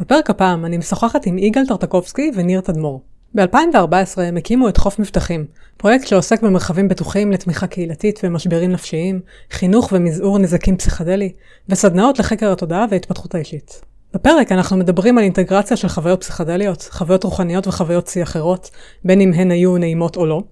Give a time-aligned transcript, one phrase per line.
[0.00, 3.02] בפרק הפעם אני משוחחת עם יגאל טרטקובסקי וניר תדמור.
[3.34, 5.44] ב-2014 הם הקימו את חוף מבטחים,
[5.76, 9.20] פרויקט שעוסק במרחבים בטוחים לתמיכה קהילתית ומשברים נפשיים,
[9.50, 11.32] חינוך ומזעור נזקים פסיכדלי,
[11.68, 13.80] וסדנאות לחקר התודעה וההתפתחות האישית.
[14.14, 18.70] בפרק אנחנו מדברים על אינטגרציה של חוויות פסיכדליות, חוויות רוחניות וחוויות שיא אחרות,
[19.04, 20.42] בין אם הן היו נעימות או לא.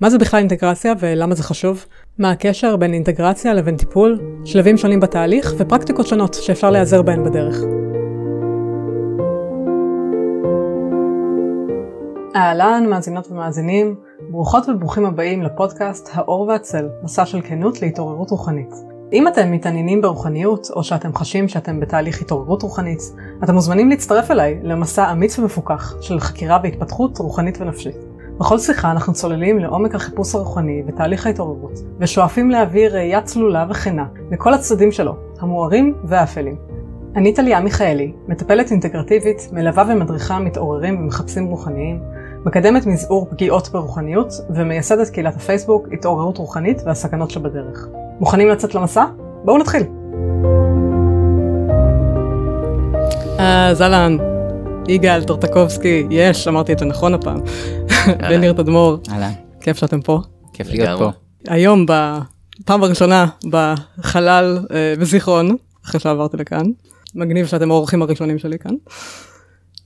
[0.00, 1.86] מה זה בכלל אינטגרציה ולמה זה חשוב?
[2.18, 4.20] מה הקשר בין אינטגרציה לבין טיפול?
[4.44, 7.56] שלבים שונים בתהליך ופרקטיקות שונות שאפשר להיעזר בהן בדרך.
[12.36, 13.94] אהלן, מאזינות ומאזינים,
[14.30, 18.74] ברוכות וברוכים הבאים לפודקאסט האור והצל, מסע של כנות להתעוררות רוחנית.
[19.12, 23.00] אם אתם מתעניינים ברוחניות, או שאתם חשים שאתם בתהליך התעוררות רוחנית,
[23.44, 27.96] אתם מוזמנים להצטרף אליי למסע אמיץ ומפוקח של חקירה והתפתחות רוחנית ונפשית.
[28.38, 34.54] בכל שיחה אנחנו צוללים לעומק החיפוש הרוחני ותהליך ההתעוררות, ושואפים להביא ראייה צלולה וכנה לכל
[34.54, 36.56] הצדדים שלו, המוארים והאפלים.
[37.16, 42.00] אני טליה מיכאלי, מטפלת אינטגרטיבית, מלווה ומדריכה מתעוררים ומחפשים רוחניים,
[42.46, 47.86] מקדמת מזעור פגיעות ברוחניות ומייסדת קהילת הפייסבוק התעוררות רוחנית והסכנות שבדרך.
[48.20, 49.04] מוכנים לצאת למסע?
[49.44, 49.82] בואו נתחיל.
[53.38, 54.16] אז אהלן,
[54.88, 57.40] יגאל טרטקובסקי, יש, אמרתי את זה נכון הפעם.
[58.30, 59.32] וניר תדמור, אהלן.
[59.60, 60.20] כיף שאתם פה.
[60.52, 61.10] כיף להיות פה.
[61.48, 66.66] היום בפעם הראשונה בחלל אה, בזיכרון, אחרי שעברתי לכאן.
[67.14, 68.74] מגניב שאתם האורחים הראשונים שלי כאן.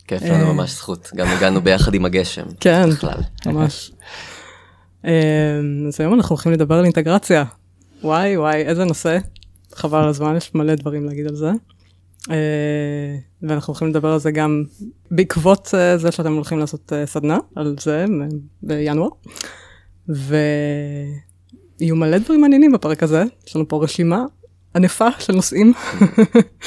[0.06, 2.44] כיף לנו ממש זכות, גם הגענו ביחד עם הגשם.
[2.60, 2.88] כן,
[3.46, 3.92] ממש.
[5.02, 5.10] אז
[5.98, 7.44] היום אנחנו הולכים לדבר על אינטגרציה.
[8.02, 9.18] וואי וואי, איזה נושא.
[9.74, 11.50] חבל על הזמן, יש מלא דברים להגיד על זה.
[13.42, 14.64] ואנחנו הולכים לדבר על זה גם
[15.10, 18.04] בעקבות זה שאתם הולכים לעשות סדנה על זה
[18.62, 19.08] בינואר.
[20.08, 24.24] ויהיו מלא דברים מעניינים בפרק הזה, יש לנו פה רשימה
[24.76, 25.72] ענפה של נושאים.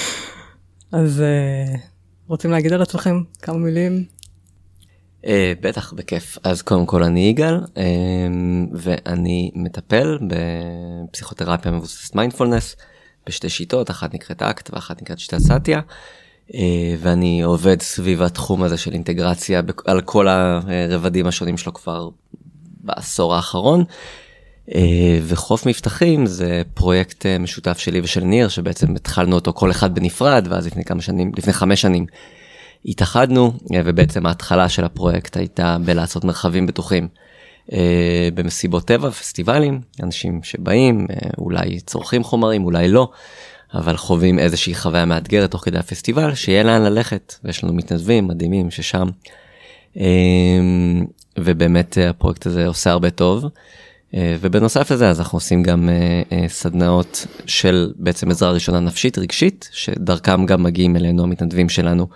[0.92, 1.24] אז
[2.30, 4.06] רוצים להגיד על עצמכם כמה מילים?
[5.24, 5.28] Uh,
[5.62, 7.80] בטח בכיף אז קודם כל אני יגאל uh,
[8.74, 12.76] ואני מטפל בפסיכותרפיה מבוססת מיינדפולנס
[13.28, 15.80] בשתי שיטות אחת נקראת אקט ואחת נקראת שיטת סאטיה
[16.48, 16.54] uh,
[17.00, 22.10] ואני עובד סביב התחום הזה של אינטגרציה על כל הרבדים השונים שלו כבר
[22.84, 23.82] בעשור האחרון.
[23.82, 23.86] Uh,
[25.24, 30.48] וחוף מבטחים זה פרויקט uh, משותף שלי ושל ניר שבעצם התחלנו אותו כל אחד בנפרד
[30.50, 32.06] ואז לפני כמה שנים לפני חמש שנים
[32.86, 37.08] התאחדנו uh, ובעצם ההתחלה של הפרויקט הייתה בלעשות מרחבים בטוחים
[38.34, 41.08] במסיבות טבע פסטיבלים אנשים שבאים
[41.38, 43.10] אולי צורכים חומרים אולי לא
[43.74, 48.72] אבל חווים איזושהי חוויה מאתגרת תוך כדי הפסטיבל שיהיה לאן ללכת ויש לנו מתנדבים מדהימים
[48.72, 49.08] ששם
[51.38, 53.46] ובאמת הפרויקט הזה עושה הרבה טוב.
[54.14, 55.90] ובנוסף לזה אז אנחנו עושים גם
[56.48, 62.08] סדנאות של בעצם עזרה ראשונה נפשית רגשית שדרכם גם מגיעים אלינו המתנדבים שלנו.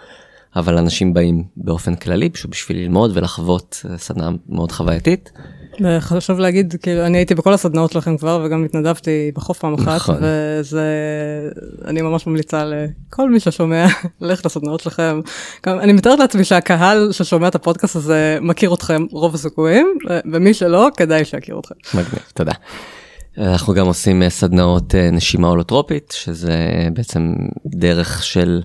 [0.55, 5.31] אבל אנשים באים באופן כללי פשוט בשביל ללמוד ולחוות סדנה מאוד חווייתית.
[5.99, 10.17] חשוב להגיד כאילו אני הייתי בכל הסדנאות שלכם כבר וגם התנדבתי בחוף פעם אחת נכון.
[10.21, 10.83] וזה
[11.85, 13.85] אני ממש ממליצה לכל מי ששומע
[14.21, 15.21] ללכת לסדנאות שלכם.
[15.65, 19.87] גם, אני מתארת לעצמי שהקהל ששומע את הפודקאסט הזה מכיר אתכם רוב הסיכויים
[20.33, 21.75] ומי שלא כדאי שיכיר אתכם.
[21.93, 22.53] מגניב תודה.
[23.37, 26.57] אנחנו גם עושים סדנאות נשימה הולוטרופית שזה
[26.93, 27.33] בעצם
[27.65, 28.61] דרך של.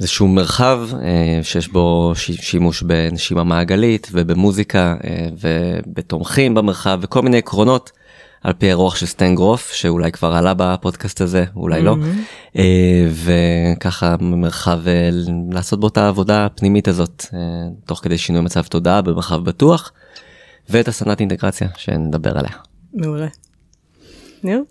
[0.00, 7.90] איזשהו מרחב אה, שיש בו שימוש בנשימה מעגלית ובמוזיקה אה, ובתומכים במרחב וכל מיני עקרונות
[8.42, 11.96] על פי הרוח של סטנגרוף שאולי כבר עלה בפודקאסט הזה אולי לא.
[12.56, 14.80] אה, וככה מרחב
[15.52, 17.24] לעשות בו את העבודה הפנימית הזאת
[17.86, 19.92] תוך כדי שינוי מצב תודעה במרחב בטוח
[20.68, 22.52] ואת הסדנת אינטגרציה שנדבר עליה.
[22.94, 23.28] מעולה.
[24.42, 24.62] ניר?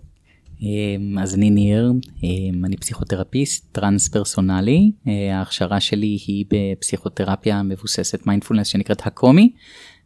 [0.62, 8.66] אמ, אז אני ניר, אמ, אני פסיכותרפיסט טרנספרסונלי, אה, ההכשרה שלי היא בפסיכותרפיה מבוססת מיינדפולנס
[8.66, 9.52] שנקראת Hakomi,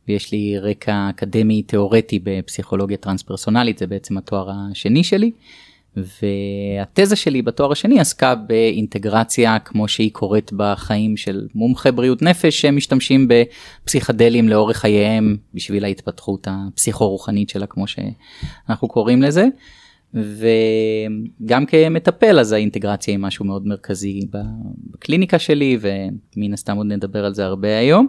[0.09, 5.31] ויש לי רקע אקדמי תיאורטי בפסיכולוגיה טרנספרסונלית, זה בעצם התואר השני שלי,
[5.97, 13.29] והתזה שלי בתואר השני עסקה באינטגרציה כמו שהיא קורית בחיים של מומחי בריאות נפש שמשתמשים
[13.29, 19.49] בפסיכדלים לאורך חייהם בשביל ההתפתחות הפסיכו-רוחנית שלה כמו שאנחנו קוראים לזה.
[20.15, 24.21] וגם כמטפל אז האינטגרציה היא משהו מאוד מרכזי
[24.91, 28.09] בקליניקה שלי ומן הסתם עוד נדבר על זה הרבה היום.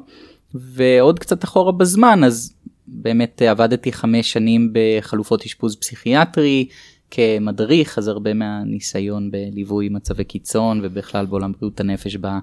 [0.54, 2.54] ועוד קצת אחורה בזמן אז
[2.88, 6.68] באמת עבדתי חמש שנים בחלופות אשפוז פסיכיאטרי
[7.12, 12.40] כמדריך אז הרבה מהניסיון בליווי מצבי קיצון ובכלל בעולם בריאות הנפש בא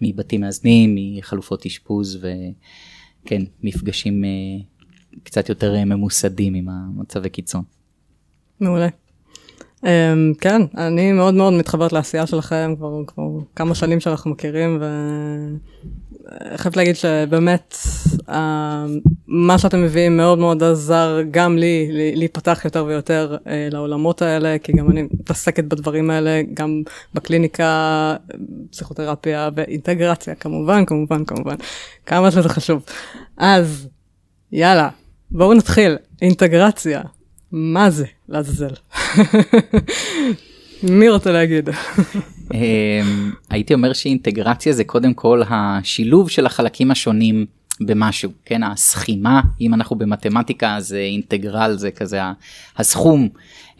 [0.00, 2.18] מבתים מאזנים מחלופות אשפוז
[3.24, 4.30] וכן מפגשים אה,
[5.22, 7.62] קצת יותר ממוסדים עם המצבי קיצון.
[8.60, 8.88] מעולה.
[9.84, 13.24] אמ, כן, אני מאוד מאוד מתחברת לעשייה שלכם כבר, כבר
[13.56, 14.82] כמה שנים שאנחנו מכירים,
[16.54, 17.76] וחייבת להגיד שבאמת
[19.28, 24.72] מה שאתם מביאים מאוד מאוד עזר גם לי להיפתח יותר ויותר אה, לעולמות האלה, כי
[24.72, 26.82] גם אני מתעסקת בדברים האלה, גם
[27.14, 28.16] בקליניקה,
[28.70, 31.56] פסיכותרפיה ואינטגרציה, כמובן, כמובן, כמובן,
[32.06, 32.84] כמה שזה חשוב.
[33.36, 33.88] אז,
[34.52, 34.88] יאללה,
[35.30, 37.02] בואו נתחיל, אינטגרציה.
[37.52, 38.74] מה זה לעזאזל?
[40.82, 41.68] מי רוצה להגיד?
[42.54, 47.46] אמ, הייתי אומר שאינטגרציה זה קודם כל השילוב של החלקים השונים
[47.80, 52.20] במשהו, כן, הסכימה, אם אנחנו במתמטיקה אז אינטגרל זה כזה
[52.76, 53.28] הסכום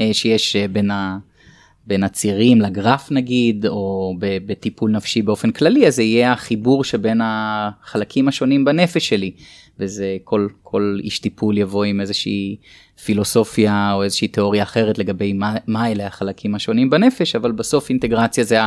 [0.00, 1.18] אה, שיש אה, בין ה...
[1.86, 4.14] בין הצירים לגרף נגיד, או
[4.46, 9.30] בטיפול נפשי באופן כללי, אז זה יהיה החיבור שבין החלקים השונים בנפש שלי.
[9.78, 12.56] וזה כל, כל איש טיפול יבוא עם איזושהי
[13.04, 18.44] פילוסופיה או איזושהי תיאוריה אחרת לגבי מה, מה אלה החלקים השונים בנפש, אבל בסוף אינטגרציה
[18.44, 18.58] זה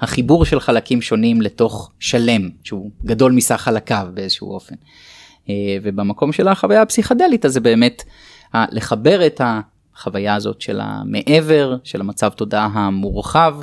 [0.00, 4.74] החיבור של חלקים שונים לתוך שלם, שהוא גדול מסך חלקיו באיזשהו אופן.
[5.48, 8.02] אה, ובמקום של החוויה הפסיכדלית, אז זה באמת
[8.54, 13.56] לחבר את החוויה הזאת של המעבר, של המצב תודעה המורחב,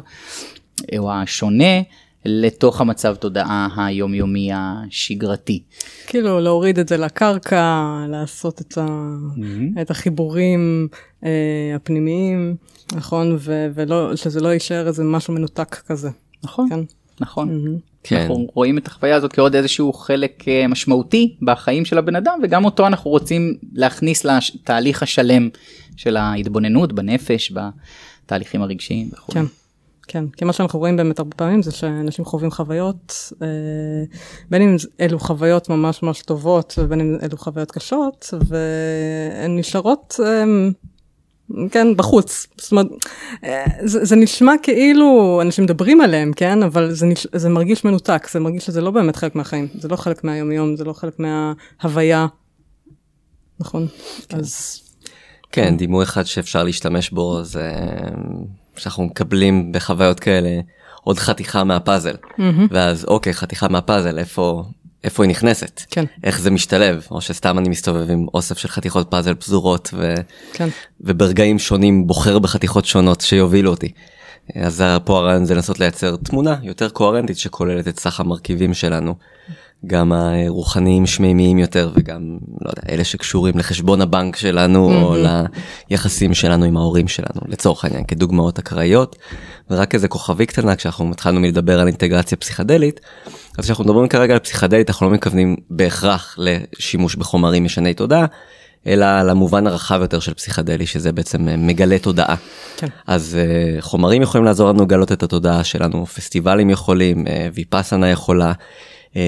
[0.97, 1.81] או השונה,
[2.25, 5.63] לתוך המצב תודעה היומיומי השגרתי.
[6.07, 8.85] כאילו להוריד את זה לקרקע, לעשות את, ה...
[9.35, 9.81] mm-hmm.
[9.81, 10.87] את החיבורים
[11.25, 11.29] אה,
[11.75, 12.55] הפנימיים,
[12.95, 13.35] נכון?
[13.39, 16.09] ו- ולא, שזה לא יישאר איזה משהו מנותק כזה.
[16.43, 16.79] נכון, כן.
[17.19, 17.49] נכון.
[17.49, 17.89] Mm-hmm.
[18.03, 18.15] כן.
[18.15, 22.65] אנחנו רואים את החוויה הזאת כעוד איזשהו חלק אה, משמעותי בחיים של הבן אדם וגם
[22.65, 25.49] אותו אנחנו רוצים להכניס לתהליך השלם
[25.97, 27.53] של ההתבוננות בנפש,
[28.25, 29.33] בתהליכים הרגשיים וכו'.
[29.33, 29.45] כן.
[30.11, 33.47] כן, כי מה שאנחנו רואים באמת הרבה פעמים זה שאנשים חווים חוויות, אה,
[34.49, 40.43] בין אם אלו חוויות ממש ממש טובות ובין אם אלו חוויות קשות, והן נשארות, אה,
[41.71, 42.47] כן, בחוץ.
[42.57, 42.87] זאת אומרת,
[43.43, 48.27] אה, זה, זה נשמע כאילו אנשים מדברים עליהם, כן, אבל זה, נש, זה מרגיש מנותק,
[48.31, 52.27] זה מרגיש שזה לא באמת חלק מהחיים, זה לא חלק מהיומיום, זה לא חלק מההוויה,
[53.59, 53.87] נכון?
[54.29, 54.37] כן.
[54.37, 54.81] אז...
[55.51, 57.71] כן, דימוי אחד שאפשר להשתמש בו זה
[58.79, 60.59] שאנחנו מקבלים בחוויות כאלה
[61.03, 62.41] עוד חתיכה מהפאזל mm-hmm.
[62.71, 64.63] ואז אוקיי חתיכה מהפאזל איפה
[65.03, 69.11] איפה היא נכנסת כן איך זה משתלב או שסתם אני מסתובב עם אוסף של חתיכות
[69.11, 70.13] פאזל פזורות ו...
[70.53, 70.69] כן.
[71.01, 73.91] וברגעים שונים בוחר בחתיכות שונות שיובילו אותי.
[74.55, 79.15] אז פה הרעיון זה לנסות לייצר תמונה יותר קוהרנטית שכוללת את סך המרכיבים שלנו.
[79.87, 85.03] גם הרוחניים שמימיים יותר וגם לא יודע אלה שקשורים לחשבון הבנק שלנו mm-hmm.
[85.03, 85.15] או
[85.89, 89.15] ליחסים שלנו עם ההורים שלנו לצורך העניין כדוגמאות אקראיות.
[89.69, 92.99] ורק איזה כוכבי קטנה כשאנחנו התחלנו מלדבר על אינטגרציה פסיכדלית
[93.57, 98.25] אז כשאנחנו מדברים כרגע על פסיכדלית אנחנו לא מתכוונים בהכרח לשימוש בחומרים משני תודעה.
[98.87, 102.35] אלא למובן הרחב יותר של פסיכדלי שזה בעצם מגלה תודעה.
[102.77, 102.87] כן.
[103.07, 108.47] אז uh, חומרים יכולים לעזור לנו לגלות את התודעה שלנו, פסטיבלים יכולים, uh, ויפאסנה יכולה,
[108.47, 108.53] אה,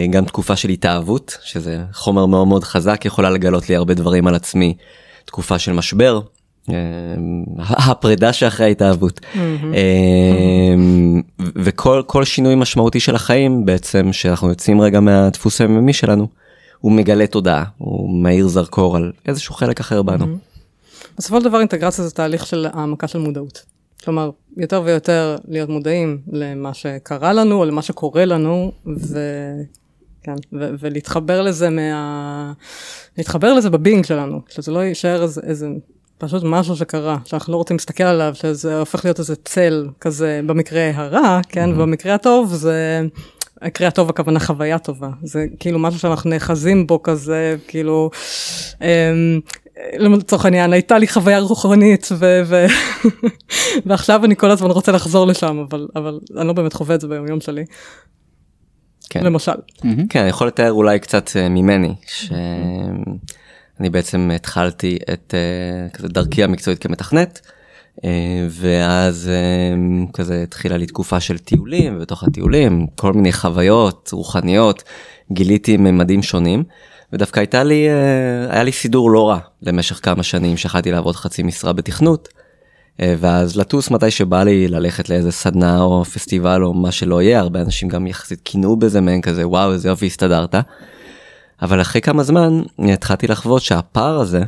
[0.10, 4.36] גם תקופה של התאהבות שזה חומר מאוד מאוד חזק יכולה לגלות לי הרבה דברים על
[4.36, 4.74] עצמי
[5.26, 6.22] תקופה של משבר
[6.70, 6.76] אה,
[7.90, 9.20] הפרידה שאחרי ההתאהבות
[9.74, 10.76] אה,
[11.38, 16.28] וכל כל שינוי משמעותי של החיים בעצם שאנחנו יוצאים רגע מהדפוס הימי שלנו
[16.80, 20.38] הוא מגלה תודעה הוא מאיר זרקור על איזשהו חלק אחר בנו.
[21.18, 23.66] בסופו של דבר אינטגרציה זה תהליך של העמקה של מודעות.
[24.04, 29.20] כלומר, יותר ויותר להיות מודעים למה שקרה לנו או למה שקורה לנו, ו...
[30.24, 32.54] כן, ו- ולהתחבר לזה מה...
[33.18, 35.68] להתחבר לזה בבינג שלנו, שזה לא יישאר איזה, איזה
[36.18, 40.92] פשוט משהו שקרה, שאנחנו לא רוצים להסתכל עליו, שזה הופך להיות איזה צל כזה במקרה
[40.94, 41.74] הרע, כן, mm-hmm.
[41.74, 43.02] ובמקרה הטוב זה...
[43.62, 48.10] המקרה הטוב הכוונה חוויה טובה, זה כאילו משהו שאנחנו נאחזים בו כזה, כאילו,
[48.82, 49.40] אמ,
[49.98, 52.66] לצורך העניין הייתה לי חוויה רוחנית ו- ו-
[53.86, 57.08] ועכשיו אני כל הזמן רוצה לחזור לשם אבל אבל אני לא באמת חווה את זה
[57.08, 57.66] ביום יום שלי.
[59.10, 59.24] כן.
[59.24, 59.52] למשל.
[60.10, 66.44] כן אני יכול לתאר אולי קצת אה, ממני שאני בעצם התחלתי את אה, כזה דרכי
[66.44, 67.42] המקצועית כמתכנת.
[68.06, 69.30] אה, ואז
[70.14, 74.84] כזה התחילה לי תקופה של טיולים ובתוך הטיולים כל מיני חוויות רוחניות
[75.32, 76.64] גיליתי ממדים שונים
[77.14, 81.44] ודווקא הייתה לי, אה, היה לי סידור לא רע למשך כמה שנים שיכלתי לעבוד חצי
[81.44, 82.30] משרה בתכנות.
[83.02, 87.40] אה, ואז לטוס מתי שבא לי ללכת לאיזה סדנה או פסטיבל או מה שלא יהיה
[87.40, 90.56] הרבה אנשים גם יחסית קינאו בזה מעין כזה וואו איזה יופי הסתדרת.
[91.62, 94.44] אבל אחרי כמה זמן התחלתי לחוות שהפער הזה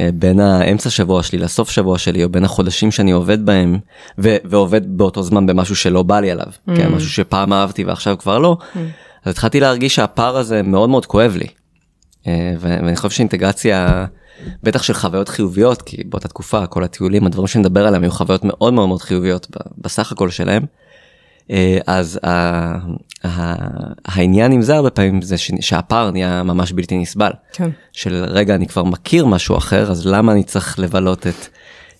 [0.00, 3.78] אה, בין האמצע שבוע שלי לסוף שבוע שלי או בין החודשים שאני עובד בהם
[4.18, 6.76] ו- ועובד באותו זמן במשהו שלא בא לי עליו mm.
[6.76, 8.78] כן, משהו שפעם אהבתי ועכשיו כבר לא mm.
[9.24, 11.46] אז התחלתי להרגיש שהפער הזה מאוד מאוד כואב לי.
[12.26, 14.06] אה, ואני חושב שאינטגרציה
[14.62, 18.72] בטח של חוויות חיוביות, כי באותה תקופה כל הטיולים, הדברים שנדבר עליהם היו חוויות מאוד
[18.72, 19.46] מאוד מאוד חיוביות
[19.78, 20.62] בסך הכל שלהם.
[21.50, 22.20] אה, אז
[24.04, 27.30] העניין עם זה הרבה פעמים זה שהפער נהיה ממש בלתי נסבל.
[27.52, 27.70] כן.
[27.92, 31.46] של רגע אני כבר מכיר משהו אחר אז למה אני צריך לבלות את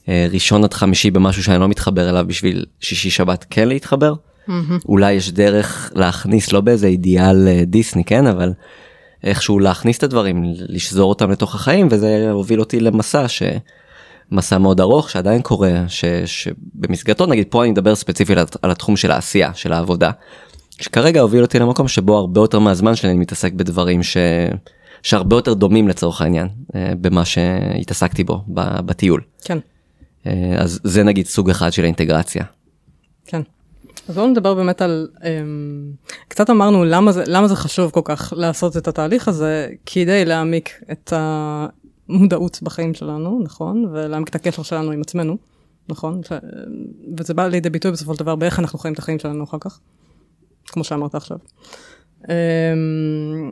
[0.08, 4.14] אה, ראשון עד חמישי במשהו שאני לא מתחבר אליו בשביל שישי שבת כן להתחבר.
[4.88, 8.52] אולי יש דרך להכניס לא באיזה אידיאל דיסני כן אבל
[9.24, 13.42] איכשהו להכניס את הדברים לשזור אותם לתוך החיים וזה הוביל אותי למסע ש...
[14.32, 18.96] מסע מאוד ארוך שעדיין קורה ש, שבמסגרתו נגיד פה אני מדבר ספציפית על, על התחום
[18.96, 20.10] של העשייה של העבודה.
[20.70, 24.16] שכרגע הוביל אותי למקום שבו הרבה יותר מהזמן שלי אני מתעסק בדברים ש...
[25.02, 28.44] שהרבה יותר דומים לצורך העניין אה, במה שהתעסקתי בו
[28.86, 29.20] בטיול.
[29.44, 29.58] כן.
[30.26, 32.44] אה, אז זה נגיד סוג אחד של האינטגרציה.
[33.26, 33.42] כן.
[34.08, 35.92] אז בואו נדבר באמת על, אמ,
[36.28, 40.70] קצת אמרנו למה זה, למה זה חשוב כל כך לעשות את התהליך הזה, כדי להעמיק
[40.92, 41.12] את
[42.08, 43.84] המודעות בחיים שלנו, נכון?
[43.92, 45.36] ולהעמיק את הקשר שלנו עם עצמנו,
[45.88, 46.20] נכון?
[46.24, 46.32] ש...
[47.18, 49.80] וזה בא לידי ביטוי בסופו של דבר באיך אנחנו חיים את החיים שלנו אחר כך,
[50.66, 51.38] כמו שאמרת עכשיו.
[52.28, 53.50] אמ,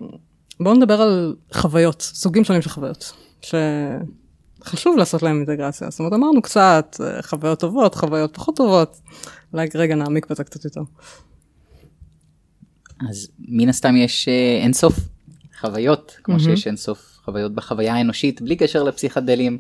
[0.61, 5.91] בואו נדבר על חוויות, סוגים שונים של חוויות, שחשוב לעשות להם אינטגרציה.
[5.91, 9.01] זאת אומרת, אמרנו קצת, אה, חוויות טובות, חוויות פחות טובות,
[9.55, 10.81] אולי רגע נעמיק בזה קצת יותר.
[13.09, 14.99] אז מן הסתם יש אה, אינסוף
[15.61, 16.43] חוויות, כמו mm-hmm.
[16.43, 19.59] שיש אינסוף חוויות בחוויה האנושית, בלי קשר לפסיכדלים.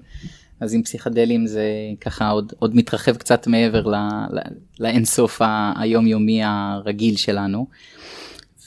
[0.60, 1.64] אז עם פסיכדלים זה
[2.00, 3.94] ככה עוד, עוד מתרחב קצת מעבר ל,
[4.30, 4.38] ל,
[4.80, 5.40] לאינסוף
[5.76, 7.66] היומיומי הרגיל שלנו.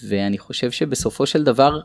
[0.07, 1.79] ואני חושב שבסופו של דבר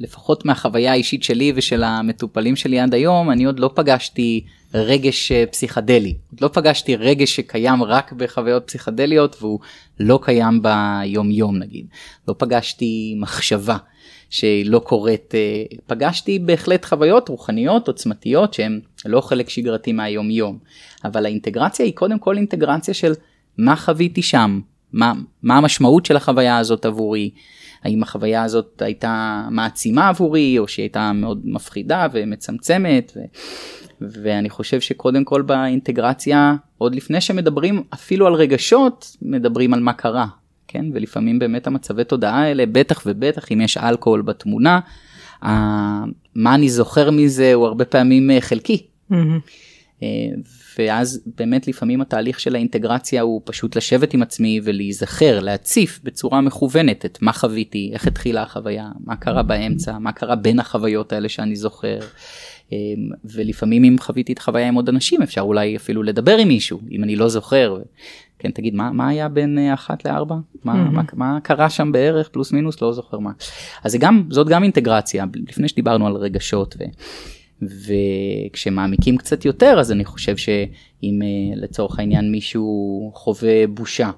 [0.00, 5.44] לפחות מהחוויה האישית שלי ושל המטופלים שלי עד היום, אני עוד לא פגשתי רגש אה,
[5.46, 6.14] פסיכדלי.
[6.30, 9.60] עוד לא פגשתי רגש שקיים רק בחוויות פסיכדליות והוא
[10.00, 11.86] לא קיים ביום יום נגיד.
[12.28, 13.76] לא פגשתי מחשבה
[14.30, 20.58] שלא קורית, אה, פגשתי בהחלט חוויות רוחניות עוצמתיות שהן לא חלק שגרתי מהיום יום.
[21.04, 23.12] אבל האינטגרציה היא קודם כל אינטגרציה של
[23.58, 24.60] מה חוויתי שם,
[24.92, 27.30] מה, מה המשמעות של החוויה הזאת עבורי.
[27.84, 33.20] האם החוויה הזאת הייתה מעצימה עבורי או שהיא הייתה מאוד מפחידה ומצמצמת ו...
[34.22, 40.26] ואני חושב שקודם כל באינטגרציה עוד לפני שמדברים אפילו על רגשות מדברים על מה קרה
[40.68, 44.80] כן ולפעמים באמת המצבי תודעה האלה בטח ובטח אם יש אלכוהול בתמונה
[46.34, 48.86] מה אני זוכר מזה הוא הרבה פעמים אה, חלקי.
[49.12, 50.04] Mm-hmm.
[50.78, 57.04] ואז באמת לפעמים התהליך של האינטגרציה הוא פשוט לשבת עם עצמי ולהיזכר, להציף בצורה מכוונת
[57.06, 61.56] את מה חוויתי, איך התחילה החוויה, מה קרה באמצע, מה קרה בין החוויות האלה שאני
[61.56, 61.98] זוכר.
[62.72, 62.76] אמ,
[63.24, 67.04] ולפעמים אם חוויתי את החוויה עם עוד אנשים אפשר אולי אפילו לדבר עם מישהו אם
[67.04, 67.78] אני לא זוכר.
[68.38, 70.34] כן תגיד מה מה היה בין אה, אחת לארבע
[70.64, 70.90] מה, mm-hmm.
[70.90, 73.30] מה, מה קרה שם בערך פלוס מינוס לא זוכר מה.
[73.84, 76.74] אז זה גם זאת גם אינטגרציה לפני שדיברנו על רגשות.
[76.78, 76.84] ו...
[77.62, 84.10] וכשמעמיקים קצת יותר אז אני חושב שאם אה, לצורך העניין מישהו חווה בושה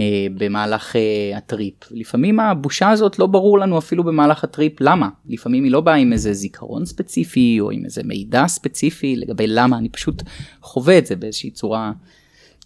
[0.00, 5.08] אה, במהלך אה, הטריפ לפעמים הבושה הזאת לא ברור לנו אפילו במהלך הטריפ למה.
[5.26, 9.78] לפעמים היא לא באה עם איזה זיכרון ספציפי או עם איזה מידע ספציפי לגבי למה
[9.78, 10.22] אני פשוט
[10.62, 11.92] חווה את זה באיזושהי צורה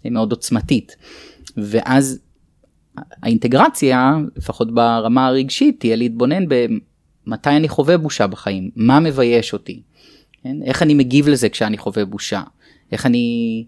[0.05, 0.97] מאוד עוצמתית.
[1.57, 2.21] ואז
[3.23, 6.45] האינטגרציה לפחות ברמה הרגשית תהיה להתבונן
[7.27, 9.83] מתי אני חווה בושה בחיים, מה מבייש אותי,
[10.43, 10.57] כן?
[10.65, 12.43] איך אני מגיב לזה כשאני חווה בושה,
[12.93, 13.65] איך אני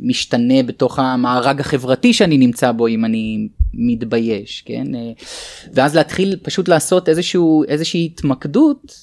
[0.00, 4.86] משתנה בתוך המארג החברתי שאני נמצא בו אם אני מתבייש, כן?
[5.74, 8.94] ואז להתחיל פשוט לעשות איזשהו, איזושהי התמקדות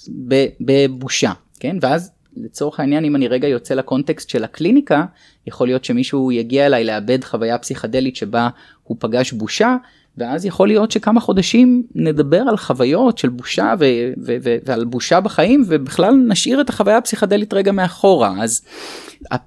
[0.60, 1.78] בבושה, כן?
[1.82, 5.06] ואז לצורך העניין אם אני רגע יוצא לקונטקסט של הקליניקה,
[5.48, 8.50] יכול להיות שמישהו יגיע אליי לאבד חוויה פסיכדלית שבה
[8.84, 9.76] הוא פגש בושה
[10.20, 13.86] ואז יכול להיות שכמה חודשים נדבר על חוויות של בושה ו-
[14.26, 18.34] ו- ו- ועל בושה בחיים ובכלל נשאיר את החוויה הפסיכדלית רגע מאחורה.
[18.42, 18.62] אז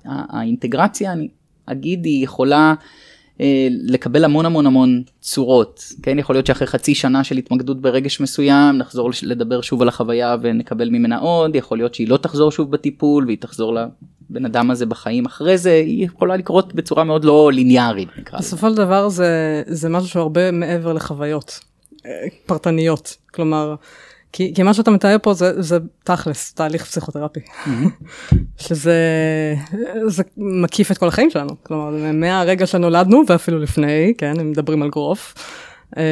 [0.05, 1.29] האינטגרציה אני
[1.67, 2.75] אגיד היא יכולה
[3.86, 8.78] לקבל המון המון המון צורות כן יכול להיות שאחרי חצי שנה של התמקדות ברגש מסוים
[8.78, 13.24] נחזור לדבר שוב על החוויה ונקבל ממנה עוד יכול להיות שהיא לא תחזור שוב בטיפול
[13.26, 18.08] והיא תחזור לבן אדם הזה בחיים אחרי זה היא יכולה לקרות בצורה מאוד לא ליניארית.
[18.38, 21.60] בסופו של דבר זה זה משהו שהוא הרבה מעבר לחוויות
[22.06, 22.10] אה,
[22.46, 23.74] פרטניות כלומר.
[24.32, 27.40] כי, כי מה שאתה מתאר פה זה, זה תכלס, תהליך פסיכותרפי.
[27.40, 28.36] Mm-hmm.
[28.56, 28.96] שזה
[30.06, 31.50] זה מקיף את כל החיים שלנו.
[31.62, 35.34] כלומר, מהרגע שנולדנו ואפילו לפני, כן, הם מדברים על גרוף,
[35.96, 36.02] אה,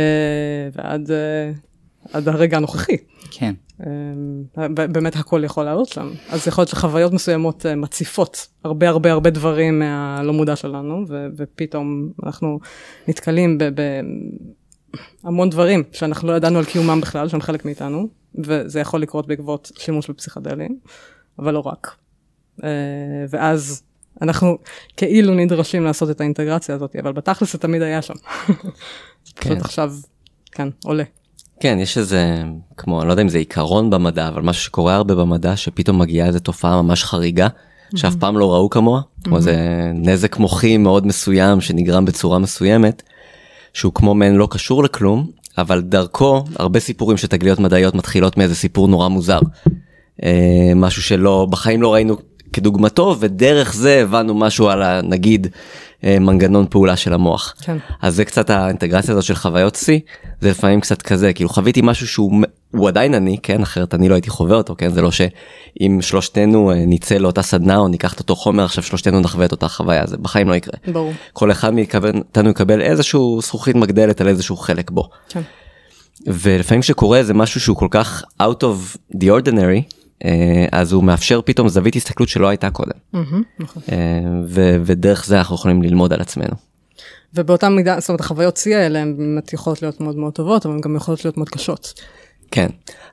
[0.77, 1.53] ועד אה,
[2.13, 2.97] עד הרגע הנוכחי.
[3.31, 3.55] כן.
[3.87, 6.11] אה, באמת הכל יכול לעלות שם.
[6.31, 12.11] אז יכול להיות שחוויות מסוימות מציפות הרבה הרבה הרבה דברים מהלא מודע שלנו, ו, ופתאום
[12.27, 12.59] אנחנו
[13.09, 13.65] נתקלים ב...
[13.65, 13.81] ב
[15.25, 19.73] המון דברים שאנחנו לא ידענו על קיומם בכלל, שהם חלק מאיתנו, וזה יכול לקרות בעקבות
[19.79, 20.79] שימוש בפסיכדלים,
[21.39, 21.97] אבל לא רק.
[22.65, 22.69] אה,
[23.29, 23.83] ואז
[24.23, 24.59] אנחנו
[24.97, 28.15] כאילו נדרשים לעשות את האינטגרציה הזאת, אבל בתכלס זה תמיד היה שם.
[29.25, 29.57] פשוט כן.
[29.61, 29.93] עכשיו,
[30.53, 31.05] כן, עולה.
[31.61, 32.43] כן, יש איזה,
[32.77, 36.27] כמו, אני לא יודע אם זה עיקרון במדע, אבל משהו שקורה הרבה במדע, שפתאום מגיעה
[36.27, 37.49] איזו תופעה ממש חריגה,
[37.97, 39.57] שאף פעם לא ראו כמוה, או איזה
[39.95, 43.03] נזק מוחי מאוד מסוים שנגרם בצורה מסוימת,
[43.75, 48.55] שהוא כמו מעין לא קשור לכלום, אבל דרכו, הרבה סיפורים של תגליות מדעיות מתחילות מאיזה
[48.55, 49.41] סיפור נורא מוזר.
[50.23, 52.17] אה, משהו שלא, בחיים לא ראינו
[52.53, 55.53] כדוגמתו, ודרך זה הבנו משהו על ה, נגיד, אה,
[56.05, 57.55] מנגנון פעולה של המוח.
[57.61, 57.77] כן.
[58.03, 59.99] אז זה קצת האינטגרציה הזאת של חוויות שיא,
[60.41, 64.31] זה לפעמים קצת כזה, כאילו חוויתי משהו שהוא עדיין אני, כן, אחרת אני לא הייתי
[64.31, 68.37] חווה אותו, כן, זה לא שאם שלושתנו אה, נצא לאותה סדנה או ניקח את אותו
[68.37, 70.75] חומר, עכשיו שלושתנו נחווה את אותה חוויה, זה בחיים לא יקרה.
[70.93, 71.13] ברור.
[71.33, 75.09] כל אחד מאיתנו יקבל איזשהו זכוכית מגדלת על איזשהו חלק בו.
[75.29, 75.41] כן.
[76.27, 80.00] ולפעמים כשקורה זה משהו שהוא כל כך out of the ordinary, אה,
[80.73, 82.93] אז הוא מאפשר פתאום זווית הסתכלות שלא הייתה קודם.
[83.13, 83.83] מהמם, נכון.
[83.93, 83.99] אה,
[84.47, 86.55] ו- ודרך זה אנחנו יכולים ללמוד על עצמנו.
[87.35, 90.75] ובאותה מידה, זאת אומרת, החוויות שיא האלה הן באמת יכולות להיות מאוד מאוד טובות, אבל
[90.75, 92.01] הן גם יכולות להיות מאוד קשות.
[92.51, 92.67] כן,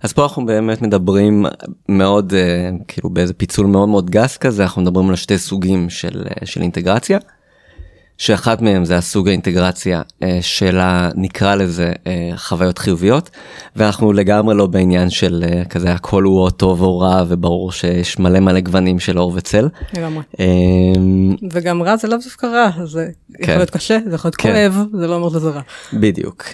[0.03, 1.45] אז פה אנחנו באמת מדברים
[1.89, 6.23] מאוד, אה, כאילו באיזה פיצול מאוד מאוד גס כזה, אנחנו מדברים על שתי סוגים של,
[6.29, 7.19] אה, של אינטגרציה,
[8.17, 10.79] שאחת מהם זה הסוג האינטגרציה אה, של
[11.15, 13.29] נקרא לזה אה, חוויות חיוביות,
[13.75, 18.19] ואנחנו לגמרי לא בעניין של אה, כזה הכל הוא או טוב או רע, וברור שיש
[18.19, 19.67] מלא מלא גוונים של אור וצל.
[19.97, 20.23] לגמרי.
[20.39, 20.45] אה,
[21.51, 23.57] וגם רע זה לאו דווקא רע, זה יכול כן.
[23.57, 24.69] להיות קשה, זה יכול להיות כן.
[24.69, 25.61] כואב, זה לא אומר שזה רע.
[25.93, 26.45] בדיוק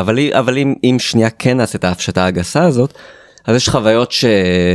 [0.00, 2.94] אבל אבל אם אם שנייה כן נעשה את ההפשטה הגסה הזאת
[3.46, 4.24] אז יש חוויות ש,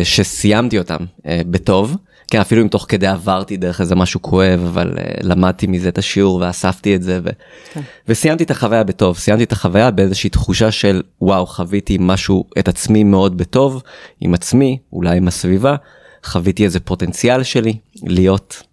[0.04, 1.96] שסיימתי אותן בטוב
[2.32, 5.98] כן אפילו אם תוך כדי עברתי דרך איזה משהו כואב אבל אה, למדתי מזה את
[5.98, 7.30] השיעור ואספתי את זה ו,
[7.74, 7.82] כן.
[8.08, 13.04] וסיימתי את החוויה בטוב סיימתי את החוויה באיזושהי תחושה של וואו חוויתי משהו את עצמי
[13.04, 13.82] מאוד בטוב
[14.22, 15.76] עם עצמי אולי עם הסביבה
[16.24, 18.64] חוויתי איזה פוטנציאל שלי להיות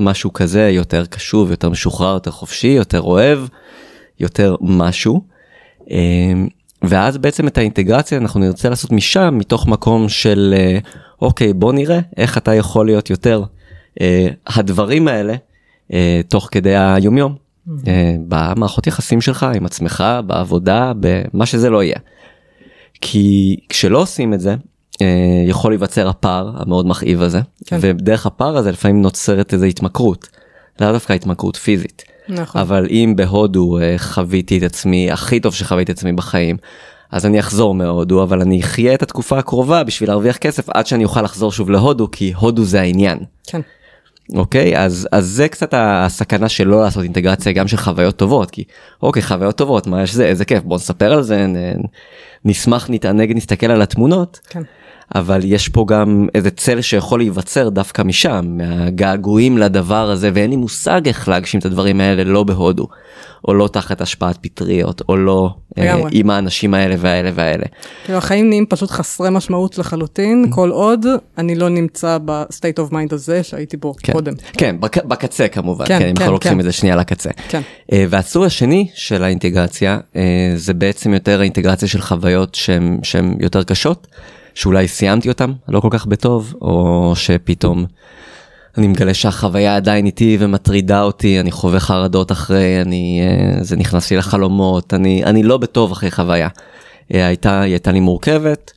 [0.00, 3.38] משהו כזה יותר קשוב יותר משוחרר יותר חופשי יותר אוהב
[4.20, 5.22] יותר משהו.
[5.90, 6.48] אמ,
[6.82, 10.78] ואז בעצם את האינטגרציה אנחנו נרצה לעשות משם מתוך מקום של אה,
[11.22, 13.42] אוקיי בוא נראה איך אתה יכול להיות יותר
[14.00, 15.34] אה, הדברים האלה
[15.92, 17.34] אה, תוך כדי היומיום
[17.86, 21.98] אה, במערכות יחסים שלך עם עצמך בעבודה במה שזה לא יהיה.
[23.00, 24.54] כי כשלא עושים את זה
[25.02, 27.78] אה, יכול להיווצר הפער המאוד מכאיב הזה כן.
[27.80, 30.28] ודרך הפער הזה לפעמים נוצרת איזו התמכרות.
[30.80, 32.04] לאו דווקא התמכרות פיזית.
[32.28, 32.60] נכון.
[32.60, 36.56] אבל אם בהודו אה, חוויתי את עצמי הכי טוב שחוויתי את עצמי בחיים
[37.16, 41.04] אז אני אחזור מהודו אבל אני אחיה את התקופה הקרובה בשביל להרוויח כסף עד שאני
[41.04, 43.18] אוכל לחזור שוב להודו כי הודו זה העניין.
[43.46, 43.60] כן.
[44.34, 48.64] אוקיי אז אז זה קצת הסכנה של לא לעשות אינטגרציה גם של חוויות טובות כי
[49.02, 51.56] אוקיי חוויות טובות מה יש זה איזה כיף בוא נספר על זה נ,
[52.44, 54.62] נשמח נתענג נסתכל על התמונות כן.
[55.14, 60.56] אבל יש פה גם איזה צל שיכול להיווצר דווקא משם מהגעגועים לדבר הזה ואין לי
[60.56, 62.88] מושג איך להגשים את הדברים האלה לא בהודו
[63.48, 65.96] או לא תחת השפעת פטריות או לא אה.
[66.10, 67.64] עם האנשים האלה והאלה והאלה.
[68.04, 71.06] כאילו החיים נהיים פשוט חסרי משמעות לחלוטין, כל עוד
[71.38, 74.32] אני לא נמצא ב state of mind הזה שהייתי בו כן, קודם.
[74.52, 76.60] כן בק, בקצה כמובן כן, כן, אם כן, לוקחים כן.
[76.60, 77.30] את זה שנייה לקצה.
[77.48, 77.60] כן.
[77.92, 82.54] אה, והסוג השני של האינטגרציה אה, זה בעצם יותר האינטגרציה של חוויות
[83.02, 84.06] שהן יותר קשות
[84.56, 87.86] שאולי סיימתי אותן לא כל כך בטוב או שפתאום
[88.78, 94.10] אני מגלה שהחוויה עדיין איתי ומטרידה אותי אני חווה חרדות אחרי אני אה, זה נכנס
[94.10, 96.48] לי לחלומות אני אני לא בטוב אחרי חוויה.
[97.14, 98.72] אה, הייתה היא הייתה לי מורכבת.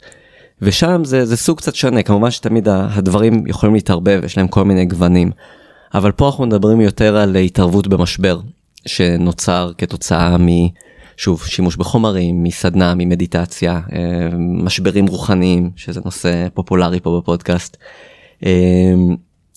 [0.61, 4.85] ושם זה, זה סוג קצת שונה כמובן שתמיד הדברים יכולים להתערבב יש להם כל מיני
[4.85, 5.31] גוונים.
[5.93, 8.39] אבל פה אנחנו מדברים יותר על התערבות במשבר
[8.85, 10.35] שנוצר כתוצאה
[11.19, 17.77] משוב שימוש בחומרים מסדנה ממדיטציה אה, משברים רוחניים שזה נושא פופולרי פה בפודקאסט.
[18.45, 18.93] אה,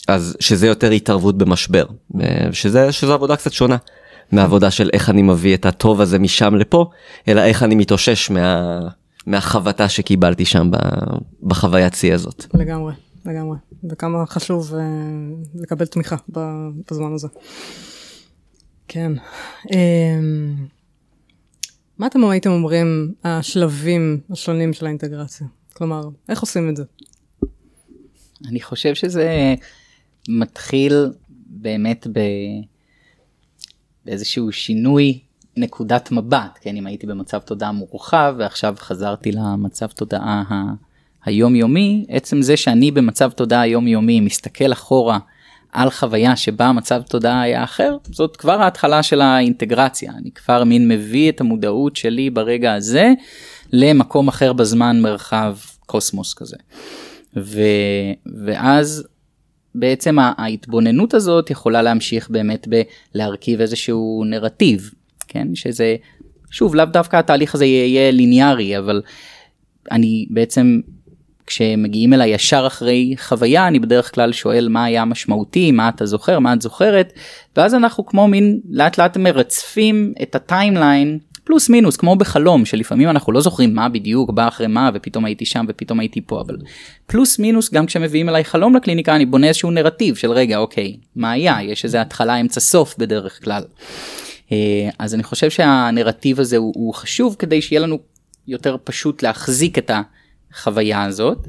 [0.09, 1.85] אז שזה יותר התערבות במשבר
[2.21, 3.77] אה, שזה שזו עבודה קצת שונה
[4.33, 6.91] מהעבודה של איך אני מביא את הטוב הזה משם לפה
[7.29, 8.81] אלא איך אני מתאושש מה,
[9.27, 10.71] מהחבטה שקיבלתי שם
[11.43, 12.47] בחוויית שיא הזאת.
[12.55, 12.95] לגמרי,
[13.27, 13.57] לגמרי.
[13.91, 14.81] וכמה חשוב אה,
[15.55, 17.29] לקבל תמיכה בזמן הזה.
[18.89, 19.13] כן.
[19.73, 20.21] אה,
[22.03, 25.47] מה אתם הייתם אומרים השלבים השונים של האינטגרציה?
[25.73, 26.85] כלומר, איך עושים את זה?
[28.49, 29.55] אני חושב שזה
[30.29, 31.13] מתחיל
[31.47, 32.21] באמת ב...
[34.05, 35.19] באיזשהו שינוי
[35.57, 40.73] נקודת מבט, כן, אם הייתי במצב תודעה מורחב ועכשיו חזרתי למצב תודעה ה...
[41.25, 45.19] היומיומי, עצם זה שאני במצב תודעה היומיומי מסתכל אחורה
[45.73, 50.13] על חוויה שבה המצב תודעה היה אחר, זאת כבר ההתחלה של האינטגרציה.
[50.19, 53.13] אני כבר מין מביא את המודעות שלי ברגע הזה
[53.73, 55.57] למקום אחר בזמן, מרחב,
[55.87, 56.57] קוסמוס כזה.
[57.37, 57.61] ו,
[58.45, 59.09] ואז
[59.75, 62.69] בעצם ההתבוננות הזאת יכולה להמשיך באמת
[63.15, 64.91] בלהרכיב איזשהו נרטיב,
[65.29, 65.55] כן?
[65.55, 65.97] שזה,
[66.51, 69.03] שוב, לאו דווקא התהליך הזה יהיה ליניארי, אבל
[69.91, 70.81] אני בעצם
[71.47, 76.39] כשמגיעים אליי ישר אחרי חוויה אני בדרך כלל שואל מה היה משמעותי מה אתה זוכר
[76.39, 77.13] מה את זוכרת
[77.57, 83.33] ואז אנחנו כמו מין לאט לאט מרצפים את הטיימליין פלוס מינוס כמו בחלום שלפעמים אנחנו
[83.33, 86.57] לא זוכרים מה בדיוק בא אחרי מה ופתאום הייתי שם ופתאום הייתי פה אבל
[87.07, 91.31] פלוס מינוס גם כשמביאים אליי חלום לקליניקה אני בונה איזשהו נרטיב של רגע אוקיי מה
[91.31, 93.63] היה יש איזה התחלה אמצע סוף בדרך כלל.
[94.53, 97.99] אה, אז אני חושב שהנרטיב הזה הוא, הוא חשוב כדי שיהיה לנו
[98.49, 99.91] יותר פשוט להחזיק את
[100.55, 101.49] החוויה הזאת.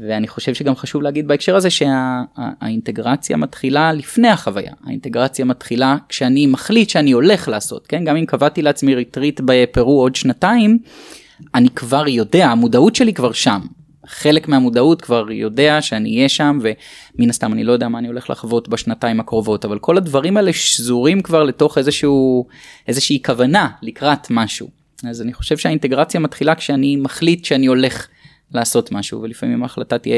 [0.00, 4.72] ואני חושב שגם חשוב להגיד בהקשר הזה שהאינטגרציה שה, מתחילה לפני החוויה.
[4.84, 8.04] האינטגרציה מתחילה כשאני מחליט שאני הולך לעשות כן?
[8.04, 10.78] גם אם קבעתי לעצמי retreat בפרו עוד שנתיים
[11.54, 13.60] אני כבר יודע המודעות שלי כבר שם.
[14.06, 18.30] חלק מהמודעות כבר יודע שאני אהיה שם ומן הסתם אני לא יודע מה אני הולך
[18.30, 22.46] לחוות בשנתיים הקרובות אבל כל הדברים האלה שזורים כבר לתוך איזשהו
[22.88, 24.68] איזושהי כוונה לקראת משהו.
[25.08, 28.06] אז אני חושב שהאינטגרציה מתחילה כשאני מחליט שאני הולך
[28.54, 30.16] לעשות משהו ולפעמים ההחלטה תהיה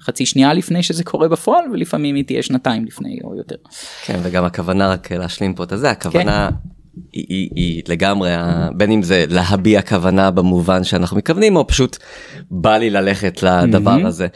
[0.00, 3.56] חצי שנייה לפני שזה קורה בפועל ולפעמים היא תהיה שנתיים לפני או יותר.
[4.04, 6.56] כן וגם הכוונה רק להשלים פה את הזה הכוונה כן.
[7.12, 8.30] היא, היא, היא לגמרי
[8.76, 11.96] בין אם זה להביע כוונה במובן שאנחנו מתכוונים או פשוט
[12.50, 14.06] בא לי ללכת לדבר mm-hmm.
[14.06, 14.26] הזה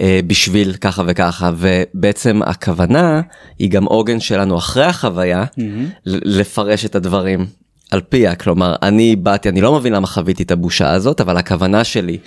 [0.00, 3.20] אה, בשביל ככה וככה ובעצם הכוונה
[3.58, 5.62] היא גם עוגן שלנו אחרי החוויה mm-hmm.
[6.04, 7.46] לפרש את הדברים
[7.90, 11.84] על פיה כלומר אני באתי אני לא מבין למה חוויתי את הבושה הזאת אבל הכוונה
[11.84, 12.18] שלי.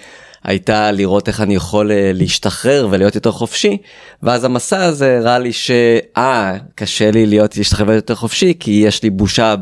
[0.44, 3.78] הייתה לראות איך אני יכול אה, להשתחרר ולהיות יותר חופשי
[4.24, 9.04] ואז המסע הזה הראה לי שאה קשה לי להיות להשתחרר ולהיות יותר חופשי כי יש
[9.04, 9.56] לי בושה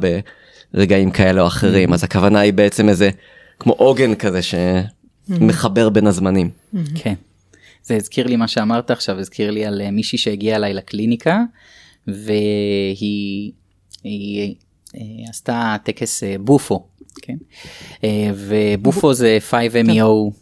[0.73, 1.93] ברגעים כאלה או אחרים mm-hmm.
[1.93, 3.09] אז הכוונה היא בעצם איזה
[3.59, 6.49] כמו עוגן כזה שמחבר בין הזמנים.
[6.49, 6.77] Mm-hmm.
[6.95, 7.13] כן.
[7.83, 11.43] זה הזכיר לי מה שאמרת עכשיו הזכיר לי על אה, מישהי שהגיעה אליי לקליניקה
[12.07, 13.51] והיא
[14.03, 14.55] היא,
[14.93, 16.85] היא עשתה טקס אה, בופו
[17.21, 17.35] כן
[18.35, 20.38] ובופו זה 5MEO אה,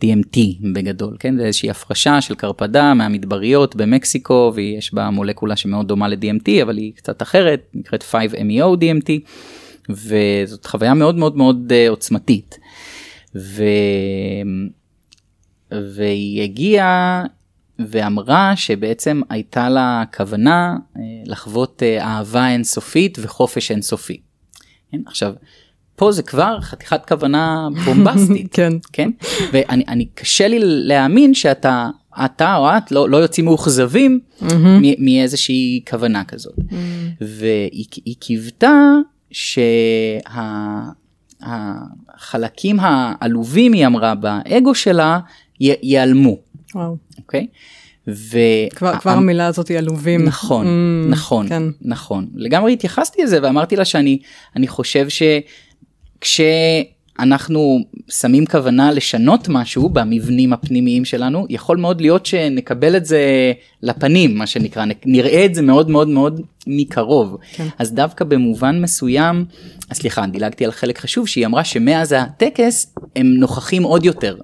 [0.00, 0.38] DMT
[0.72, 1.36] בגדול, כן?
[1.36, 6.92] זה איזושהי הפרשה של קרפדה מהמדבריות במקסיקו ויש בה מולקולה שמאוד דומה ל-DMT אבל היא
[6.96, 9.10] קצת אחרת, נקראת 5MEO DMT
[9.90, 12.58] וזאת חוויה מאוד מאוד מאוד uh, עוצמתית.
[13.34, 13.64] ו...
[15.70, 17.24] והיא הגיעה
[17.78, 24.20] ואמרה שבעצם הייתה לה כוונה uh, לחוות אהבה אינסופית וחופש אינסופי.
[24.90, 25.00] כן?
[25.06, 25.32] עכשיו
[25.96, 29.10] פה זה כבר חתיכת כוונה בומבסטית כן כן
[29.52, 31.88] ואני קשה לי להאמין שאתה
[32.24, 34.54] אתה או את לא, לא יוצאים מאוכזבים mm-hmm.
[34.98, 36.74] מאיזושהי כוונה כזאת mm-hmm.
[37.20, 38.92] והיא קיוותה
[41.40, 45.18] שהחלקים העלובים היא אמרה באגו שלה
[45.60, 46.36] ייעלמו.
[46.74, 46.96] וואו.
[47.18, 47.46] אוקיי?
[48.06, 50.24] וכבר כבר המילה הזאת היא עלובים.
[50.24, 51.62] נכון, mm, נכון, כן.
[51.82, 52.26] נכון.
[52.34, 54.18] לגמרי התייחסתי לזה ואמרתי לה שאני
[54.56, 55.22] אני חושב ש...
[56.20, 57.78] כשאנחנו
[58.10, 63.52] שמים כוונה לשנות משהו במבנים הפנימיים שלנו יכול מאוד להיות שנקבל את זה
[63.82, 67.66] לפנים מה שנקרא נראה את זה מאוד מאוד מאוד מקרוב כן.
[67.78, 69.44] אז דווקא במובן מסוים
[69.92, 74.36] סליחה דילגתי על חלק חשוב שהיא אמרה שמאז הטקס הם נוכחים עוד יותר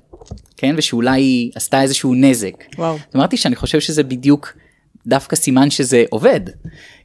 [0.57, 2.65] כן ושאולי היא עשתה איזשהו נזק.
[2.79, 2.99] וואו.
[3.17, 4.53] אמרתי שאני חושב שזה בדיוק
[5.07, 6.41] דווקא סימן שזה עובד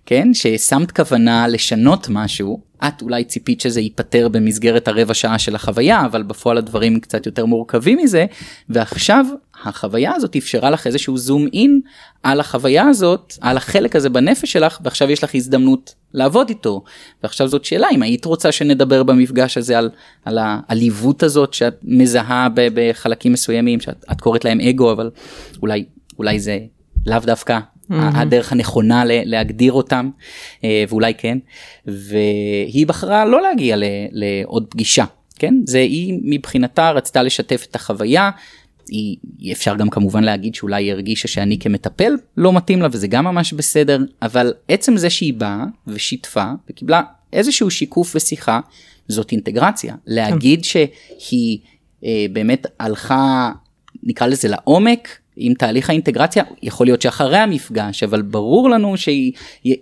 [0.09, 0.33] כן?
[0.33, 6.23] ששמת כוונה לשנות משהו את אולי ציפית שזה ייפתר במסגרת הרבע שעה של החוויה אבל
[6.23, 8.25] בפועל הדברים קצת יותר מורכבים מזה
[8.69, 9.25] ועכשיו
[9.63, 11.81] החוויה הזאת אפשרה לך איזשהו זום אין
[12.23, 16.83] על החוויה הזאת על החלק הזה בנפש שלך ועכשיו יש לך הזדמנות לעבוד איתו.
[17.23, 19.89] ועכשיו זאת שאלה אם היית רוצה שנדבר במפגש הזה על,
[20.25, 25.09] על העליבות הזאת שאת מזהה בחלקים מסוימים שאת קוראת להם אגו אבל
[25.61, 25.85] אולי
[26.19, 26.59] אולי זה
[27.05, 27.59] לאו דווקא
[27.91, 27.95] mm-hmm.
[27.95, 30.09] הדרך הנכונה להגדיר אותם
[30.63, 31.37] אה, ואולי כן
[31.85, 33.75] והיא בחרה לא להגיע
[34.11, 35.05] לעוד פגישה
[35.39, 38.29] כן זה היא מבחינתה רצתה לשתף את החוויה.
[38.89, 43.25] היא אפשר גם כמובן להגיד שאולי היא הרגישה שאני כמטפל לא מתאים לה וזה גם
[43.25, 47.01] ממש בסדר אבל עצם זה שהיא באה ושיתפה וקיבלה
[47.33, 48.59] איזשהו שיקוף ושיחה
[49.07, 51.59] זאת אינטגרציה להגיד שהיא
[52.03, 53.51] אה, באמת הלכה
[54.03, 58.93] נקרא לזה לעומק עם תהליך האינטגרציה יכול להיות שאחרי המפגש אבל ברור לנו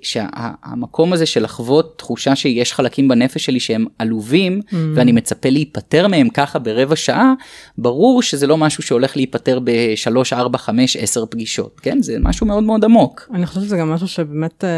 [0.01, 4.75] שהמקום הזה של לחוות תחושה שיש חלקים בנפש שלי שהם עלובים mm.
[4.95, 7.33] ואני מצפה להיפטר מהם ככה ברבע שעה
[7.77, 12.63] ברור שזה לא משהו שהולך להיפטר בשלוש ארבע חמש עשר פגישות כן זה משהו מאוד
[12.63, 13.29] מאוד עמוק.
[13.33, 14.69] אני חושבת שזה גם משהו שבאמת אה,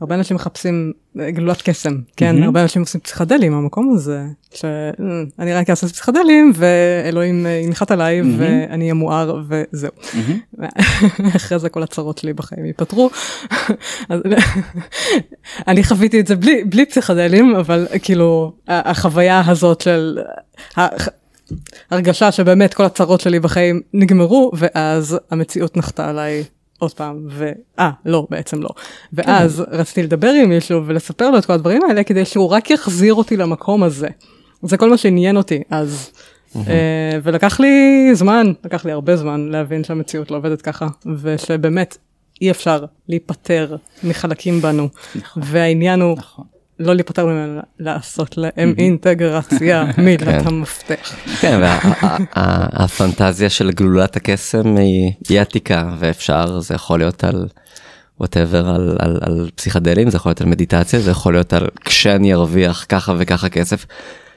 [0.00, 2.44] הרבה אנשים מחפשים גלולת קסם כן mm-hmm.
[2.44, 4.24] הרבה אנשים עושים פסיכדלים המקום הזה
[4.54, 8.38] שאני רק אעשה פסיכדלים ואלוהים ינחת עליי mm-hmm.
[8.38, 9.90] ואני אהיה מואר וזהו.
[9.90, 10.64] Mm-hmm.
[11.36, 13.10] אחרי זה כל הצרות שלי בחיים ייפתרו.
[15.68, 20.18] אני חוויתי את זה בלי בלי פסיכדלים אבל כאילו החוויה הזאת של.
[21.90, 26.44] הרגשה שבאמת כל הצרות שלי בחיים נגמרו ואז המציאות נחתה עליי
[26.78, 28.68] עוד פעם, ואה, לא, בעצם לא.
[29.12, 29.76] ואז כן.
[29.76, 33.36] רציתי לדבר עם מישהו ולספר לו את כל הדברים האלה כדי שהוא רק יחזיר אותי
[33.36, 34.08] למקום הזה.
[34.62, 36.10] זה כל מה שעניין אותי אז.
[36.10, 36.58] Mm-hmm.
[36.68, 40.88] אה, ולקח לי זמן, לקח לי הרבה זמן להבין שהמציאות לא עובדת ככה,
[41.22, 41.96] ושבאמת
[42.40, 44.88] אי אפשר להיפטר מחלקים בנו.
[45.14, 45.42] נכון.
[45.46, 46.44] והעניין הוא נכון.
[46.78, 50.46] לא להיפטר ממנו, לעשות להם אינטגרציה, מילת כן.
[50.46, 51.16] המפתח.
[51.40, 51.60] כן,
[52.36, 54.76] והפנטזיה של גלולת הקסם
[55.28, 57.46] היא עתיקה ואפשר, זה יכול להיות על
[58.20, 58.76] וואטאבר,
[59.20, 63.48] על פסיכדלים, זה יכול להיות על מדיטציה, זה יכול להיות על כשאני ארוויח ככה וככה
[63.48, 63.86] כסף.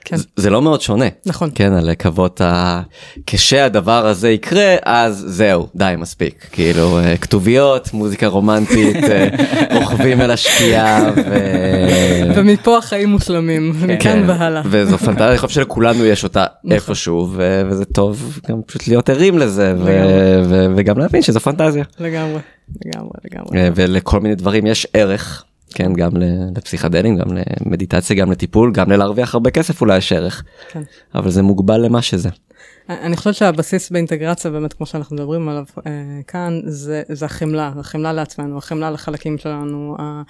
[0.07, 0.15] כן.
[0.35, 1.05] זה לא מאוד שונה.
[1.25, 1.49] נכון.
[1.55, 2.81] כן, על לקוות ה...
[3.27, 6.47] כשהדבר הזה יקרה, אז זהו, די, מספיק.
[6.51, 9.27] כאילו, אה, כתוביות, מוזיקה רומנטית, אה,
[9.79, 11.21] רוכבים אל השקיעה, ו...
[12.35, 13.87] ומפה החיים מושלמים, כן.
[13.87, 14.61] מכאן והלאה.
[14.65, 16.71] וזו פנטזיה, אני חושב שלכולנו יש אותה נכון.
[16.71, 17.61] איפשהו, ו...
[17.69, 19.85] וזה טוב גם פשוט להיות ערים לזה, ו...
[20.45, 20.65] ו...
[20.75, 21.83] וגם להבין שזו פנטזיה.
[21.99, 22.39] לגמרי,
[22.85, 23.57] לגמרי, לגמרי.
[23.59, 25.43] אה, ולכל מיני דברים יש ערך.
[25.73, 26.11] כן, גם
[26.55, 27.27] לפסיכדלים, גם
[27.65, 30.43] למדיטציה, גם לטיפול, גם ללהרוויח הרבה כסף אולי יש ערך.
[30.69, 30.81] כן.
[31.15, 32.29] אבל זה מוגבל למה שזה.
[32.89, 35.91] אני חושבת שהבסיס באינטגרציה באמת כמו שאנחנו מדברים עליו אה,
[36.27, 39.95] כאן זה, זה החמלה, החמלה לעצמנו, החמלה לחלקים שלנו.
[39.99, 40.21] ה...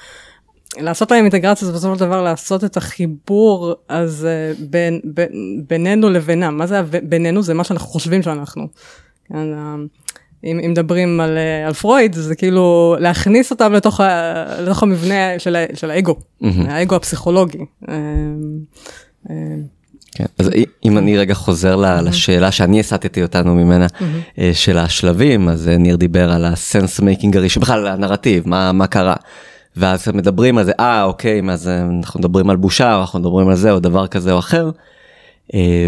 [0.77, 6.57] לעשות להם אינטגרציה זה בסופו של דבר לעשות את החיבור הזה בין, בין, בינינו לבינם.
[6.57, 7.43] מה זה בינינו?
[7.43, 8.67] זה מה שאנחנו חושבים שאנחנו.
[10.43, 15.39] אם, אם מדברים על, אה, על פרויד זה כאילו להכניס אותם לתוך, ה, לתוך המבנה
[15.39, 16.45] של, של האגו, mm-hmm.
[16.67, 17.65] האגו הפסיכולוגי.
[17.89, 17.95] אה,
[19.29, 19.35] אה,
[20.11, 20.49] כן, אז
[20.85, 23.87] אם אני רגע חוזר לשאלה שאני הסטתי אותנו ממנה
[24.53, 28.87] של השלבים אז ניר דיבר על ה sense making הראשון בכלל על הנרטיב מה מה
[28.87, 29.15] קרה.
[29.75, 33.71] ואז מדברים על זה אה אוקיי אז אנחנו מדברים על בושה אנחנו מדברים על זה
[33.71, 34.69] או דבר כזה או אחר.
[35.53, 35.87] אה,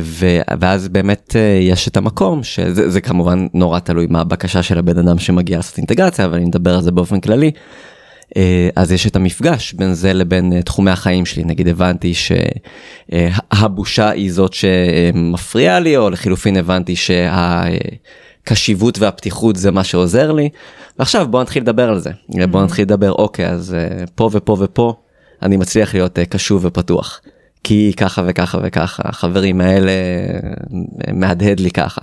[0.59, 4.97] ואז באמת אה, יש את המקום שזה זה כמובן נורא תלוי מה הבקשה של הבן
[4.97, 7.51] אדם שמגיע לעשות אינטגרציה אבל אני מדבר על זה באופן כללי.
[8.37, 12.13] אה, אז יש את המפגש בין זה לבין תחומי החיים שלי נגיד הבנתי
[13.11, 20.49] שהבושה היא זאת שמפריעה לי או לחילופין הבנתי שהקשיבות והפתיחות זה מה שעוזר לי.
[20.99, 22.11] ועכשיו בוא נתחיל לדבר על זה
[22.51, 23.75] בוא נתחיל לדבר אוקיי אז
[24.15, 24.93] פה ופה ופה
[25.41, 27.21] אני מצליח להיות קשוב ופתוח.
[27.63, 29.91] כי ככה וככה וככה החברים האלה
[31.13, 32.01] מהדהד לי ככה.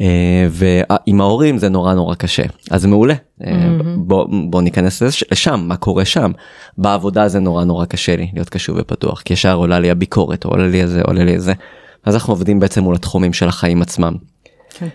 [0.00, 3.14] אה, ועם ההורים זה נורא נורא קשה אז מעולה
[3.46, 6.32] אה, בוא, בוא ניכנס לשם מה קורה שם
[6.78, 10.68] בעבודה זה נורא נורא קשה לי להיות קשוב ופתוח כי ישר עולה לי הביקורת עולה
[10.68, 11.52] לי איזה עולה לי איזה
[12.04, 14.14] אז אנחנו עובדים בעצם מול התחומים של החיים עצמם.
[14.78, 14.88] כן.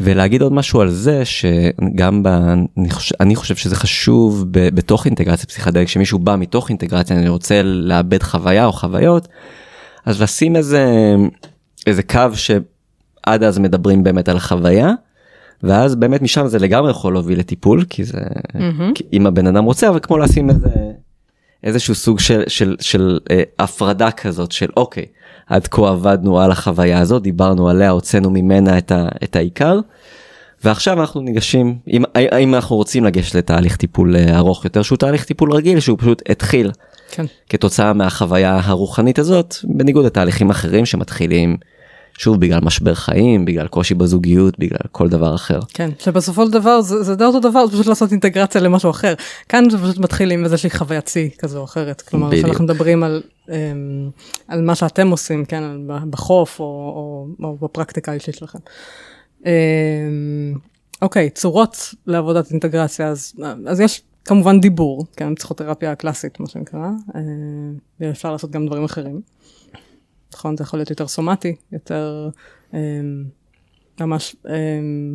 [0.00, 2.26] ולהגיד עוד משהו על זה שגם ב...
[2.78, 7.28] אני חושב, אני חושב שזה חשוב ב, בתוך אינטגרציה פסיכדלית כשמישהו בא מתוך אינטגרציה אני
[7.28, 9.28] רוצה לאבד חוויה או חוויות
[10.04, 10.86] אז לשים איזה
[11.86, 14.92] איזה קו שעד אז מדברים באמת על החוויה.
[15.62, 18.94] ואז באמת משם זה לגמרי יכול להוביל לטיפול כי זה mm-hmm.
[18.94, 20.68] כי אם הבן אדם רוצה אבל כמו לשים איזה
[21.64, 25.06] איזשהו סוג של של של אה, הפרדה כזאת של אוקיי
[25.48, 29.80] עד כה עבדנו על החוויה הזאת דיברנו עליה הוצאנו ממנה את, ה, את העיקר.
[30.64, 35.24] ועכשיו אנחנו ניגשים אם האם אנחנו רוצים לגשת לתהליך טיפול אה, ארוך יותר שהוא תהליך
[35.24, 36.70] טיפול רגיל שהוא פשוט התחיל
[37.10, 37.26] כן.
[37.48, 41.56] כתוצאה מהחוויה הרוחנית הזאת בניגוד לתהליכים אחרים שמתחילים
[42.18, 45.60] שוב בגלל משבר חיים בגלל קושי בזוגיות בגלל כל דבר אחר.
[45.74, 49.14] כן שבסופו של דבר זה, זה די אותו דבר זה פשוט לעשות אינטגרציה למשהו אחר
[49.48, 52.46] כאן זה פשוט מתחיל עם איזושהי חוויית שיא כזו או אחרת כלומר בדיוק.
[52.46, 53.22] שאנחנו מדברים על,
[54.48, 55.62] על מה שאתם עושים כן
[56.10, 58.58] בחוף או, או, או בפרקטיקה האישית שלכם.
[59.46, 60.54] אמ,
[61.02, 63.32] אוקיי צורות לעבודת אינטגרציה אז,
[63.66, 69.20] אז יש כמובן דיבור כן פסיכותרפיה הקלאסית מה שנקרא אה, אפשר לעשות גם דברים אחרים.
[70.34, 70.56] נכון?
[70.56, 72.28] זה יכול להיות יותר סומטי, יותר
[74.00, 74.36] ממש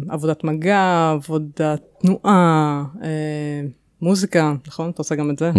[0.09, 2.83] עבודת מגע, עבודת תנועה,
[4.01, 4.89] מוזיקה, נכון?
[4.89, 5.51] אתה עושה גם את זה?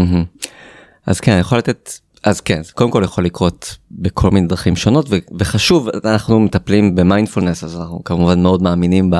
[1.06, 1.90] אז כן, אני יכול לתת,
[2.24, 6.94] אז כן, זה קודם כל יכול לקרות בכל מיני דרכים שונות, ו- וחשוב, אנחנו מטפלים
[6.94, 9.16] במיינדפולנס, אז אנחנו כמובן מאוד מאמינים ב...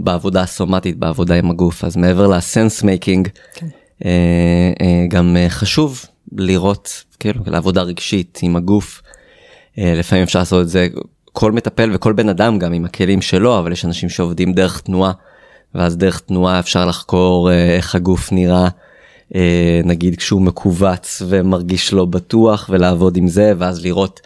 [0.00, 3.66] בעבודה הסומטית, בעבודה עם הגוף, אז מעבר ל sense making, כן.
[4.04, 4.10] אה,
[4.80, 9.02] אה, גם אה, חשוב לראות, כאילו, לעבודה רגשית עם הגוף.
[9.78, 10.88] אה, לפעמים אפשר לעשות את זה,
[11.32, 15.12] כל מטפל וכל בן אדם גם עם הכלים שלו, אבל יש אנשים שעובדים דרך תנועה,
[15.74, 18.68] ואז דרך תנועה אפשר לחקור אה, איך הגוף נראה.
[19.34, 24.20] אה, נגיד כשהוא מכווץ ומרגיש לא בטוח ולעבוד עם זה ואז לראות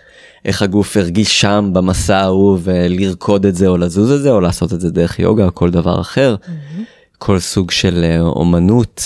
[0.44, 4.72] איך הגוף הרגיש שם במסע ההוא ולרקוד את זה או לזוז את זה או לעשות
[4.72, 6.36] את זה דרך יוגה או כל דבר אחר.
[6.42, 6.80] Mm-hmm.
[7.18, 9.02] כל סוג של אה, אומנות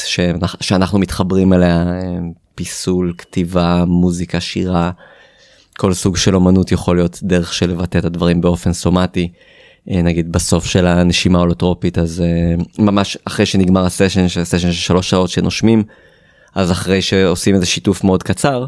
[0.60, 2.18] שאנחנו מתחברים אליה, אה,
[2.54, 4.90] פיסול, כתיבה, מוזיקה, שירה,
[5.76, 9.32] כל סוג של אומנות יכול להיות דרך של לבטא את הדברים באופן סומטי.
[9.86, 12.22] נגיד בסוף של הנשימה ההולוטרופית אז
[12.78, 15.82] ממש אחרי שנגמר הסשן של סשן של שלוש שעות שנושמים
[16.54, 18.66] אז אחרי שעושים איזה שיתוף מאוד קצר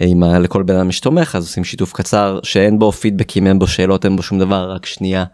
[0.00, 3.66] אם לכל בן אדם יש תומך אז עושים שיתוף קצר שאין בו פידבקים אין בו
[3.66, 5.24] שאלות אין בו שום דבר רק שנייה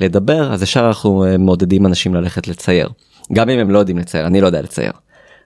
[0.00, 2.88] לדבר אז ישר אנחנו אה, מעודדים אנשים ללכת לצייר
[3.32, 4.92] גם אם הם לא יודעים לצייר אני לא יודע לצייר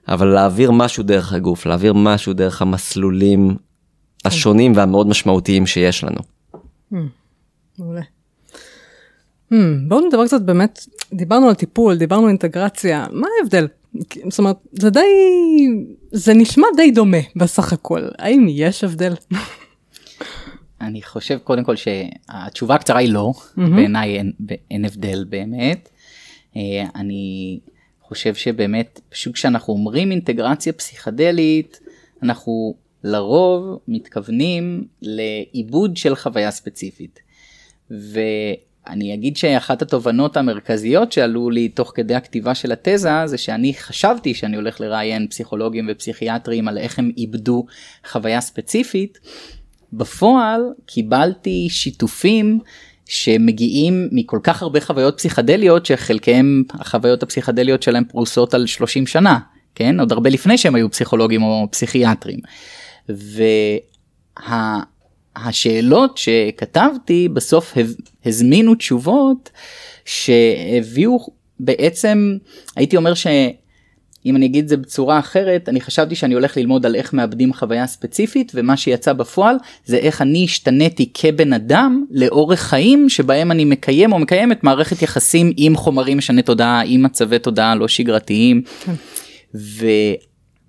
[0.07, 3.55] אבל להעביר משהו דרך הגוף להעביר משהו דרך המסלולים
[4.25, 6.19] השונים והמאוד משמעותיים שיש לנו.
[6.93, 6.95] Hmm,
[7.79, 8.01] מעולה.
[9.53, 9.55] Hmm,
[9.87, 10.79] בואו נדבר קצת באמת
[11.13, 13.67] דיברנו על טיפול דיברנו על אינטגרציה מה ההבדל
[14.29, 14.99] זאת אומרת זה די
[16.11, 19.13] זה נשמע די דומה בסך הכל האם יש הבדל.
[20.81, 23.61] אני חושב קודם כל שהתשובה הקצרה היא לא mm-hmm.
[23.75, 24.31] בעיניי אין,
[24.71, 25.89] אין הבדל באמת.
[26.55, 27.59] אה, אני
[28.01, 31.79] חושב שבאמת פשוט כשאנחנו אומרים אינטגרציה פסיכדלית
[32.23, 37.19] אנחנו לרוב מתכוונים לעיבוד של חוויה ספציפית.
[37.91, 38.19] ו...
[38.87, 44.33] אני אגיד שאחת התובנות המרכזיות שעלו לי תוך כדי הכתיבה של התזה זה שאני חשבתי
[44.33, 47.65] שאני הולך לראיין פסיכולוגים ופסיכיאטרים על איך הם איבדו
[48.07, 49.19] חוויה ספציפית.
[49.93, 52.59] בפועל קיבלתי שיתופים
[53.05, 59.39] שמגיעים מכל כך הרבה חוויות פסיכדליות שחלקם החוויות הפסיכדליות שלהם פרוסות על 30 שנה
[59.75, 62.39] כן עוד הרבה לפני שהם היו פסיכולוגים או פסיכיאטרים.
[63.09, 64.79] וה...
[65.35, 67.73] השאלות שכתבתי בסוף
[68.25, 69.49] הזמינו תשובות
[70.05, 71.27] שהביאו
[71.59, 72.37] בעצם
[72.75, 76.95] הייתי אומר שאם אני אגיד את זה בצורה אחרת אני חשבתי שאני הולך ללמוד על
[76.95, 83.09] איך מאבדים חוויה ספציפית ומה שיצא בפועל זה איך אני השתניתי כבן אדם לאורך חיים
[83.09, 87.87] שבהם אני מקיים או מקיימת מערכת יחסים עם חומרים משנה תודעה עם מצבי תודעה לא
[87.87, 88.61] שגרתיים.
[88.85, 88.93] כן.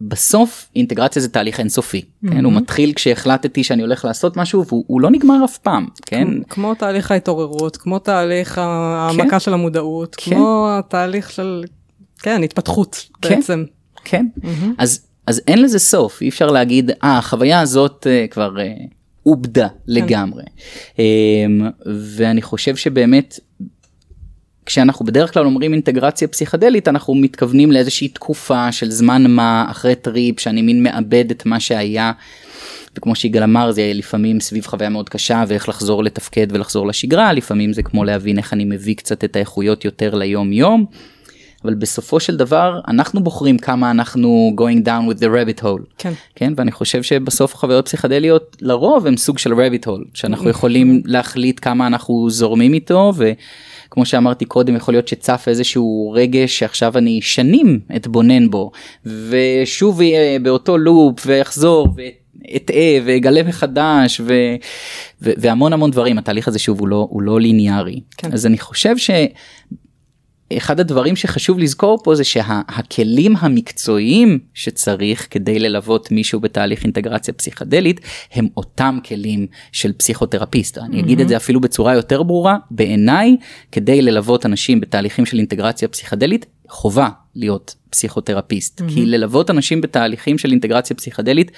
[0.09, 2.31] בסוף אינטגרציה זה תהליך אינסופי, mm-hmm.
[2.31, 2.45] כן?
[2.45, 6.29] הוא מתחיל כשהחלטתי שאני הולך לעשות משהו והוא לא נגמר אף פעם, כן?
[6.49, 9.41] כמו תהליך ההתעוררות, כמו תהליך העמקה כן.
[9.41, 10.35] של המודעות, כן.
[10.35, 11.65] כמו התהליך של,
[12.19, 13.29] כן, התפתחות כן.
[13.29, 13.65] בעצם.
[14.05, 14.67] כן, mm-hmm.
[14.79, 19.69] אז, אז אין לזה סוף, אי אפשר להגיד, אה, החוויה הזאת uh, כבר uh, עובדה
[19.69, 19.75] כן.
[19.87, 20.43] לגמרי.
[20.97, 21.01] Um,
[22.17, 23.41] ואני חושב שבאמת
[24.67, 30.41] כשאנחנו בדרך כלל אומרים אינטגרציה פסיכדלית אנחנו מתכוונים לאיזושהי תקופה של זמן מה אחרי trip
[30.41, 32.13] שאני מין מאבד את מה שהיה.
[32.97, 37.73] וכמו שיגאל אמר זה לפעמים סביב חוויה מאוד קשה ואיך לחזור לתפקד ולחזור לשגרה לפעמים
[37.73, 40.87] זה כמו להבין איך אני מביא קצת את האיכויות יותר ליום יום.
[41.65, 45.83] אבל בסופו של דבר אנחנו בוחרים כמה אנחנו going down with the rabbit hole.
[45.99, 46.13] כן.
[46.35, 51.61] כן ואני חושב שבסוף חוויות פסיכדליות לרוב הם סוג של rabbit hole שאנחנו יכולים להחליט
[51.63, 53.13] כמה אנחנו זורמים איתו.
[53.17, 53.33] ו...
[53.93, 58.71] כמו שאמרתי קודם יכול להיות שצף איזשהו רגש שעכשיו אני שנים אתבונן בו
[59.07, 60.01] ושוב
[60.43, 64.35] באותו לופ ואחזור ואטעה ואגלה מחדש ו,
[65.23, 68.33] ו, והמון המון דברים התהליך הזה שוב הוא לא הוא לא ליניארי כן.
[68.33, 69.11] אז אני חושב ש...
[70.57, 77.35] אחד הדברים שחשוב לזכור פה זה שהכלים שה- המקצועיים שצריך כדי ללוות מישהו בתהליך אינטגרציה
[77.35, 78.01] פסיכדלית
[78.33, 80.79] הם אותם כלים של פסיכותרפיסט.
[80.79, 80.85] Mm-hmm.
[80.85, 83.37] אני אגיד את זה אפילו בצורה יותר ברורה בעיניי
[83.73, 88.95] כדי ללוות אנשים בתהליכים של אינטגרציה פסיכדלית חובה להיות פסיכותרפיסט mm-hmm.
[88.95, 91.51] כי ללוות אנשים בתהליכים של אינטגרציה פסיכדלית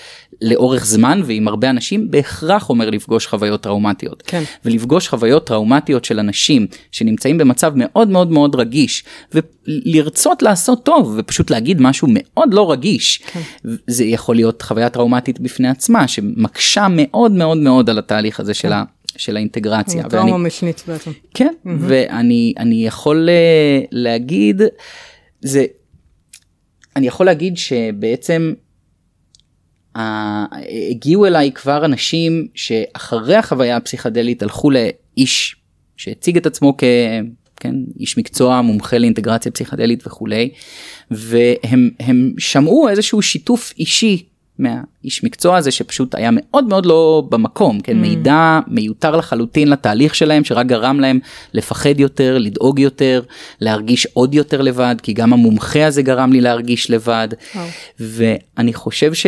[0.43, 4.43] לאורך זמן ועם הרבה אנשים בהכרח אומר לפגוש חוויות טראומטיות כן.
[4.65, 11.51] ולפגוש חוויות טראומטיות של אנשים שנמצאים במצב מאוד מאוד מאוד רגיש ולרצות לעשות טוב ופשוט
[11.51, 13.41] להגיד משהו מאוד לא רגיש כן.
[13.87, 18.59] זה יכול להיות חוויה טראומטית בפני עצמה שמקשה מאוד מאוד מאוד על התהליך הזה כן.
[18.59, 18.85] של ה...
[19.17, 20.09] של האינטגרציה.
[20.09, 21.11] טראומה משנית בעצם.
[21.35, 21.71] כן, mm-hmm.
[21.79, 24.63] ואני יכול uh, להגיד,
[25.41, 25.65] זה,
[26.97, 28.53] אני יכול להגיד שבעצם
[29.97, 30.01] uh,
[30.91, 35.57] הגיעו אליי כבר אנשים שאחרי החוויה הפסיכדלית הלכו לאיש
[35.97, 36.85] שהציג את עצמו כ...
[37.57, 40.51] כן, איש מקצוע מומחה לאינטגרציה פסיכדלית וכולי,
[41.11, 44.27] והם שמעו איזשהו שיתוף אישי
[44.59, 48.01] מהאיש מקצוע הזה שפשוט היה מאוד מאוד לא במקום, כן, mm.
[48.01, 51.19] מידע מיותר לחלוטין לתהליך שלהם שרק גרם להם
[51.55, 53.23] לפחד יותר, לדאוג יותר,
[53.61, 57.59] להרגיש עוד יותר לבד, כי גם המומחה הזה גרם לי להרגיש לבד, oh.
[58.01, 59.27] ואני חושב ש...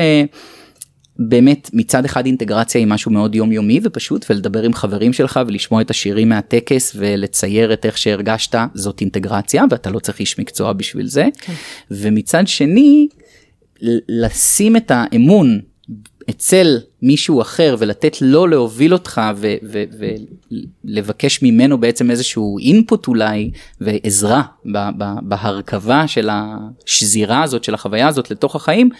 [1.18, 5.90] באמת מצד אחד אינטגרציה היא משהו מאוד יומיומי ופשוט ולדבר עם חברים שלך ולשמוע את
[5.90, 11.26] השירים מהטקס ולצייר את איך שהרגשת זאת אינטגרציה ואתה לא צריך איש מקצוע בשביל זה.
[11.40, 11.52] כן.
[11.90, 13.08] ומצד שני
[14.08, 15.60] לשים את האמון
[16.30, 19.20] אצל מישהו אחר ולתת לו להוביל אותך
[20.84, 23.50] ולבקש ממנו בעצם איזשהו אינפוט אולי
[23.80, 24.42] ועזרה
[25.22, 28.90] בהרכבה של השזירה הזאת של החוויה הזאת לתוך החיים.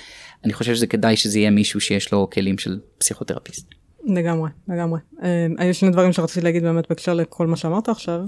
[0.45, 3.75] אני חושב שזה כדאי שזה יהיה מישהו שיש לו כלים של פסיכותרפיסט.
[4.07, 5.01] לגמרי, לגמרי.
[5.23, 8.21] אה, היו שני דברים שרציתי להגיד באמת בהקשר לכל מה שאמרת עכשיו,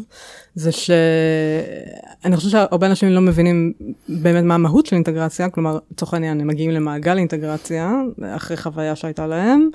[0.54, 3.72] זה שאני חושבת שהרבה אנשים לא מבינים
[4.08, 7.92] באמת מה המהות של אינטגרציה, כלומר, לצורך העניין, הם מגיעים למעגל אינטגרציה,
[8.36, 9.68] אחרי חוויה שהייתה להם,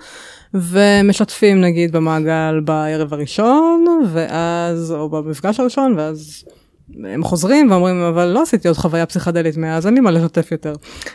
[0.54, 6.44] ומשתפים נגיד במעגל בערב הראשון, ואז, או במפגש הראשון, ואז
[7.14, 10.74] הם חוזרים ואומרים, אבל לא עשיתי עוד חוויה פסיכדלית מאז, אין לי מה לשתף יותר.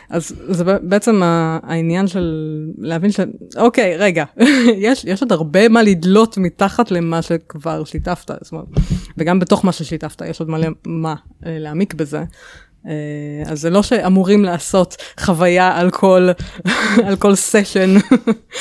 [0.09, 3.19] אז זה בעצם העניין של להבין ש...
[3.57, 4.25] אוקיי, רגע,
[4.87, 8.65] יש, יש עוד הרבה מה לדלות מתחת למה שכבר שיתפת, זאת אומרת,
[9.17, 11.15] וגם בתוך מה ששיתפת יש עוד מלא מה
[11.45, 12.23] אה, להעמיק בזה.
[12.87, 12.91] אה,
[13.45, 16.29] אז זה לא שאמורים לעשות חוויה על כל,
[17.07, 17.95] על כל סשן.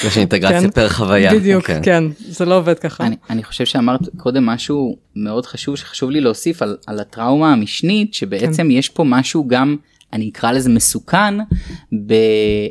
[0.05, 0.71] יש אינטגרציה כן?
[0.71, 1.35] פר חוויה.
[1.35, 1.77] בדיוק, okay.
[1.77, 1.83] אוקיי.
[1.83, 3.07] כן, זה לא עובד ככה.
[3.07, 8.14] אני, אני חושב שאמרת קודם משהו מאוד חשוב שחשוב לי להוסיף על, על הטראומה המשנית,
[8.14, 8.71] שבעצם כן.
[8.71, 9.77] יש פה משהו גם
[10.12, 11.38] אני אקרא לזה מסוכן
[12.06, 12.14] ב,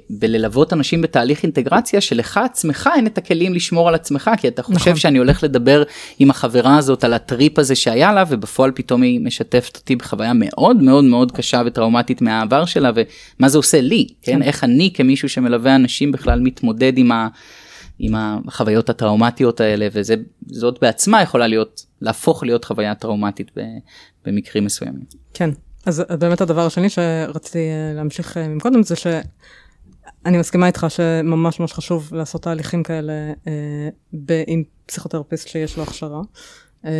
[0.10, 4.90] בללוות אנשים בתהליך אינטגרציה שלך עצמך אין את הכלים לשמור על עצמך כי אתה חושב
[4.90, 4.96] נכון.
[4.96, 5.84] שאני הולך לדבר
[6.20, 10.84] עם החברה הזאת על הטריפ הזה שהיה לה ובפועל פתאום היא משתפת אותי בחוויה מאוד
[10.84, 14.42] מאוד מאוד קשה וטראומטית מהעבר שלה ומה זה עושה לי כן, כן.
[14.42, 17.28] איך אני כמישהו שמלווה אנשים בכלל מתמודד עם ה...
[18.00, 18.16] עם
[18.48, 20.16] החוויות הטראומטיות האלה וזה
[20.48, 23.52] זאת בעצמה יכולה להיות להפוך להיות חוויה טראומטית
[24.26, 25.04] במקרים מסוימים.
[25.34, 25.50] כן
[25.88, 31.74] אז באמת הדבר השני שרציתי אה, להמשיך אה, מקודם זה שאני מסכימה איתך שממש ממש
[31.74, 33.14] חשוב לעשות תהליכים כאלה
[33.48, 36.22] אה, עם פסיכותרפיסט שיש לו הכשרה.
[36.86, 36.92] אה,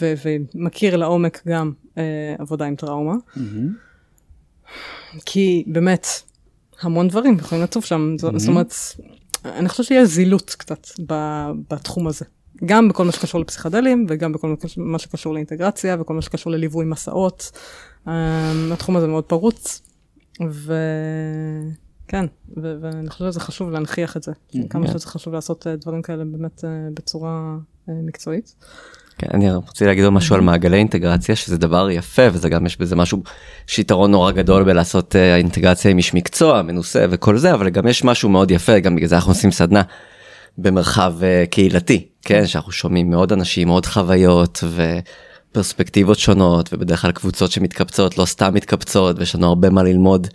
[0.00, 0.14] ו-
[0.54, 3.14] ומכיר לעומק גם אה, עבודה עם טראומה.
[3.14, 3.40] Mm-hmm.
[5.26, 6.06] כי באמת,
[6.80, 8.38] המון דברים יכולים לצוף שם, mm-hmm.
[8.38, 8.74] זאת אומרת,
[9.44, 10.86] אני חושבת שיש זילות קצת
[11.70, 12.24] בתחום הזה.
[12.64, 17.50] גם בכל מה שקשור לפסיכדלים וגם בכל מה שקשור לאינטגרציה וכל מה שקשור לליווי מסעות.
[18.06, 18.08] Um,
[18.72, 19.82] התחום הזה מאוד פרוץ,
[20.40, 22.24] וכן,
[22.56, 24.68] ו- ואני חושבת שזה חשוב להנכיח את זה, mm-hmm.
[24.70, 27.56] כמה שזה חשוב לעשות uh, דברים כאלה באמת uh, בצורה
[27.88, 28.54] uh, מקצועית.
[29.18, 32.76] כן, אני רוצה להגיד עוד משהו על מעגלי אינטגרציה שזה דבר יפה וזה גם יש
[32.80, 33.22] בזה משהו
[33.66, 38.28] שיתרון נורא גדול בלעשות אינטגרציה עם איש מקצוע מנוסה וכל זה אבל גם יש משהו
[38.28, 39.82] מאוד יפה גם בגלל זה אנחנו עושים סדנה
[40.58, 41.14] במרחב
[41.50, 44.64] קהילתי כן שאנחנו שומעים מאוד אנשים מאוד חוויות
[45.50, 50.26] ופרספקטיבות שונות ובדרך כלל קבוצות שמתקבצות לא סתם מתקבצות ויש לנו הרבה מה ללמוד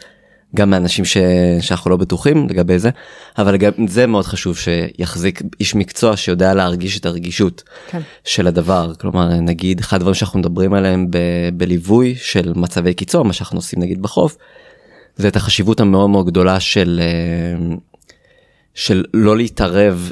[0.55, 1.17] גם מאנשים ש...
[1.61, 2.89] שאנחנו לא בטוחים לגבי זה
[3.37, 7.99] אבל גם זה מאוד חשוב שיחזיק איש מקצוע שיודע להרגיש את הרגישות כן.
[8.23, 11.17] של הדבר כלומר נגיד אחד הדברים שאנחנו מדברים עליהם ב...
[11.53, 14.37] בליווי של מצבי קיצור מה שאנחנו עושים נגיד בחוף.
[15.15, 17.75] זה את החשיבות המאוד מאוד גדולה של אה,
[18.73, 20.11] של לא להתערב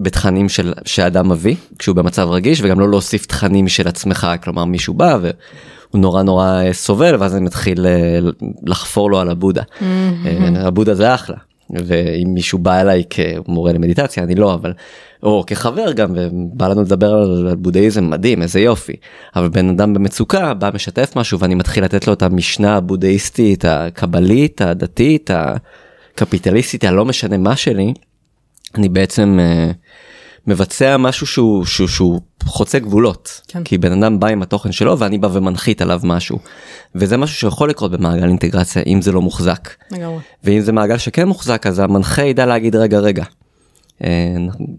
[0.00, 4.94] בתכנים של שאדם מביא כשהוא במצב רגיש וגם לא להוסיף תכנים של עצמך כלומר מישהו
[4.94, 8.18] בא והוא נורא נורא אה, סובל ואז אני מתחיל אה,
[8.66, 9.62] לחפור לו על הבודה.
[9.62, 9.84] Mm-hmm.
[10.58, 11.36] הבודה זה אחלה
[11.70, 14.72] ואם מישהו בא אליי כמורה למדיטציה אני לא אבל
[15.22, 18.96] או כחבר גם ובא לנו לדבר על בודהיזם מדהים איזה יופי
[19.36, 24.60] אבל בן אדם במצוקה בא משתף משהו ואני מתחיל לתת לו את המשנה הבודהיסטית הקבלית
[24.60, 25.30] הדתית
[26.14, 27.94] הקפיטליסטית הלא משנה מה שלי.
[28.74, 29.74] אני בעצם uh,
[30.46, 33.64] מבצע משהו שהוא, שהוא, שהוא חוצה גבולות כן.
[33.64, 36.38] כי בן אדם בא עם התוכן שלו ואני בא ומנחית עליו משהו
[36.94, 40.18] וזה משהו שיכול לקרות במעגל אינטגרציה אם זה לא מוחזק לגמרי.
[40.44, 43.24] ואם זה מעגל שכן מוחזק אז המנחה ידע להגיד רגע רגע.
[43.98, 44.04] Uh,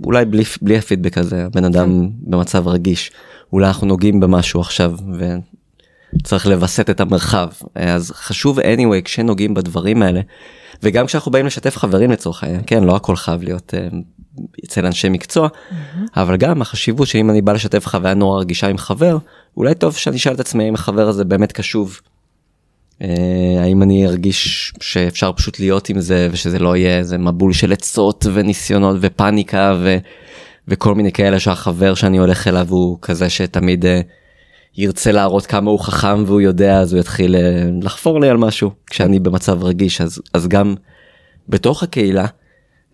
[0.06, 2.32] אולי בלי, בלי הפידבק הזה בן אדם כן.
[2.32, 3.12] במצב רגיש
[3.54, 4.96] אולי אנחנו נוגעים במשהו עכשיו
[6.20, 10.22] וצריך לווסת את המרחב אז חשוב anyway כשנוגעים בדברים האלה
[10.84, 13.96] וגם כשאנחנו באים לשתף חברים לצורך העניין כן לא הכל חייב להיות uh,
[14.66, 15.98] אצל אנשי מקצוע mm-hmm.
[16.16, 19.18] אבל גם החשיבות שאם אני בא לשתף חוויה נורא רגישה עם חבר
[19.58, 22.00] אולי טוב שאני אשאל את עצמי אם החבר הזה באמת קשוב.
[23.00, 23.06] Uh,
[23.60, 28.26] האם אני ארגיש שאפשר פשוט להיות עם זה ושזה לא יהיה איזה מבול של עצות
[28.34, 29.98] וניסיונות ופאניקה ו,
[30.68, 33.86] וכל מיני כאלה שהחבר שאני הולך אליו הוא כזה שתמיד.
[34.78, 38.72] ירצה להראות כמה הוא חכם והוא יודע אז הוא יתחיל אה, לחפור לי על משהו
[38.90, 40.76] כשאני במצב רגיש אז אז גם
[41.50, 42.26] בתוך הקהילה,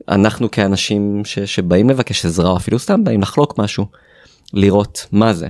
[0.09, 3.85] אנחנו כאנשים ש, שבאים לבקש עזרה או אפילו סתם באים לחלוק משהו,
[4.53, 5.47] לראות מה זה.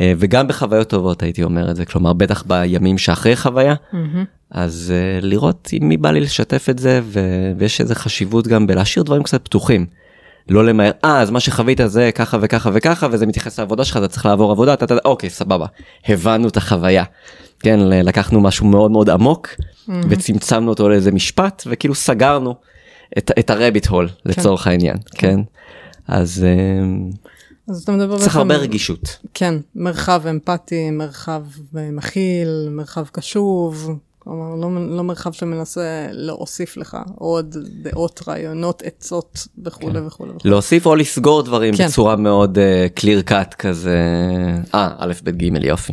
[0.00, 4.36] אה, וגם בחוויות טובות הייתי אומר את זה, כלומר בטח בימים שאחרי חוויה, Mm-hmm.
[4.50, 8.66] אז uh, לראות עם מי בא לי לשתף את זה ו- ויש איזה חשיבות גם
[8.66, 9.86] בלהשאיר דברים קצת פתוחים.
[10.48, 14.08] לא למהר, אה אז מה שחווית זה ככה וככה וככה וזה מתייחס לעבודה שלך אתה
[14.08, 15.66] צריך לעבור עבודה, אתה, אתה, אוקיי סבבה,
[16.08, 17.04] הבנו את החוויה.
[17.60, 19.48] כן, לקחנו משהו מאוד מאוד עמוק
[19.88, 20.06] Mm-hmm.
[20.08, 22.54] וצמצמנו אותו לאיזה משפט וכאילו סגרנו
[23.18, 25.40] את, את הרביט הול לצורך העניין, כן?
[26.08, 26.86] אז אה,
[27.68, 29.18] אז אתה מדבר צריך הרבה רגישות.
[29.34, 31.42] כן, מרחב אמפתי, מרחב
[31.76, 39.46] אה, מכיל, מרחב קשוב, כלומר לא, לא מרחב שמנסה להוסיף לך עוד דעות, רעיונות, עצות
[39.64, 40.06] וכולי כן.
[40.06, 40.30] וכולי.
[40.30, 40.50] וכולי.
[40.50, 41.86] להוסיף או לסגור דברים כן.
[41.86, 42.58] בצורה מאוד
[42.94, 43.98] קליר קאט כזה,
[44.74, 45.92] אה, א', ב', ג', יופי.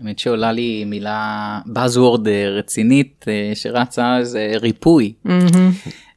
[0.00, 5.70] האמת שעולה לי מילה buzzword אה, רצינית אה, שרצה זה ריפוי מהמם.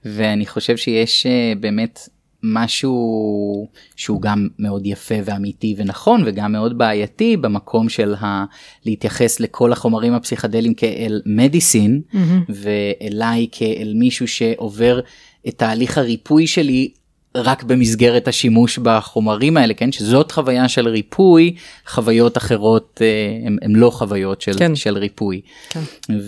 [0.05, 2.09] ואני חושב שיש אה, באמת
[2.53, 8.45] משהו שהוא גם מאוד יפה ואמיתי ונכון וגם מאוד בעייתי במקום של ה...
[8.85, 12.43] להתייחס לכל החומרים הפסיכדליים כאל מדיסין מהמם.
[12.49, 14.99] ואליי כאל מישהו שעובר
[15.47, 16.91] את תהליך הריפוי שלי
[17.37, 21.55] רק במסגרת השימוש בחומרים האלה כן שזאת חוויה של ריפוי
[21.87, 24.75] חוויות אחרות אה, הם, הם לא חוויות של, כן.
[24.75, 25.79] של ריפוי כן.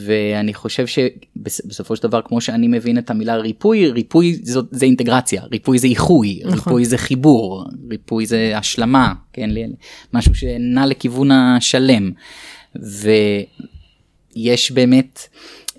[0.06, 5.44] ואני חושב שבסופו של דבר כמו שאני מבין את המילה ריפוי ריפוי זאת זה אינטגרציה
[5.52, 6.54] ריפוי זה איחוי נכון.
[6.54, 9.50] ריפוי זה חיבור ריפוי זה השלמה כן
[10.14, 12.12] משהו שנע לכיוון השלם.
[14.36, 15.20] ויש באמת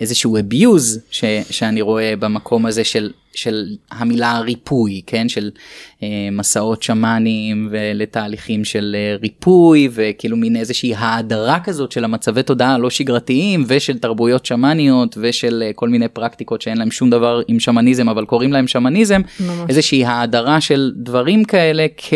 [0.01, 5.29] איזשהו abuse ש, שאני רואה במקום הזה של, של המילה ריפוי, כן?
[5.29, 5.51] של
[6.03, 12.73] אה, מסעות שמאנים ולתהליכים של אה, ריפוי וכאילו מין איזושהי האדרה כזאת של המצבי תודעה
[12.73, 17.59] הלא שגרתיים ושל תרבויות שמאניות ושל אה, כל מיני פרקטיקות שאין להם שום דבר עם
[17.59, 19.69] שמניזם אבל קוראים להם שמניזם, ממש.
[19.69, 22.13] איזושהי האדרה של דברים כאלה כ...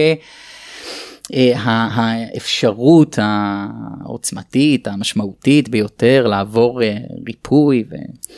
[1.34, 1.53] אה,
[1.91, 6.97] האפשרות העוצמתית המשמעותית ביותר לעבור אה,
[7.28, 7.95] ריפוי ו...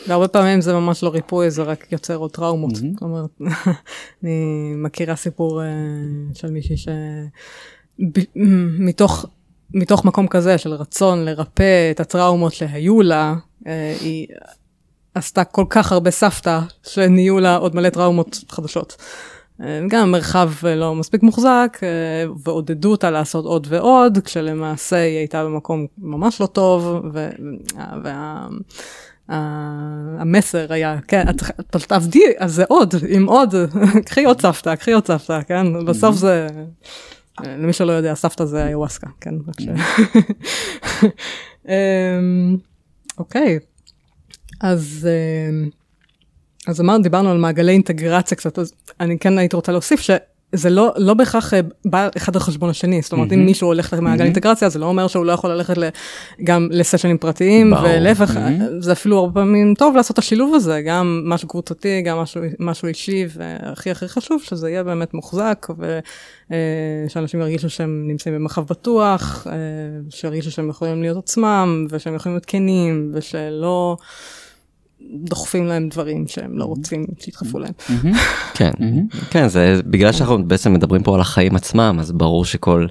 [0.07, 2.73] והרבה פעמים זה ממש לא ריפוי, זה רק יוצר עוד טראומות.
[2.81, 2.95] מהמם.
[2.95, 3.25] כלומר,
[4.23, 5.67] אני מכירה סיפור אה,
[6.33, 6.87] של מישהי ש...
[7.99, 8.39] ב-
[9.73, 13.35] מתוך, מקום כזה של רצון לרפא את הטראומות שהיו לה,
[14.01, 14.27] היא
[15.13, 18.95] עשתה כל כך הרבה סבתא, שנהיו לה עוד מלא טראומות חדשות.
[19.61, 25.17] אה, גם מרחב אה, לא מספיק מוחזק, אה, ועודדו אותה לעשות עוד ועוד, כשלמעשה היא
[25.17, 27.29] הייתה במקום ממש לא טוב, ו-
[28.03, 28.47] וה...
[30.19, 33.53] המסר היה, כן, את תעבדי על זה עוד, עם עוד,
[34.05, 36.47] קחי עוד סבתא, קחי עוד סבתא, כן, בסוף זה,
[37.43, 39.67] למי שלא יודע, סבתא זה איוואסקה, כן, ש...
[41.67, 42.57] אמ,
[43.17, 43.59] אוקיי,
[44.61, 45.07] אז
[45.49, 45.69] אמ,
[46.67, 50.93] אז אמרנו, דיברנו על מעגלי אינטגרציה קצת, אז אני כן הייתי רוצה להוסיף שזה לא,
[50.97, 54.69] לא בהכרח אה, בא אחד על חשבון השני, זאת אומרת, אם מישהו הולך למעגל אינטגרציה,
[54.69, 55.89] זה לא אומר שהוא לא יכול ללכת ל-
[56.43, 57.73] גם לסשנים פרטיים.
[57.83, 58.37] ולהפך,
[58.79, 62.87] זה אפילו הרבה פעמים טוב לעשות את השילוב הזה, גם משהו קבוצתי, גם משהו, משהו
[62.87, 65.67] אישי, והכי הכי חשוב שזה יהיה באמת מוחזק,
[67.07, 69.53] ושאנשים ירגישו שהם נמצאים במרחב בטוח, אה,
[70.09, 73.97] שירגישו שהם יכולים להיות עצמם, ושהם יכולים להיות כנים, ושלא...
[75.13, 77.73] דוחפים להם דברים שהם לא רוצים שידחפו להם.
[78.57, 78.71] כן,
[79.29, 82.87] כן, זה בגלל שאנחנו בעצם מדברים פה על החיים עצמם, אז ברור שכל,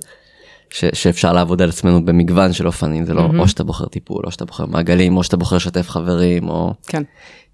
[0.70, 4.30] ש, שאפשר לעבוד על עצמנו במגוון של אופנים, זה לא או שאתה בוחר טיפול, או
[4.30, 6.74] שאתה בוחר מעגלים, או שאתה בוחר לשתף חברים, או...
[6.86, 7.02] כן.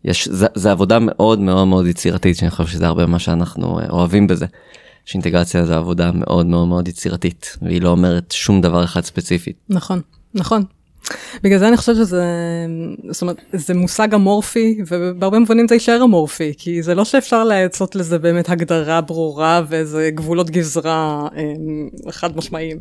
[0.05, 3.87] יש, זה, זה עבודה מאוד מאוד מאוד יצירתית, שאני חושב שזה הרבה מה שאנחנו אה,
[3.91, 4.47] אוהבים בזה.
[5.05, 9.57] שאינטגרציה זה עבודה מאוד מאוד מאוד יצירתית, והיא לא אומרת שום דבר אחד ספציפית.
[9.69, 10.01] נכון,
[10.35, 10.63] נכון.
[11.42, 12.24] בגלל זה אני חושבת שזה,
[13.11, 17.94] זאת אומרת, זה מושג אמורפי, ובהרבה מובנים זה יישאר אמורפי, כי זה לא שאפשר לעשות
[17.94, 22.78] לזה באמת הגדרה ברורה ואיזה גבולות גזרה אה, חד משמעיים.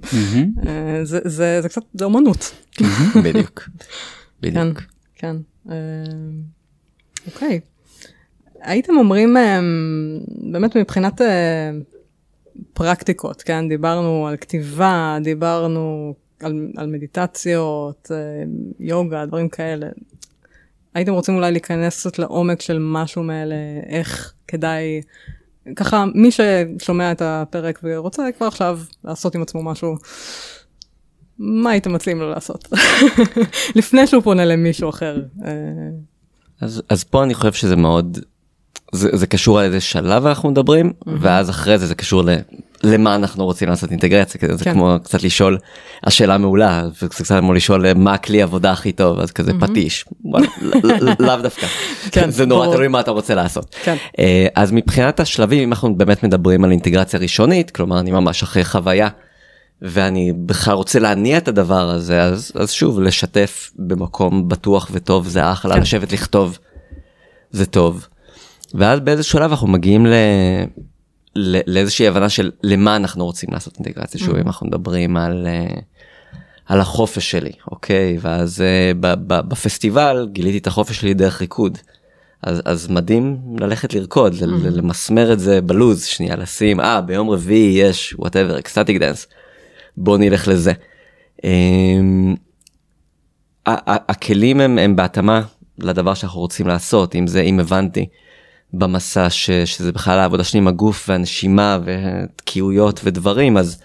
[0.68, 2.52] אה, זה, זה, זה קצת, זה אומנות.
[3.24, 3.60] בדיוק.
[3.60, 3.72] כן,
[4.42, 4.82] בדיוק.
[5.16, 5.36] כן.
[5.70, 5.76] אה,
[7.28, 7.60] אוקיי.
[8.62, 9.60] הייתם אומרים, אה,
[10.52, 11.72] באמת מבחינת אה,
[12.74, 16.14] פרקטיקות, כן, דיברנו על כתיבה, דיברנו
[16.44, 18.44] על, על מדיטציות, אה,
[18.80, 19.88] יוגה, דברים כאלה.
[20.94, 23.56] הייתם רוצים אולי להיכנס קצת לעומק של משהו מאלה,
[23.90, 25.02] איך כדאי,
[25.76, 29.96] ככה, מי ששומע את הפרק ורוצה כבר עכשיו לעשות עם עצמו משהו,
[31.40, 32.68] מה הייתם מציעים לו לעשות?
[33.76, 35.24] לפני שהוא פונה למישהו אחר.
[35.46, 35.52] אה,
[36.62, 38.20] אז, אז פה אני חושב שזה מאוד,
[38.92, 42.24] זה, זה קשור על איזה שלב אנחנו מדברים, ואז אחרי זה זה קשור
[42.84, 44.74] למה אנחנו רוצים לעשות אינטגרציה כזה זה כן.
[44.74, 45.58] כמו קצת לשאול
[46.04, 50.06] השאלה מעולה זה קצת כמו לשאול אה, מה הכלי עבודה הכי טוב אז כזה פטיש
[50.26, 51.68] ל- ל- לאו דווקא
[52.12, 52.76] כן, זה נורא.
[52.76, 53.96] תלוי מה אתה רוצה לעשות כן.
[54.20, 58.66] אה, אז מבחינת השלבים אם אנחנו באמת מדברים על אינטגרציה ראשונית כלומר אני ממש אחרי
[58.66, 59.10] חוויה.
[59.84, 65.52] ואני בכלל רוצה להניע את הדבר הזה אז אז שוב לשתף במקום בטוח וטוב זה
[65.52, 65.82] אחלה כן.
[65.82, 66.58] לשבת לכתוב
[67.52, 68.08] זה טוב.
[68.74, 70.06] ואז באיזה שלב אנחנו מגיעים.
[70.06, 70.14] ל...
[71.36, 75.48] לאיזושהי הבנה של למה אנחנו רוצים לעשות אינטגרציה שוב אם אנחנו מדברים על.
[75.48, 75.80] אה,
[76.66, 81.78] על החופש שלי אוקיי ואז אה, ב- ב- בפסטיבל גיליתי את החופש שלי דרך ריקוד.
[82.44, 87.82] אז, אז מדהים ללכת לרקוד ל- למסמר את זה בלו"ז שנייה לשים אה ביום רביעי
[87.82, 89.28] יש whatever ecstatic dance
[89.98, 90.74] בוא נלך לזה.
[91.44, 92.36] אמ,
[93.66, 95.42] הכלים הם, הם בהתאמה
[95.80, 98.06] לדבר שאנחנו רוצים לעשות אם זה אם הבנתי
[98.74, 103.82] במסע ש, שזה בכלל העבודה שלי עם הגוף והנשימה ותקיעויות ודברים אז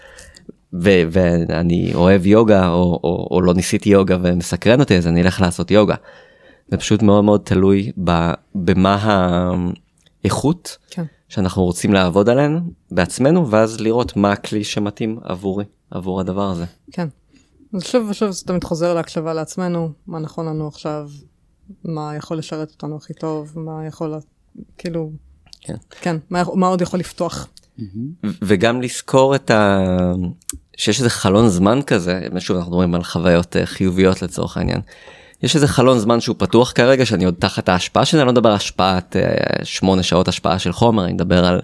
[0.73, 5.41] ו- ואני אוהב יוגה או, או, או לא ניסיתי יוגה ומסקרן אותי אז אני אלך
[5.41, 5.95] לעשות יוגה.
[6.71, 8.97] זה פשוט מאוד מאוד תלוי ב, במה
[10.23, 11.03] האיכות כן.
[11.29, 12.59] שאנחנו רוצים לעבוד עליהן
[12.91, 16.65] בעצמנו ואז לראות מה הכלי שמתאים עבורי עבור הדבר הזה.
[16.91, 17.07] כן.
[17.73, 21.09] אז שוב ושוב זה תמיד חוזר להקשבה לעצמנו, מה נכון לנו עכשיו,
[21.83, 24.13] מה יכול לשרת אותנו הכי טוב, מה יכול,
[24.77, 25.11] כאילו,
[25.61, 25.75] כן.
[26.01, 27.47] כן, מה, מה עוד יכול לפתוח.
[28.41, 29.83] וגם לזכור את ה...
[30.77, 34.81] שיש איזה חלון זמן כזה, שוב אנחנו מדברים על חוויות אה, חיוביות לצורך העניין.
[35.43, 38.49] יש איזה חלון זמן שהוא פתוח כרגע שאני עוד תחת ההשפעה שלי, אני לא מדבר
[38.49, 41.61] על השפעת אה, שמונה שעות השפעה של חומר, אני מדבר על...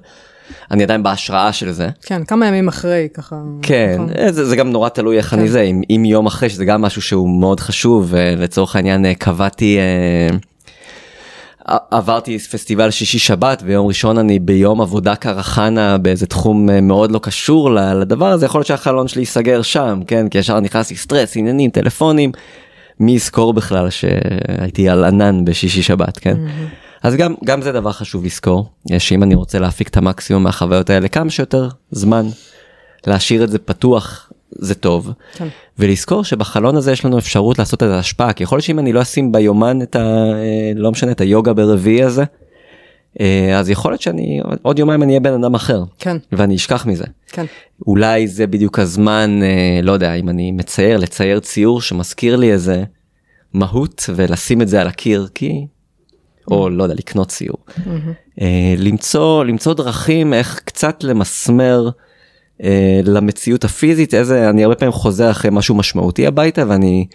[0.71, 1.89] אני עדיין בהשראה של זה.
[2.01, 3.35] כן, כמה ימים אחרי, ככה.
[3.61, 4.09] כן, נכון?
[4.17, 5.47] אה, זה, זה גם נורא תלוי איך אני כן.
[5.47, 10.37] זה, אם, אם יום אחרי שזה גם משהו שהוא מאוד חשוב, לצורך העניין קבעתי, אה,
[11.65, 17.19] עברתי פסטיבל שישי שבת ויום ראשון אני ביום עבודה קרחנה באיזה תחום אה, מאוד לא
[17.19, 21.37] קשור לדבר הזה, יכול להיות שהחלון שלי ייסגר שם, כן, כי ישר נכנס לי סטרס,
[21.37, 22.31] עניינים, טלפונים,
[22.99, 26.37] מי יזכור בכלל שהייתי על ענן בשישי שבת, כן.
[27.03, 28.69] אז גם גם זה דבר חשוב לזכור.
[28.97, 32.25] שאם אני רוצה להפיק את המקסימום מהחוויות האלה כמה שיותר זמן
[33.07, 35.47] להשאיר את זה פתוח זה טוב כן.
[35.79, 39.01] ולזכור שבחלון הזה יש לנו אפשרות לעשות את ההשפעה כי יכול להיות שאם אני לא
[39.01, 39.99] אשים ביומן את ה...
[40.33, 42.23] אה, לא משנה את היוגה ברביעי הזה
[43.19, 46.85] אה, אז יכול להיות שאני עוד יומיים אני אהיה בן אדם אחר כן, ואני אשכח
[46.85, 47.05] מזה.
[47.27, 47.45] כן,
[47.87, 52.83] אולי זה בדיוק הזמן אה, לא יודע אם אני מצייר לצייר ציור שמזכיר לי איזה
[53.53, 55.65] מהות ולשים את זה על הקיר כי
[56.51, 57.57] או לא יודע לקנות ציור.
[58.41, 61.89] אה, למצוא למצוא דרכים איך קצת למסמר
[63.03, 67.05] למציאות הפיזית איזה אני הרבה פעמים חוזר אחרי משהו משמעותי הביתה ואני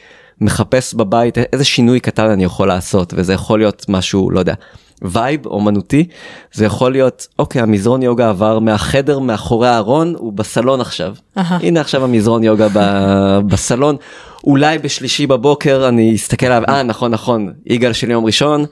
[0.40, 4.54] מחפש בבית איזה שינוי קטן אני יכול לעשות וזה יכול להיות משהו לא יודע
[5.02, 6.06] vibe אומנותי.
[6.52, 11.14] זה יכול להיות אוקיי המזרון יוגה עבר מהחדר מאחורי הארון הוא בסלון עכשיו.
[11.38, 11.58] אהה.
[11.62, 13.96] הנה עכשיו המזרון יוגה ב- בסלון.
[14.44, 18.64] אולי בשלישי בבוקר אני אסתכל עליו אה נכון נכון יגאל של יום ראשון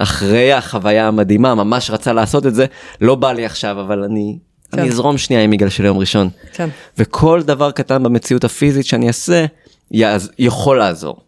[0.00, 2.66] אחרי החוויה המדהימה ממש רצה לעשות את זה.
[3.00, 4.38] לא בא לי עכשיו אבל אני
[4.72, 4.78] כן.
[4.78, 6.68] אני אזרום שנייה עם יגאל של יום ראשון כן.
[6.98, 9.44] וכל דבר קטן במציאות הפיזית שאני אעשה
[9.90, 11.20] יעז, יכול לעזור.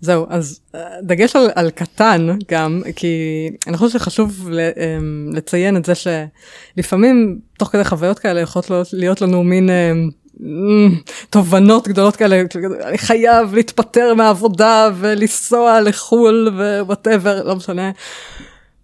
[0.00, 3.16] זהו, אז אה, דגש על, על קטן גם, כי
[3.66, 8.88] אני חושבת שחשוב ל, אמ, לציין את זה שלפעמים תוך כדי חוויות כאלה יכולות להיות,
[8.92, 10.08] להיות לנו מין אמ,
[11.30, 12.42] תובנות גדולות כאלה,
[12.84, 17.90] אני חייב להתפטר מהעבודה ולנסוע לחו"ל ו whatever, לא משנה.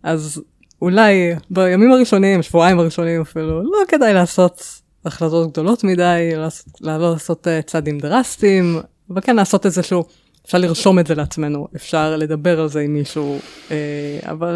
[0.02, 0.42] אז
[0.82, 7.48] אולי בימים הראשונים, שבועיים הראשונים אפילו, לא כדאי לעשות החלטות גדולות מדי, לעשות, לא לעשות
[7.48, 10.04] אה, צעדים דרסטיים, אבל כן לעשות איזשהו,
[10.46, 13.38] אפשר לרשום את זה לעצמנו, אפשר לדבר על זה עם מישהו,
[13.70, 14.54] אה, אבל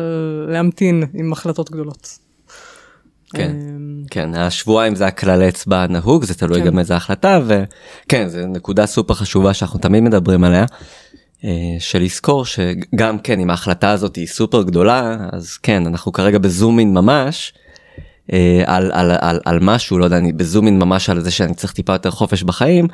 [0.49, 2.19] להמתין עם החלטות גדולות.
[3.35, 3.51] כן.
[3.51, 6.67] אה, כן, השבועיים זה הכלל אצבע הנהוג, זה תלוי כן.
[6.67, 10.65] גם איזה החלטה, וכן, זו נקודה סופר חשובה שאנחנו תמיד מדברים עליה,
[11.45, 16.39] אה, של לזכור שגם כן, אם ההחלטה הזאת היא סופר גדולה, אז כן, אנחנו כרגע
[16.39, 17.53] בזומין ממש,
[18.33, 21.73] אה, על, על, על, על משהו, לא יודע, אני בזומין ממש על זה שאני צריך
[21.73, 22.89] טיפה יותר חופש בחיים,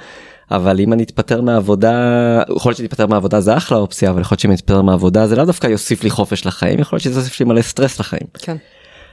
[0.50, 1.92] אבל אם אני אתפטר מהעבודה,
[2.56, 5.36] יכול להיות שתתפטר מהעבודה זה אחלה אופציה, אבל יכול להיות שאם אני אתפטר מהעבודה זה
[5.36, 8.26] לא דווקא יוסיף לי חופש לחיים, יכול להיות שזה יוסיף לי מלא סטרס לחיים.
[8.38, 8.56] כן,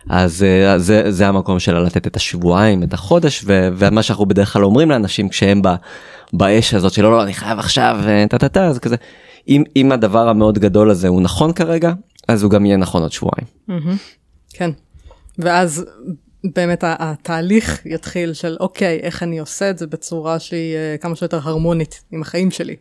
[0.10, 4.54] אז אה, זה זה המקום שלה לתת את השבועיים את החודש ו- ומה שאנחנו בדרך
[4.54, 5.76] כלל אומרים לאנשים כשהם ב-
[6.34, 8.96] באש הזאת שלא לא אני חייב עכשיו אה, טה טה טה אז כזה
[9.48, 11.94] אם אם הדבר המאוד גדול הזה הוא נכון כרגע
[12.28, 13.48] אז הוא גם יהיה נכון עוד שבועיים.
[14.54, 14.72] כן.
[15.40, 15.86] ואז
[16.54, 21.40] באמת התהליך יתחיל של אוקיי, איך אני עושה את זה בצורה שהיא אה, כמה שיותר
[21.44, 22.76] הרמונית עם החיים שלי.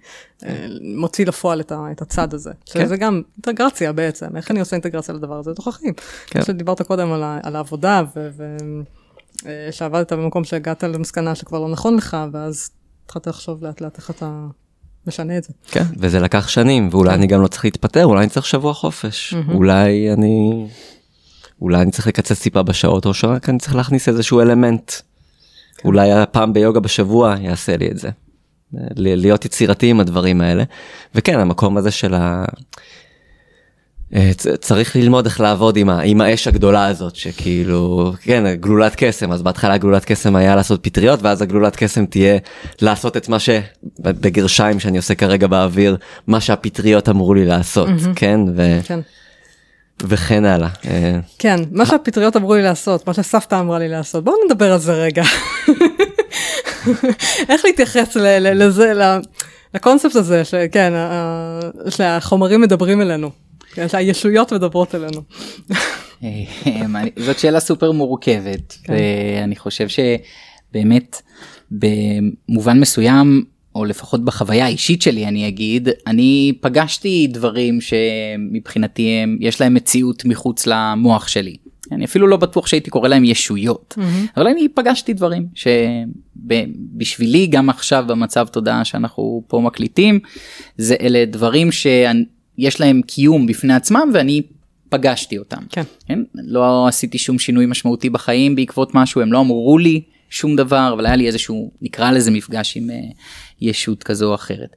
[0.44, 2.50] אה, מוציא לפועל את, ה, את הצד הזה.
[2.66, 2.84] כן.
[2.84, 5.94] שזה גם אינטגרציה בעצם, איך אני עושה אינטגרציה לדבר הזה לתוך החיים.
[5.94, 6.04] כן.
[6.26, 6.44] כן.
[6.44, 8.28] שדיברת קודם על, ה, על העבודה ו...
[8.36, 8.56] ו
[9.46, 12.70] אה, שעבדת במקום שהגעת למסקנה שכבר לא נכון לך, ואז
[13.04, 14.46] התחלת לחשוב לאט לאט איך אתה
[15.06, 15.52] משנה את זה.
[15.70, 19.34] כן, וזה לקח שנים, ואולי אני גם לא צריך להתפטר, אולי אני צריך שבוע חופש,
[19.54, 20.66] אולי אני...
[21.60, 24.92] אולי אני צריך לקצץ טיפה בשעות, או שרק אני צריך להכניס איזשהו אלמנט.
[25.84, 28.08] אולי הפעם ביוגה בשבוע יעשה לי את זה.
[28.96, 30.64] להיות יצירתי עם הדברים האלה.
[31.14, 32.44] וכן, המקום הזה של ה...
[34.14, 34.30] אה,
[34.60, 39.42] צריך ללמוד איך לעבוד עם, ה- עם האש הגדולה הזאת שכאילו כן גלולת קסם אז
[39.42, 42.38] בהתחלה גלולת קסם היה לעשות פטריות ואז הגלולת קסם תהיה
[42.82, 45.96] לעשות את מה שבגרשיים שאני עושה כרגע באוויר
[46.26, 48.78] מה שהפטריות אמרו לי לעשות כן, ו...
[48.84, 49.00] כן.
[50.02, 50.68] וכן הלאה.
[50.86, 54.78] אה, כן, מה שהפטריות אמרו לי לעשות, מה שסבתא אמרה לי לעשות, בואו נדבר על
[54.78, 55.22] זה רגע.
[57.48, 59.20] איך להתייחס ל- ל- לזה, ל-
[59.74, 60.92] לקונספט הזה, שכן,
[61.88, 63.30] שהחומרים מדברים אלינו,
[63.74, 65.20] כן, שהישויות מדברות אלינו.
[66.22, 68.92] אני- זאת שאלה סופר מורכבת כן.
[69.40, 71.22] ואני חושב שבאמת
[71.70, 73.44] במובן מסוים
[73.74, 80.24] או לפחות בחוויה האישית שלי אני אגיד אני פגשתי דברים שמבחינתי הם יש להם מציאות
[80.24, 81.56] מחוץ למוח שלי.
[81.92, 83.98] אני אפילו לא בטוח שהייתי קורא להם ישויות
[84.36, 85.46] אבל אני פגשתי דברים
[86.46, 90.20] שבשבילי גם עכשיו במצב תודעה שאנחנו פה מקליטים
[90.78, 94.42] זה אלה דברים שיש להם קיום בפני עצמם ואני
[94.88, 95.62] פגשתי אותם.
[95.70, 95.82] כן.
[96.08, 96.18] כן?
[96.34, 101.06] לא עשיתי שום שינוי משמעותי בחיים בעקבות משהו הם לא אמרו לי שום דבר אבל
[101.06, 103.14] היה לי איזשהו נקרא לזה מפגש עם uh,
[103.60, 104.76] ישות כזו או אחרת.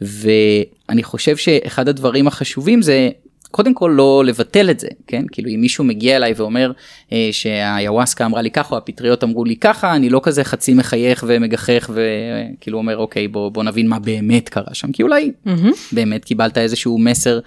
[0.00, 3.10] ואני חושב שאחד הדברים החשובים זה
[3.54, 6.72] קודם כל לא לבטל את זה כן כאילו אם מישהו מגיע אליי ואומר
[7.12, 11.24] אה, שהיוואסקה אמרה לי ככה או הפטריות אמרו לי ככה אני לא כזה חצי מחייך
[11.26, 15.30] ומגחך וכאילו אומר אוקיי בוא בוא נבין מה באמת קרה שם כי אולי
[15.92, 17.40] באמת קיבלת איזשהו מסר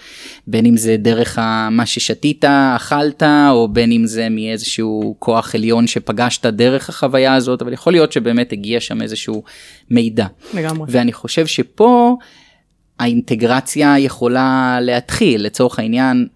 [0.47, 2.45] בין אם זה דרך ה- מה ששתית
[2.75, 8.11] אכלת או בין אם זה מאיזשהו כוח עליון שפגשת דרך החוויה הזאת אבל יכול להיות
[8.11, 9.43] שבאמת הגיע שם איזשהו
[9.91, 10.25] מידע.
[10.53, 10.87] לגמרי.
[10.91, 12.15] ואני חושב שפה
[12.99, 16.27] האינטגרציה יכולה להתחיל לצורך העניין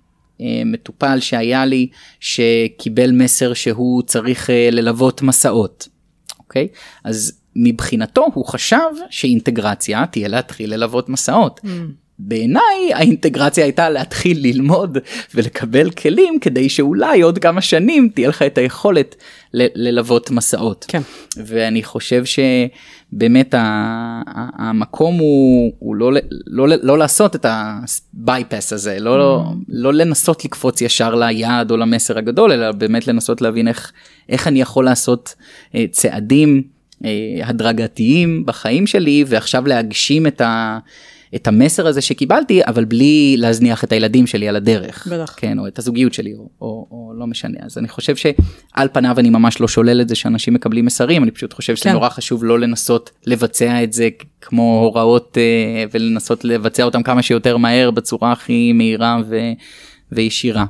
[0.41, 1.87] אה, מטופל שהיה לי
[2.19, 5.87] שקיבל מסר שהוא צריך אה, ללוות מסעות.
[6.39, 6.67] אוקיי?
[7.03, 11.59] אז מבחינתו הוא חשב שאינטגרציה תהיה להתחיל ללוות מסעות.
[12.23, 14.97] בעיניי האינטגרציה הייתה להתחיל ללמוד
[15.35, 19.15] ולקבל כלים כדי שאולי עוד כמה שנים תהיה לך את היכולת
[19.53, 20.85] ל- ללוות מסעות.
[20.87, 21.01] כן.
[21.45, 23.59] ואני חושב שבאמת ה-
[24.27, 26.11] ה- המקום הוא, הוא לא,
[26.47, 32.17] לא, ל- לא לעשות את הבייפס הזה, לא, לא לנסות לקפוץ ישר ליעד או למסר
[32.17, 33.91] הגדול, אלא באמת לנסות להבין איך,
[34.29, 35.35] איך אני יכול לעשות
[35.75, 36.63] אה, צעדים
[37.05, 37.09] אה,
[37.43, 40.77] הדרגתיים בחיים שלי ועכשיו להגשים את ה...
[41.35, 45.33] את המסר הזה שקיבלתי אבל בלי להזניח את הילדים שלי על הדרך בטח.
[45.37, 49.19] כן או את הזוגיות שלי או, או, או לא משנה אז אני חושב שעל פניו
[49.19, 51.91] אני ממש לא שולל את זה שאנשים מקבלים מסרים אני פשוט חושב שזה כן.
[51.93, 54.09] נורא חשוב לא לנסות לבצע את זה
[54.41, 59.39] כמו הוראות אה, ולנסות לבצע אותם כמה שיותר מהר בצורה הכי מהירה ו,
[60.11, 60.65] וישירה.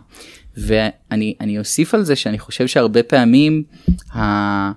[0.57, 3.64] ואני אני אוסיף על זה שאני חושב שהרבה פעמים.
[4.16, 4.72] ה...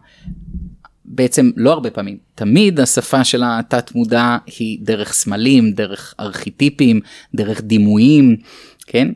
[1.04, 7.00] בעצם לא הרבה פעמים תמיד השפה של התת מודע היא דרך סמלים דרך ארכיטיפים
[7.34, 8.36] דרך דימויים
[8.86, 9.08] כן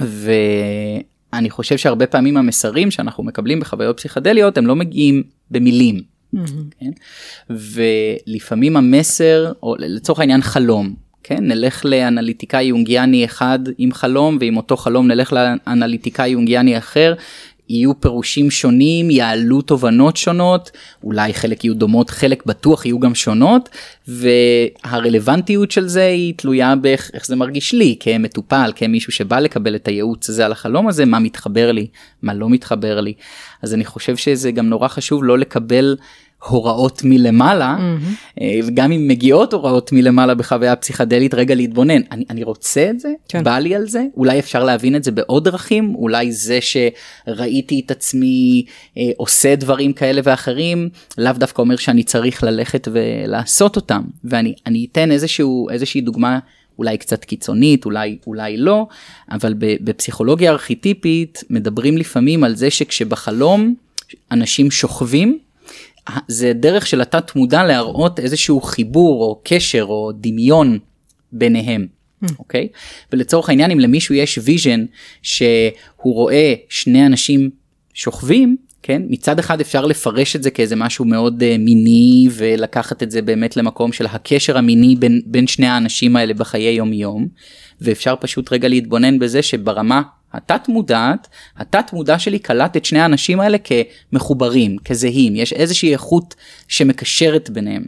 [0.00, 6.12] ואני חושב שהרבה פעמים המסרים שאנחנו מקבלים בחוויות פסיכדליות הם לא מגיעים במילים.
[6.80, 6.90] כן?
[7.50, 14.76] ולפעמים המסר או לצורך העניין חלום כן נלך לאנליטיקאי יונגיאני אחד עם חלום ועם אותו
[14.76, 17.14] חלום נלך לאנליטיקאי יונגיאני אחר
[17.72, 20.70] יהיו פירושים שונים יעלו תובנות שונות
[21.04, 23.68] אולי חלק יהיו דומות חלק בטוח יהיו גם שונות
[24.08, 30.28] והרלוונטיות של זה היא תלויה באיך זה מרגיש לי כמטופל כמישהו שבא לקבל את הייעוץ
[30.28, 31.86] הזה על החלום הזה מה מתחבר לי
[32.22, 33.12] מה לא מתחבר לי.
[33.62, 35.96] אז אני חושב שזה גם נורא חשוב לא לקבל
[36.46, 37.76] הוראות מלמעלה
[38.64, 43.44] וגם אם מגיעות הוראות מלמעלה בחוויה פסיכדלית רגע להתבונן אני, אני רוצה את זה כן.
[43.44, 47.90] בא לי על זה אולי אפשר להבין את זה בעוד דרכים אולי זה שראיתי את
[47.90, 48.64] עצמי
[48.98, 50.88] אה, עושה דברים כאלה ואחרים
[51.18, 56.38] לאו דווקא אומר שאני צריך ללכת ולעשות אותם ואני אני אתן איזשהו איזושהי דוגמה.
[56.78, 58.86] אולי קצת קיצונית אולי אולי לא
[59.30, 63.74] אבל בפסיכולוגיה ארכיטיפית מדברים לפעמים על זה שכשבחלום
[64.30, 65.38] אנשים שוכבים
[66.28, 70.78] זה דרך של התת מודע להראות איזשהו חיבור או קשר או דמיון
[71.32, 71.86] ביניהם.
[72.38, 72.68] אוקיי?
[73.12, 74.84] ולצורך העניין אם למישהו יש vision
[75.22, 77.50] שהוא רואה שני אנשים
[77.94, 79.02] שוכבים, כן?
[79.08, 83.56] מצד אחד אפשר לפרש את זה כאיזה משהו מאוד uh, מיני ולקחת את זה באמת
[83.56, 87.28] למקום של הקשר המיני בין, בין שני האנשים האלה בחיי יום יום
[87.80, 90.02] ואפשר פשוט רגע להתבונן בזה שברמה
[90.32, 96.34] התת מודעת, התת מודע שלי קלט את שני האנשים האלה כמחוברים, כזהים, יש איזושהי איכות
[96.68, 97.84] שמקשרת ביניהם.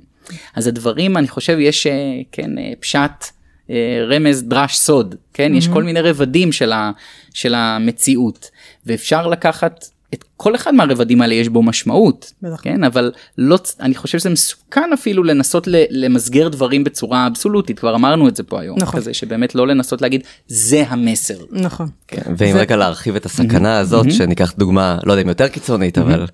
[0.55, 1.92] אז הדברים, אני חושב, יש, אה,
[2.32, 3.24] כן, אה, פשט,
[3.70, 5.57] אה, רמז, דרש, סוד, כן, mm-hmm.
[5.57, 6.90] יש כל מיני רבדים של, ה,
[7.34, 8.51] של המציאות,
[8.86, 9.84] ואפשר לקחת
[10.14, 12.60] את כל אחד מהרבדים האלה יש בו משמעות, בטח.
[12.62, 18.28] כן, אבל לא, אני חושב שזה מסוכן אפילו לנסות למסגר דברים בצורה אבסולוטית, כבר אמרנו
[18.28, 19.00] את זה פה היום, נכון.
[19.00, 21.34] כזה שבאמת לא לנסות להגיד זה המסר.
[21.50, 21.88] נכון.
[22.08, 22.60] כן, ואם זה...
[22.60, 26.26] רגע להרחיב את הסכנה הזאת, שניקח דוגמה, לא יודע אם יותר קיצונית, אבל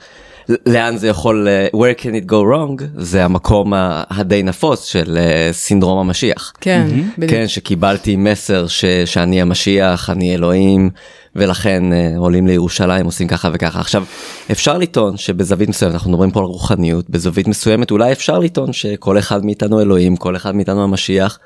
[0.67, 3.73] לאן זה יכול, אה, where can it go wrong, זה המקום
[4.11, 6.53] הדי נפוץ של אה, סינדרום המשיח.
[6.61, 6.87] כן,
[7.19, 7.31] בדיוק.
[7.31, 10.91] כן, שקיבלתי מסר ש, שאני המשיח, אני אלוהים.
[11.37, 14.05] ולכן uh, עולים לירושלים עושים ככה וככה עכשיו
[14.51, 19.19] אפשר לטעון שבזווית מסוימת אנחנו מדברים פה על רוחניות בזווית מסוימת אולי אפשר לטעון שכל
[19.19, 21.39] אחד מאיתנו אלוהים כל אחד מאיתנו המשיח.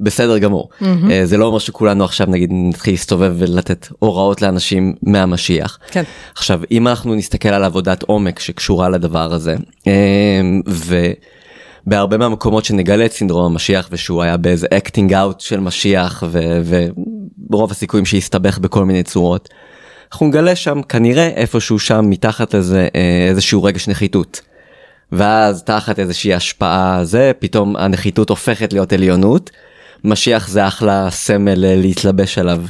[0.00, 0.84] בסדר גמור mm-hmm.
[1.24, 6.02] זה לא אומר שכולנו עכשיו נגיד נתחיל להסתובב ולתת הוראות לאנשים מהמשיח כן.
[6.34, 9.88] עכשיו אם אנחנו נסתכל על עבודת עומק שקשורה לדבר הזה uh,
[10.68, 10.96] ו...
[11.86, 16.22] בהרבה מהמקומות שנגלה את סינדרום המשיח ושהוא היה באיזה acting out של משיח
[16.64, 19.48] וברוב הסיכויים שיסתבך בכל מיני צורות.
[20.12, 24.40] אנחנו נגלה שם כנראה איפשהו שם מתחת לזה אה, איזשהו רגש נחיתות.
[25.12, 29.50] ואז תחת איזושהי השפעה זה פתאום הנחיתות הופכת להיות עליונות.
[30.06, 32.62] משיח זה אחלה סמל אה, להתלבש עליו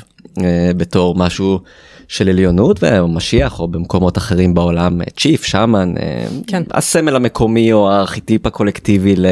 [0.44, 1.60] אה, בתור משהו
[2.08, 6.62] של עליונות ומשיח או במקומות אחרים בעולם צ'יף שמן אה, כן.
[6.70, 9.26] הסמל המקומי או הארכיטיפ הקולקטיבי ל,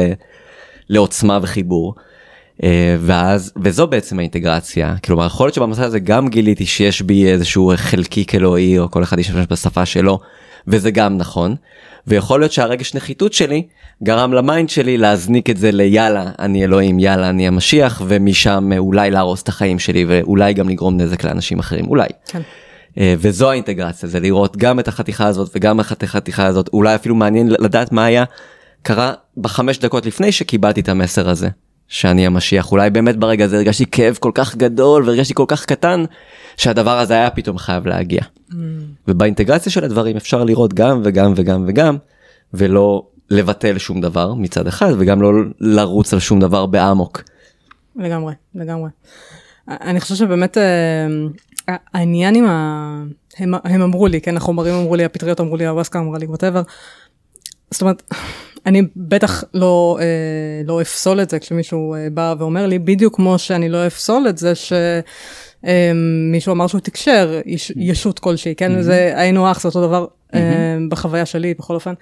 [0.89, 1.95] לעוצמה וחיבור.
[2.63, 7.71] אה, ואז וזו בעצם האינטגרציה כלומר יכול להיות שבמסע הזה גם גיליתי שיש בי איזשהו
[7.75, 10.19] חלקיק אלוהי או כל אחד ישתמש בשפה שלו
[10.67, 11.55] וזה גם נכון
[12.07, 13.63] ויכול להיות שהרגש נחיתות שלי
[14.03, 19.11] גרם ל mind שלי להזניק את זה ליאללה אני אלוהים יאללה אני המשיח ומשם אולי
[19.11, 22.07] להרוס את החיים שלי ואולי גם לגרום נזק לאנשים אחרים אולי.
[22.27, 22.41] כן.
[22.97, 27.15] אה, וזו האינטגרציה זה לראות גם את החתיכה הזאת וגם את החתיכה הזאת אולי אפילו
[27.15, 28.23] מעניין לדעת מה היה
[28.81, 31.49] קרה בחמש דקות לפני שקיבלתי את המסר הזה
[31.87, 36.03] שאני המשיח אולי באמת ברגע הזה הרגשתי כאב כל כך גדול והרגשתי כל כך קטן
[36.57, 38.21] שהדבר הזה היה פתאום חייב להגיע.
[38.21, 38.53] Mm.
[39.07, 41.97] ובאינטגרציה של הדברים אפשר לראות גם וגם וגם וגם
[42.53, 47.21] ולא לבטל שום דבר מצד אחד וגם לא לרוץ על שום דבר באמוק.
[47.95, 48.89] לגמרי לגמרי.
[49.67, 51.07] אני חושב שבאמת אה,
[51.93, 53.03] העניין עם ה...
[53.37, 56.61] הם, הם אמרו לי, כן, החומרים אמרו לי, הפטריות אמרו לי, הווסקה אמרה לי, ווטאבר.
[57.71, 58.03] זאת אומרת,
[58.65, 60.05] אני בטח לא, אה,
[60.65, 64.37] לא אפסול את זה כשמישהו אה, בא ואומר לי, בדיוק כמו שאני לא אפסול את
[64.37, 68.81] זה שמישהו אמר שהוא תקשר יש, ישות כלשהי, כן, mm-hmm.
[68.81, 70.35] זה היינו אח, זה אותו דבר mm-hmm.
[70.37, 71.93] אה, בחוויה שלי, בכל אופן.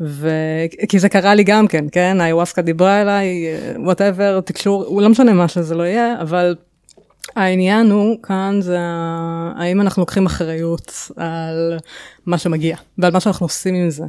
[0.00, 0.30] ו...
[0.88, 3.46] כי זה קרה לי גם כן, כן, היווסקה דיברה אליי,
[3.76, 6.54] וואטאבר, תקשור, לא משנה מה שזה לא יהיה, אבל
[7.36, 8.78] העניין הוא כאן זה
[9.56, 11.78] האם אנחנו לוקחים אחריות על
[12.26, 14.04] מה שמגיע ועל מה שאנחנו עושים עם זה.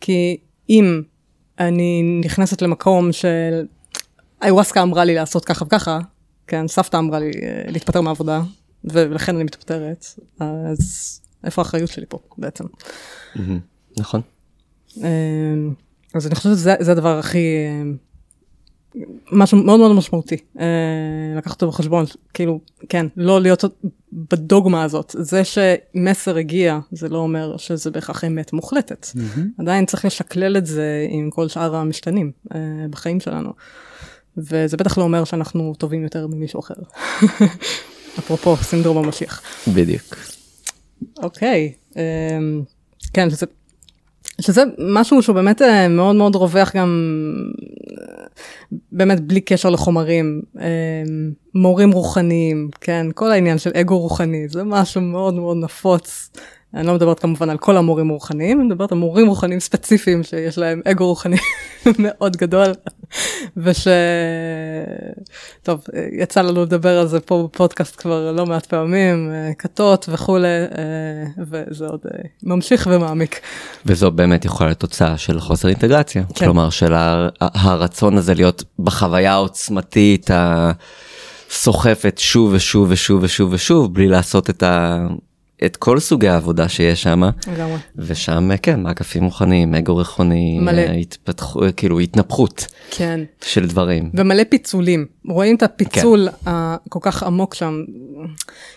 [0.00, 0.36] כי
[0.70, 1.02] אם
[1.58, 3.66] אני נכנסת למקום של
[4.42, 5.98] איווסקה אמרה לי לעשות ככה וככה,
[6.46, 8.42] כן, סבתא אמרה לי אה, להתפטר מהעבודה
[8.84, 10.06] ולכן אני מתפטרת,
[10.40, 12.64] אז איפה האחריות שלי פה בעצם?
[13.96, 14.20] נכון.
[15.02, 15.08] אה,
[16.14, 17.46] אז אני חושבת שזה הדבר הכי
[19.32, 20.66] משהו מאוד מאוד משמעותי אה,
[21.36, 23.64] לקחת אותו בחשבון כאילו כן לא להיות
[24.12, 29.40] בדוגמה הזאת זה שמסר הגיע זה לא אומר שזה בהכרח אמת מוחלטת mm-hmm.
[29.58, 32.58] עדיין צריך לשקלל את זה עם כל שאר המשתנים אה,
[32.90, 33.52] בחיים שלנו.
[34.36, 36.74] וזה בטח לא אומר שאנחנו טובים יותר ממישהו אחר.
[38.18, 39.42] אפרופו סינדרום המשיח.
[39.74, 40.16] בדיוק.
[41.22, 42.02] אוקיי אה,
[43.12, 43.46] כן זה
[44.40, 47.22] שזה משהו שהוא באמת אה, מאוד מאוד רווח גם
[47.90, 48.24] אה,
[48.92, 51.02] באמת בלי קשר לחומרים אה,
[51.54, 56.30] מורים רוחניים כן כל העניין של אגו רוחני זה משהו מאוד מאוד נפוץ
[56.74, 60.58] אני לא מדברת כמובן על כל המורים הרוחניים, אני מדברת על מורים רוחניים ספציפיים שיש
[60.58, 61.36] להם אגו רוחני
[61.98, 62.66] מאוד גדול,
[63.56, 63.88] וש...
[65.62, 70.48] טוב, יצא לנו לדבר על זה פה בפודקאסט כבר לא מעט פעמים, כתות וכולי,
[71.38, 72.00] וזה עוד
[72.42, 73.40] ממשיך ומעמיק.
[73.86, 76.44] וזו באמת יכולה להיות תוצאה של חוסר אינטגרציה, כן.
[76.44, 76.92] כלומר של
[77.40, 80.30] הרצון הזה להיות בחוויה העוצמתית,
[81.50, 85.06] הסוחפת שוב ושוב ושוב ושוב ושוב, בלי לעשות את ה...
[85.64, 87.22] את כל סוגי העבודה שיש שם
[87.96, 90.60] ושם כן מעקפים מוכנים אגו רכוני
[91.00, 93.20] התפתחו כאילו התנפחות כן.
[93.42, 94.10] של דברים.
[94.14, 95.06] ומלא פיצולים.
[95.28, 96.50] רואים את הפיצול כן.
[96.50, 97.82] הכל כך עמוק שם.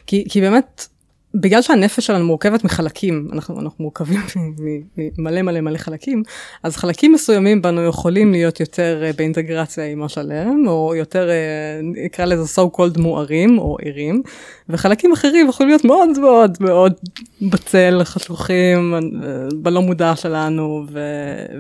[0.08, 0.88] כי, כי באמת
[1.34, 4.20] בגלל שהנפש שלנו מורכבת מחלקים, אנחנו, אנחנו מורכבים
[5.18, 6.24] ממלא מלא מלא חלקים,
[6.64, 12.26] אז חלקים מסוימים בנו יכולים להיות יותר uh, באינטגרציה עם השלם, או יותר, uh, נקרא
[12.26, 14.22] לזה so called מוארים או ערים,
[14.70, 16.94] וחלקים אחרים יכולים להיות מאוד מאוד מאוד
[17.42, 21.00] בצל, חשוכים, uh, בלא מודע שלנו, ו,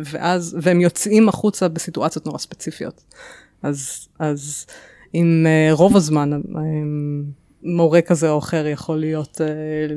[0.05, 3.03] ואז, והם יוצאים החוצה בסיטואציות נורא ספציפיות.
[3.63, 4.65] אז, אז
[5.13, 5.17] uh,
[5.71, 9.95] רוב הזמן, um, מורה כזה או אחר יכול להיות אה,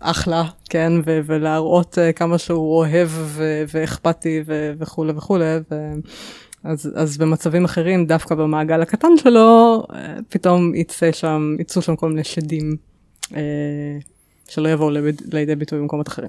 [0.00, 5.92] אחלה, כן, ו- ולהראות אה, כמה שהוא אוהב ו- ואכפתי ו- וכולי וכולי, ו-
[6.64, 12.08] אז, אז במצבים אחרים, דווקא במעגל הקטן שלו, אה, פתאום יצא שם, יצאו שם כל
[12.08, 12.76] מיני שדים
[14.48, 16.28] שלא יבואו לידי, לידי ביטוי במקומות אחרים.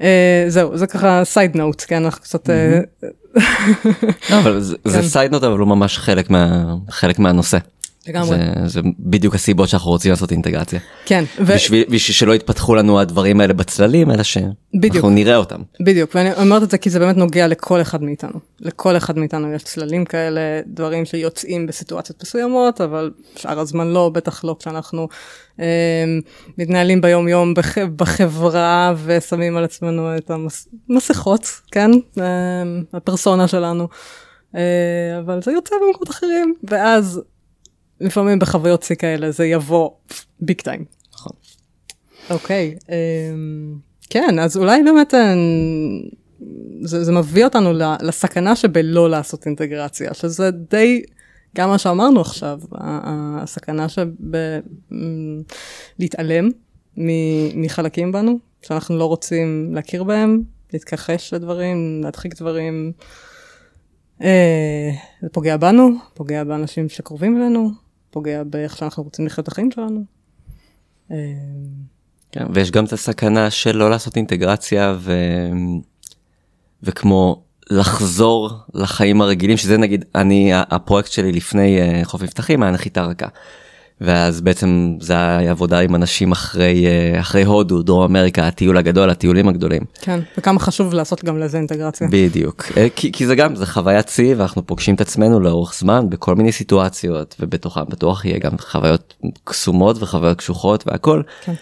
[0.00, 2.50] אה, זהו, זה ככה side note, כן, אנחנו קצת...
[2.50, 2.80] אה,
[4.30, 5.34] לא, אבל זה side כן.
[5.34, 7.58] note, אבל הוא ממש חלק, מה, חלק מהנושא.
[8.06, 8.28] לגמרי.
[8.28, 10.80] זה, זה בדיוק הסיבות שאנחנו רוצים לעשות אינטגרציה.
[11.04, 11.24] כן.
[11.38, 11.44] ו...
[11.54, 15.60] בשביל, בשביל שלא יתפתחו לנו הדברים האלה בצללים, אלא שאנחנו נראה אותם.
[15.80, 18.40] בדיוק, ואני אומרת את זה כי זה באמת נוגע לכל אחד מאיתנו.
[18.60, 24.44] לכל אחד מאיתנו יש צללים כאלה, דברים שיוצאים בסיטואציות מסוימות, אבל שאר הזמן לא, בטח
[24.44, 25.08] לא כשאנחנו
[25.60, 26.04] אה,
[26.58, 30.30] מתנהלים ביום יום בח, בחברה ושמים על עצמנו את
[30.90, 31.90] המסכות, כן?
[32.20, 32.24] אה,
[32.92, 33.88] הפרסונה שלנו.
[34.56, 37.20] אה, אבל זה יוצא במקומות אחרים, ואז
[38.00, 39.90] לפעמים בחוויות שיא כאלה זה יבוא
[40.40, 40.84] ביג טיים.
[41.14, 41.32] נכון.
[42.30, 43.74] אוקיי, אמ,
[44.10, 45.34] כן, אז אולי באמת אה,
[46.82, 47.72] זה, זה מביא אותנו
[48.02, 51.02] לסכנה שבלא לעשות אינטגרציה, שזה די
[51.56, 53.86] גם מה שאמרנו עכשיו, הסכנה
[55.98, 56.48] שבלהתעלם
[57.54, 60.42] מחלקים בנו, שאנחנו לא רוצים להכיר בהם,
[60.72, 62.92] להתכחש לדברים, להדחיק דברים.
[64.22, 64.90] אה,
[65.22, 67.70] זה פוגע בנו, פוגע באנשים שקרובים אלינו,
[68.10, 70.04] פוגע באיך שאנחנו רוצים לחיות את החיים שלנו.
[72.32, 75.12] כן, ויש גם את הסכנה של לא לעשות אינטגרציה ו...
[76.82, 83.04] וכמו לחזור לחיים הרגילים שזה נגיד אני הפרויקט שלי לפני אה, חוף מבטחים היה נחיתה
[83.04, 83.26] רכה.
[84.00, 89.10] ואז בעצם זה היה עבודה עם אנשים אחרי אה, אחרי הודו דרום אמריקה הטיול הגדול
[89.10, 89.82] הטיולים הגדולים.
[90.00, 92.08] כן וכמה חשוב לעשות גם לזה אינטגרציה.
[92.10, 96.10] בדיוק אה, כי, כי זה גם זה חוויית שיא ואנחנו פוגשים את עצמנו לאורך זמן
[96.10, 101.22] בכל מיני סיטואציות ובתוכם בטוח יהיה גם חוויות קסומות וחוויות קשוחות והכל.
[101.44, 101.54] כן.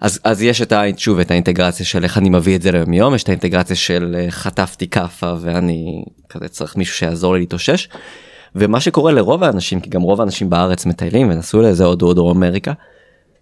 [0.00, 3.14] אז אז יש את שוב את האינטגרציה של איך אני מביא את זה ליום יום
[3.14, 7.88] יש את האינטגרציה של אה, חטפתי כאפה ואני כזה צריך מישהו שיעזור לי להתאושש.
[8.54, 12.36] ומה שקורה לרוב האנשים כי גם רוב האנשים בארץ מטיילים ונסעו לאיזה הודו או דרום
[12.36, 12.72] אמריקה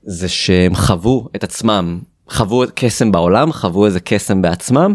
[0.03, 2.01] זה שהם חוו את עצמם
[2.31, 4.95] חוו קסם בעולם חוו איזה קסם בעצמם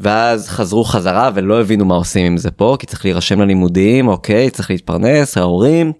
[0.00, 4.50] ואז חזרו חזרה ולא הבינו מה עושים עם זה פה כי צריך להירשם ללימודים אוקיי
[4.50, 5.92] צריך להתפרנס ההורים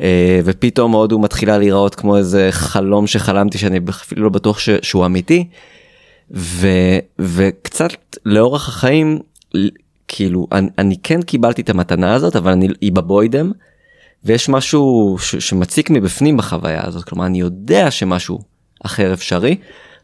[0.00, 5.06] אה, ופתאום הודו מתחילה להיראות כמו איזה חלום שחלמתי שאני אפילו לא בטוח ש, שהוא
[5.06, 5.48] אמיתי.
[6.34, 6.68] ו,
[7.18, 9.18] וקצת לאורך החיים
[10.12, 13.50] כאילו אני, אני כן קיבלתי את המתנה הזאת אבל אני היא בבוידם
[14.24, 18.38] ויש משהו ש, שמציק מבפנים בחוויה הזאת כלומר אני יודע שמשהו
[18.84, 19.56] אחר אפשרי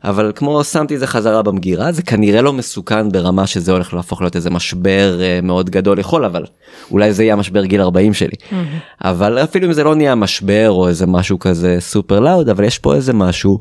[0.05, 4.21] אבל כמו שמתי את זה חזרה במגירה זה כנראה לא מסוכן ברמה שזה הולך להפוך
[4.21, 6.45] להיות איזה משבר uh, מאוד גדול יכול אבל
[6.91, 8.55] אולי זה יהיה משבר גיל 40 שלי mm-hmm.
[9.01, 12.79] אבל אפילו אם זה לא נהיה משבר או איזה משהו כזה סופר לאוד אבל יש
[12.79, 13.61] פה איזה משהו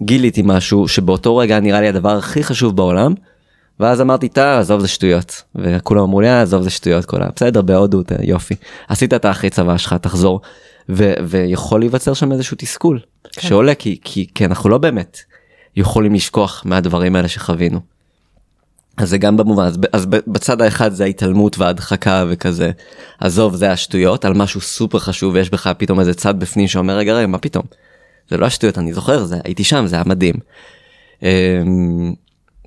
[0.00, 3.14] גיליתי משהו שבאותו רגע נראה לי הדבר הכי חשוב בעולם.
[3.80, 7.62] ואז אמרתי טה עזוב זה שטויות וכולם אמרו לי אה, עזוב זה שטויות כל בסדר
[7.62, 8.54] בהודו יופי
[8.88, 10.40] עשית את האחרי צבא שלך תחזור
[10.88, 13.00] ו- ויכול להיווצר שם איזשהו תסכול
[13.32, 13.48] כן.
[13.48, 15.18] שעולה כי, כי כי אנחנו לא באמת
[15.76, 17.80] יכולים לשכוח מהדברים האלה שחווינו.
[18.96, 22.70] אז זה גם במובן אז, אז בצד האחד זה ההתעלמות וההדחקה וכזה
[23.20, 27.14] עזוב זה השטויות על משהו סופר חשוב ויש בך פתאום איזה צד בפנים שאומר רגע
[27.14, 27.64] רגע מה פתאום.
[28.30, 30.34] זה לא השטויות אני זוכר זה הייתי שם זה היה מדהים.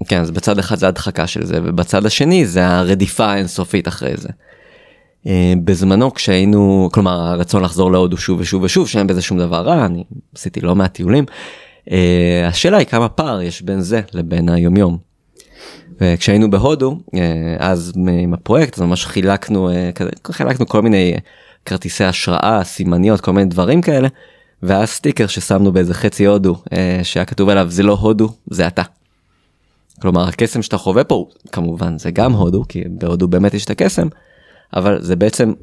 [0.07, 4.29] כן אז בצד אחד זה הדחקה של זה ובצד השני זה הרדיפה האינסופית אחרי זה.
[5.27, 9.85] אה, בזמנו כשהיינו כלומר הרצון לחזור להודו שוב ושוב ושוב שאין בזה שום דבר רע
[9.85, 10.03] אני
[10.35, 11.25] עשיתי לא מעט טיולים.
[11.91, 14.97] אה, השאלה היא כמה פער יש בין זה לבין היומיום.
[16.01, 19.69] וכשהיינו בהודו אה, אז עם הפרויקט אז ממש חילקנו
[20.31, 21.13] חילקנו כל מיני
[21.65, 24.07] כרטיסי השראה סימניות כל מיני דברים כאלה.
[24.63, 26.55] והיה סטיקר ששמנו באיזה חצי הודו
[27.03, 28.81] שהיה כתוב עליו זה לא הודו זה אתה.
[30.01, 34.07] כלומר הקסם שאתה חווה פה כמובן זה גם הודו כי בהודו באמת יש את הקסם
[34.75, 35.53] אבל זה בעצם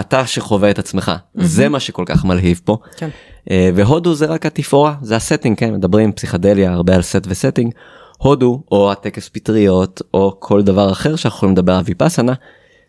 [0.00, 1.08] אתה שחווה את עצמך.
[1.08, 1.44] mm-hmm.
[1.44, 2.78] זה מה שכל כך מלהיב פה.
[2.96, 3.08] כן.
[3.48, 5.74] uh, והודו זה רק התפאורה זה ה setting כן?
[5.74, 7.72] מדברים פסיכדליה הרבה על set ו setting.
[8.18, 12.32] הודו או הטקס פטריות או כל דבר אחר שאנחנו יכולים לדבר על ויפאסנה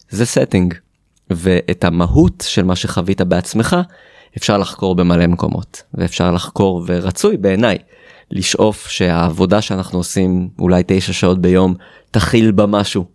[0.10, 0.74] זה setting.
[1.30, 3.76] ואת המהות של מה שחווית בעצמך
[4.38, 5.84] אפשר לחקור במלא מקומות.
[5.94, 7.78] ואפשר לחקור ורצוי בעיניי
[8.32, 11.74] לשאוף שהעבודה שאנחנו עושים אולי תשע שעות ביום
[12.12, 13.06] תכיל בה משהו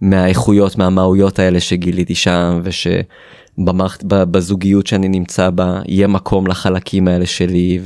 [0.00, 7.78] מהאיכויות מהמהויות האלה שגיליתי שם ושבמערכת בזוגיות שאני נמצא בה יהיה מקום לחלקים האלה שלי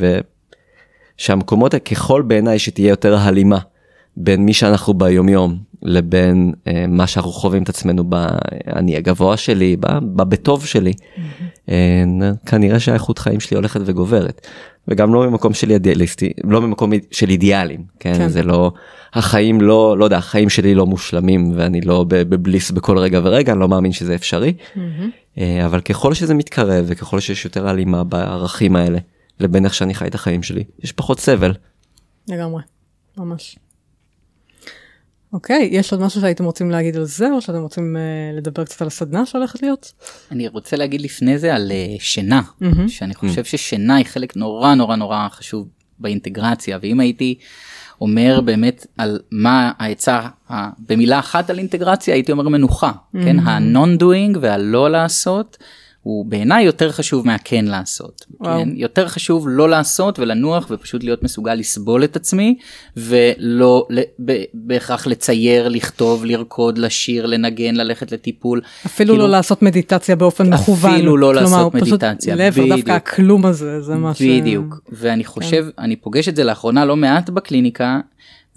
[1.18, 3.58] ושהמקומות ככל בעיניי שתהיה יותר הלימה
[4.16, 10.66] בין מי שאנחנו ביומיום לבין אה, מה שאנחנו חווים את עצמנו באני הגבוה שלי בבטוב
[10.66, 11.68] שלי mm-hmm.
[11.68, 12.04] אה,
[12.46, 14.46] כנראה שהאיכות חיים שלי הולכת וגוברת
[14.88, 18.28] וגם לא ממקום של אידיאליסטי לא ממקום של אידיאלים כן, כן.
[18.28, 18.72] זה לא
[19.12, 23.60] החיים לא לא יודע החיים שלי לא מושלמים ואני לא בבליס בכל רגע ורגע אני
[23.60, 25.38] לא מאמין שזה אפשרי mm-hmm.
[25.64, 28.98] אבל ככל שזה מתקרב וככל שיש יותר הלימה בערכים האלה
[29.40, 31.54] לבין איך שאני חי את החיים שלי יש פחות סבל.
[32.28, 32.62] לגמרי
[33.16, 33.56] ממש.
[35.32, 38.82] אוקיי, יש עוד משהו שהייתם רוצים להגיד על זה, או שאתם רוצים uh, לדבר קצת
[38.82, 39.92] על הסדנה שהולכת להיות?
[40.30, 42.88] אני רוצה להגיד לפני זה על uh, שינה, mm-hmm.
[42.88, 43.44] שאני חושב mm-hmm.
[43.44, 45.68] ששינה היא חלק נורא נורא נורא חשוב
[45.98, 47.38] באינטגרציה, ואם הייתי
[48.00, 50.20] אומר באמת על מה העצה,
[50.78, 53.18] במילה אחת על אינטגרציה, הייתי אומר מנוחה, mm-hmm.
[53.24, 55.58] כן, ה-non doing והלא לעשות.
[56.02, 58.26] הוא בעיניי יותר חשוב מהכן לעשות.
[58.44, 58.68] כן?
[58.74, 62.56] יותר חשוב לא לעשות ולנוח ופשוט להיות מסוגל לסבול את עצמי
[62.96, 63.86] ולא
[64.24, 68.60] ב- בהכרח לצייר, לכתוב, לרקוד, לשיר, לנגן, ללכת לטיפול.
[68.86, 70.94] אפילו כאילו, לא לעשות מדיטציה באופן מכוון.
[70.94, 72.34] אפילו לא כלומר, לעשות מדיטציה.
[72.34, 74.22] כלומר, פשוט לב, דווקא הכלום הזה, זה מה ש...
[74.22, 74.80] בדיוק.
[74.92, 75.30] ואני כן.
[75.30, 75.82] חושב, כן.
[75.82, 78.00] אני פוגש את זה לאחרונה לא מעט בקליניקה.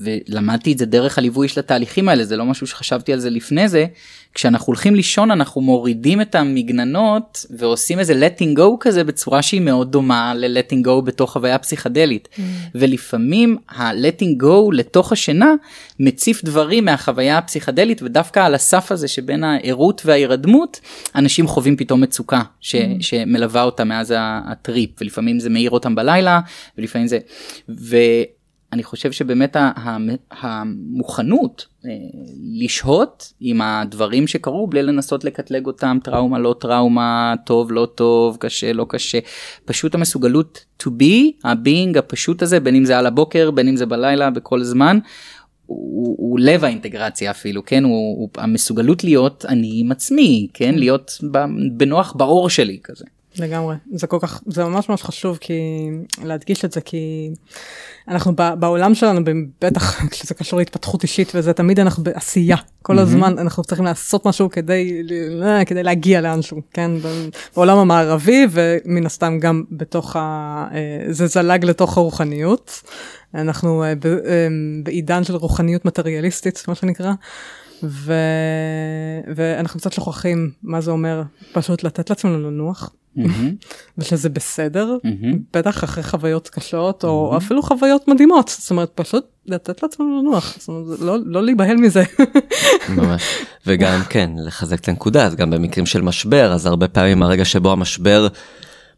[0.04, 3.68] ולמדתי את זה דרך הליווי של התהליכים האלה זה לא משהו שחשבתי על זה לפני
[3.68, 3.86] זה
[4.34, 9.92] כשאנחנו הולכים לישון אנחנו מורידים את המגננות ועושים איזה letting go כזה בצורה שהיא מאוד
[9.92, 12.42] דומה ל-letting go בתוך חוויה פסיכדלית mm.
[12.76, 15.54] ולפעמים ה-letting go לתוך השינה
[16.00, 20.80] מציף דברים מהחוויה הפסיכדלית ודווקא על הסף הזה שבין הערות וההירדמות
[21.16, 22.80] אנשים חווים פתאום מצוקה ש- mm.
[23.02, 26.40] שמלווה אותם מאז הטריפ ולפעמים זה מאיר אותם בלילה
[26.78, 27.20] ולפעמים זה.
[27.70, 28.24] ו-
[28.74, 29.58] אני חושב שבאמת
[30.32, 31.92] המוכנות אה,
[32.62, 38.74] לשהות עם הדברים שקרו בלי לנסות לקטלג אותם טראומה לא טראומה טוב לא טוב קשה
[38.74, 39.20] לא קשה
[39.66, 43.76] פשוט המסוגלות to be ה being הפשוט הזה בין אם זה על הבוקר בין אם
[43.76, 45.00] זה בלילה בכל זמן.
[45.66, 51.12] הוא, הוא לב האינטגרציה אפילו כן הוא, הוא המסוגלות להיות אני עם עצמי כן להיות
[51.78, 53.06] בנוח בעור שלי כזה.
[53.40, 53.76] לגמרי.
[53.94, 55.54] זה כל כך זה ממש ממש חשוב כי
[56.24, 57.30] להדגיש את זה כי
[58.08, 59.22] אנחנו בעולם שלנו
[59.62, 62.58] בטח כשזה קשור להתפתחות אישית וזה תמיד אנחנו בעשייה.
[62.82, 65.02] כל הזמן אנחנו צריכים לעשות משהו כדי
[65.44, 66.92] אה, כדי להגיע לאנשהו כן?
[67.56, 70.68] בעולם המערבי ומן הסתם גם בתוך ה...
[70.74, 72.82] אה, זה זלג לתוך הרוחניות.
[73.34, 73.94] אנחנו אה,
[74.84, 77.12] בעידן של רוחניות מטריאליסטית מה שנקרא.
[77.84, 78.14] ו...
[79.36, 81.24] ואנחנו קצת שוכחים מה זה אומר
[81.54, 82.90] פשוט לתת לעצמנו לנוח
[83.98, 84.98] ושזה בסדר
[85.54, 90.68] בטח אחרי חוויות קשות או אפילו חוויות מדהימות זאת אומרת פשוט לתת לעצמנו לנוח זאת
[90.68, 92.04] אומרת, לא, לא להיבהל מזה.
[92.98, 93.24] ממש.
[93.68, 97.72] וגם כן לחזק את הנקודה אז גם במקרים של משבר אז הרבה פעמים הרגע שבו
[97.72, 98.28] המשבר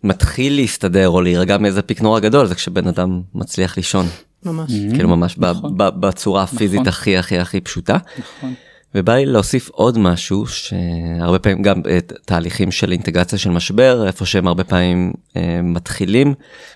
[0.03, 4.05] מתחיל להסתדר או להירגע מאיזה פיק נורא גדול זה כשבן אדם מצליח לישון.
[4.45, 4.71] ממש.
[4.93, 5.73] כאילו ממש נכון.
[5.77, 6.87] בצורה הפיזית נכון.
[6.87, 7.97] הכי הכי הכי פשוטה.
[8.19, 8.53] נכון.
[8.95, 14.25] ובא לי להוסיף עוד משהו שהרבה פעמים גם את תהליכים של אינטגרציה של משבר איפה
[14.25, 16.33] שהם הרבה פעמים אה, מתחילים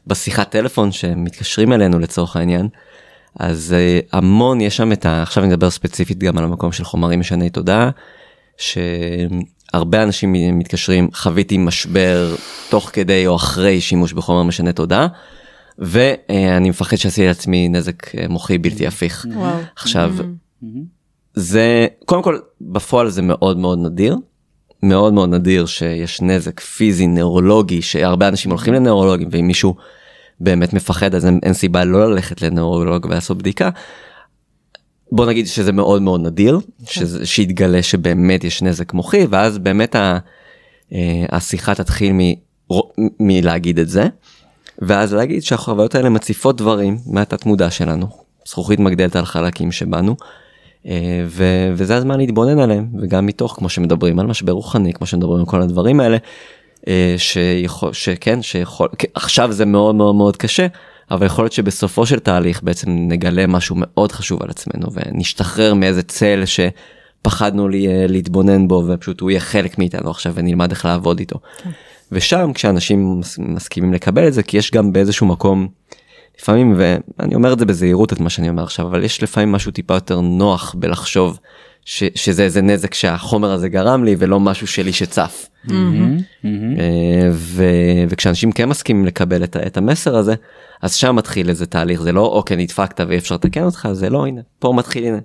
[0.07, 2.67] בשיחת טלפון שמתקשרים אלינו לצורך העניין.
[3.39, 5.22] אז אה, המון יש שם את ה...
[5.22, 7.89] עכשיו אני אדבר ספציפית גם על המקום של חומרים משני תודעה.
[8.57, 12.36] שהרבה אנשים מתקשרים חוויתי משבר
[12.70, 15.07] תוך כדי או אחרי שימוש בחומר משנה תודעה.
[15.78, 19.26] ואני מפחד שעשיתי לעצמי נזק אה, מוחי בלתי הפיך.
[19.36, 19.57] וואו.
[19.76, 20.13] עכשיו.
[20.17, 20.99] Mm-hmm.
[21.34, 24.15] זה קודם כל בפועל זה מאוד מאוד נדיר.
[24.84, 29.75] מאוד מאוד נדיר שיש נזק פיזי נאורולוגי שהרבה אנשים הולכים לנאורולוגים ואם מישהו
[30.39, 33.69] באמת מפחד אז אין, אין סיבה לא ללכת לנאורולוג ולעשות בדיקה.
[35.11, 40.17] בוא נגיד שזה מאוד מאוד נדיר שזה, שיתגלה שבאמת יש נזק מוחי ואז באמת ה,
[40.93, 42.19] אה, השיחה תתחיל מ,
[43.19, 44.07] מלהגיד את זה
[44.80, 48.07] ואז להגיד שהחוויות האלה מציפות דברים מהתת מודע שלנו
[48.47, 50.15] זכוכית מגדלת על חלקים שבנו.
[50.86, 55.39] אה, ו- וזה הזמן להתבונן עליהם וגם מתוך כמו שמדברים על משבר רוחני כמו שמדברים
[55.39, 56.17] על כל הדברים האלה
[56.88, 60.67] אה, שיכול שכן שיכול עכשיו זה מאוד מאוד מאוד קשה
[61.11, 66.03] אבל יכול להיות שבסופו של תהליך בעצם נגלה משהו מאוד חשוב על עצמנו ונשתחרר מאיזה
[66.03, 71.19] צל שפחדנו לי, אה, להתבונן בו ופשוט הוא יהיה חלק מאיתנו עכשיו ונלמד איך לעבוד
[71.19, 71.39] איתו.
[71.64, 71.69] כן.
[72.11, 75.68] ושם כשאנשים מסכימים לקבל את זה כי יש גם באיזשהו מקום
[76.41, 79.72] לפעמים ואני אומר את זה בזהירות את מה שאני אומר עכשיו אבל יש לפעמים משהו
[79.72, 81.40] טיפה יותר נוח בלחשוב
[81.86, 85.45] ש, שזה איזה נזק שהחומר הזה גרם לי ולא משהו שלי שצף.
[85.64, 86.80] מהמם, מהמם.
[86.80, 87.64] אה, ו,
[88.10, 90.36] וכשאנשים כן מסכימים לקבל את, את המסר הזה
[90.82, 94.26] אז שם מתחיל איזה תהליך זה לא אוקיי נדפקת ואי אפשר לתקן אותך זה לא
[94.26, 95.20] הנה פה מתחיל הנה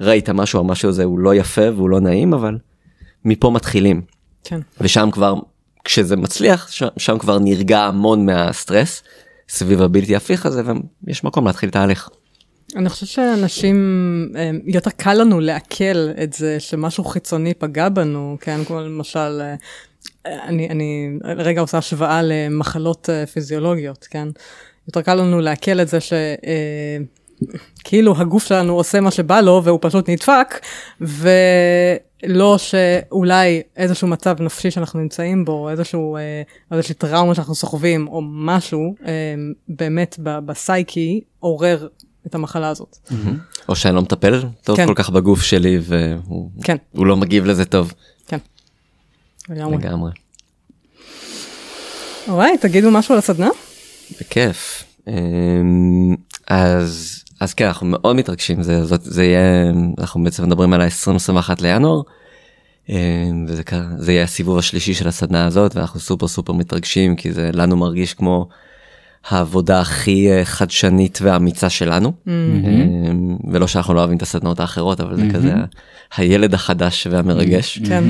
[0.00, 2.58] ראית משהו המשהו הזה הוא לא יפה והוא לא נעים אבל
[3.24, 4.02] מפה מתחילים
[4.44, 4.60] כן.
[4.80, 5.34] ושם כבר
[5.84, 9.02] כשזה מצליח שם, שם כבר נרגע המון מהסטרס
[9.50, 10.62] סביב הבלתי הפיך הזה
[11.04, 12.08] ויש מקום להתחיל תהליך.
[12.76, 13.76] אני חושבת שאנשים,
[14.36, 19.54] אה, יותר קל לנו לעכל את זה שמשהו חיצוני פגע בנו, כן, כמו למשל, אה,
[20.26, 24.28] אני, אני רגע עושה השוואה למחלות אה, פיזיולוגיות, כן?
[24.88, 26.12] יותר קל לנו לעכל את זה ש...
[27.84, 30.60] כאילו הגוף שלנו עושה מה שבא לו והוא פשוט נדפק,
[32.22, 36.42] ולא שאולי איזשהו מצב נפשי שאנחנו נמצאים בו, איזשהו, אה,
[36.72, 39.34] איזושהי טראומה שאנחנו סוחבים, או משהו, אה,
[39.68, 41.88] באמת בסייקי עורר
[42.26, 42.98] את המחלה הזאת.
[43.68, 44.86] או שאני לא מטפל טוב כן.
[44.86, 47.92] כל כך בגוף שלי והוא כן, הוא לא מגיב לזה טוב
[48.26, 48.38] כן.
[49.48, 49.76] לגמרי.
[49.76, 50.10] לגמרי.
[52.28, 53.48] אולי, תגידו משהו על הסדנה?
[54.20, 54.84] בכיף.
[55.08, 56.16] אמ,
[56.46, 61.50] אז אז כן אנחנו מאוד מתרגשים זה זאת זה יהיה אנחנו בעצם מדברים על ה-2021
[61.60, 62.02] לינואר.
[62.88, 63.62] אמ, וזה
[63.96, 68.14] זה יהיה הסיבוב השלישי של הסדנה הזאת ואנחנו סופר סופר מתרגשים כי זה לנו מרגיש
[68.14, 68.48] כמו
[69.28, 75.16] העבודה הכי אה, חדשנית ואמיצה שלנו אמ, ולא שאנחנו לא אוהבים את הסדנאות האחרות אבל
[75.16, 75.54] זה כזה
[76.16, 77.78] הילד החדש והמרגש.
[77.88, 78.04] כן.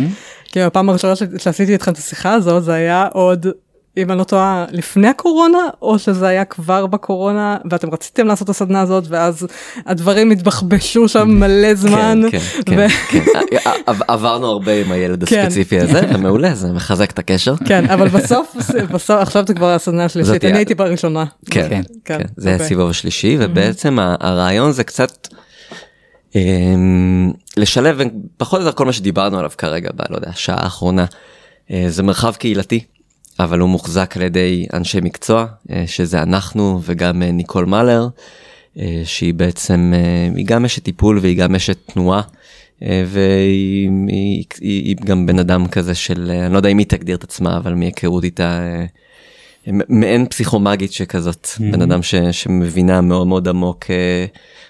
[0.44, 3.47] כי הפעם הראשונה שעשיתי איתכם את השיחה הזאת, זה היה עוד,
[3.96, 8.50] אם אני לא טועה, לפני הקורונה, או שזה היה כבר בקורונה, ואתם רציתם לעשות את
[8.50, 9.46] הסדנה הזאת, ואז
[9.86, 12.20] הדברים התבחבשו שם מלא זמן.
[12.30, 13.58] כן, כן, ו- כן, כן.
[13.86, 15.38] עב- עברנו הרבה עם הילד כן.
[15.46, 17.54] הספציפי הזה ומעולה זה מחזק את הקשר.
[17.64, 18.56] כן, אבל בסוף,
[18.92, 21.24] בסוף, עכשיו זה כבר הסדנה השלישית, אני הייתי בראשונה.
[21.50, 22.64] כן, כן, כן, כן, זה אוקיי.
[22.66, 25.28] הסיבוב השלישי ובעצם הרעיון זה קצת
[26.34, 28.00] אמ, לשלב
[28.36, 31.04] פחות או יותר כל מה שדיברנו עליו כרגע בלא יודע שעה האחרונה
[31.70, 32.84] אה, זה מרחב קהילתי
[33.44, 38.08] אבל הוא מוחזק על ידי אנשי מקצוע אה, שזה אנחנו וגם אה, ניקול מאלר
[38.78, 39.92] אה, שהיא בעצם
[40.36, 42.20] היא גם אשת טיפול והיא גם אשת תנועה.
[43.06, 47.16] והיא היא, היא, היא גם בן אדם כזה של אני לא יודע אם היא תגדיר
[47.16, 48.60] את עצמה אבל מהיכרות איתה
[49.88, 53.84] מעין פסיכומגית שכזאת בן אדם ש, שמבינה מאוד מאוד עמוק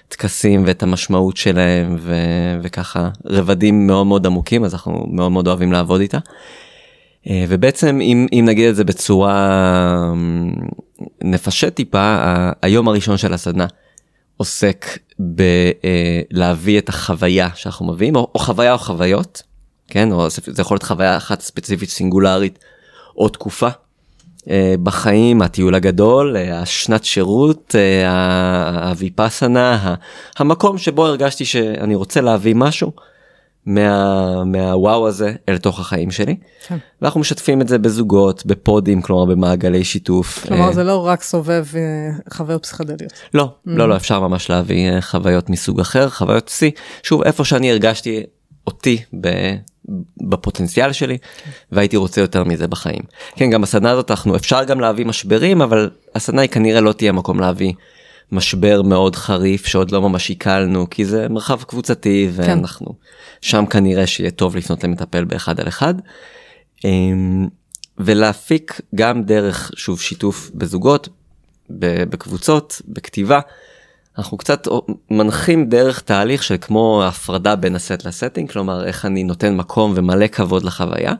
[0.07, 2.15] טקסים ואת המשמעות שלהם ו,
[2.61, 6.17] וככה רבדים מאוד מאוד עמוקים אז אנחנו מאוד מאוד אוהבים לעבוד איתה.
[7.29, 10.53] אה, ובעצם אם, אם נגיד את זה בצורה אמ,
[11.23, 12.17] נפשט טיפה
[12.61, 13.67] היום הראשון של הסדנה
[14.37, 14.85] עוסק
[15.19, 19.43] בלהביא את החוויה שאנחנו מביאים או, או חוויה או חוויות
[19.87, 20.11] כן?
[20.11, 22.59] או זה יכול להיות חוויה אחת ספציפית סינגולרית
[23.17, 23.69] או תקופה
[24.49, 29.95] אה, בחיים הטיול הגדול אה, השנת שירות אה, הוויפאסנה
[30.37, 32.91] המקום שבו הרגשתי שאני רוצה להביא משהו
[33.65, 36.35] מה, מהוואו הזה אל תוך החיים שלי
[36.67, 36.77] כן.
[37.01, 40.45] ואנחנו משתפים את זה בזוגות בפודים כלומר במעגלי שיתוף.
[40.47, 41.81] כלומר, אה, זה לא רק סובב אה,
[42.33, 43.13] חוויות פסיכדליות.
[43.33, 46.71] לא לא לא אפשר ממש להביא אה, חוויות מסוג אחר חוויות שיא
[47.03, 48.23] שוב איפה שאני הרגשתי
[48.67, 49.55] אותי ב-
[50.29, 51.17] בפוטנציאל שלי
[51.71, 53.01] והייתי רוצה יותר מזה בחיים.
[53.35, 57.11] כן גם בסדנה הזאת אנחנו אפשר גם להביא משברים אבל הסדנה היא כנראה לא תהיה
[57.11, 57.73] מקום להביא
[58.31, 62.93] משבר מאוד חריף שעוד לא ממש עיכלנו כי זה מרחב קבוצתי ואנחנו
[63.41, 65.93] שם כנראה שיהיה טוב לפנות למטפל באחד על אחד.
[66.85, 67.47] אמ,
[67.97, 71.09] ולהפיק גם דרך שוב שיתוף בזוגות
[72.09, 73.39] בקבוצות בכתיבה
[74.17, 74.67] אנחנו קצת
[75.11, 80.27] מנחים דרך תהליך של כמו הפרדה בין הסט לסטינג כלומר איך אני נותן מקום ומלא
[80.27, 81.13] כבוד לחוויה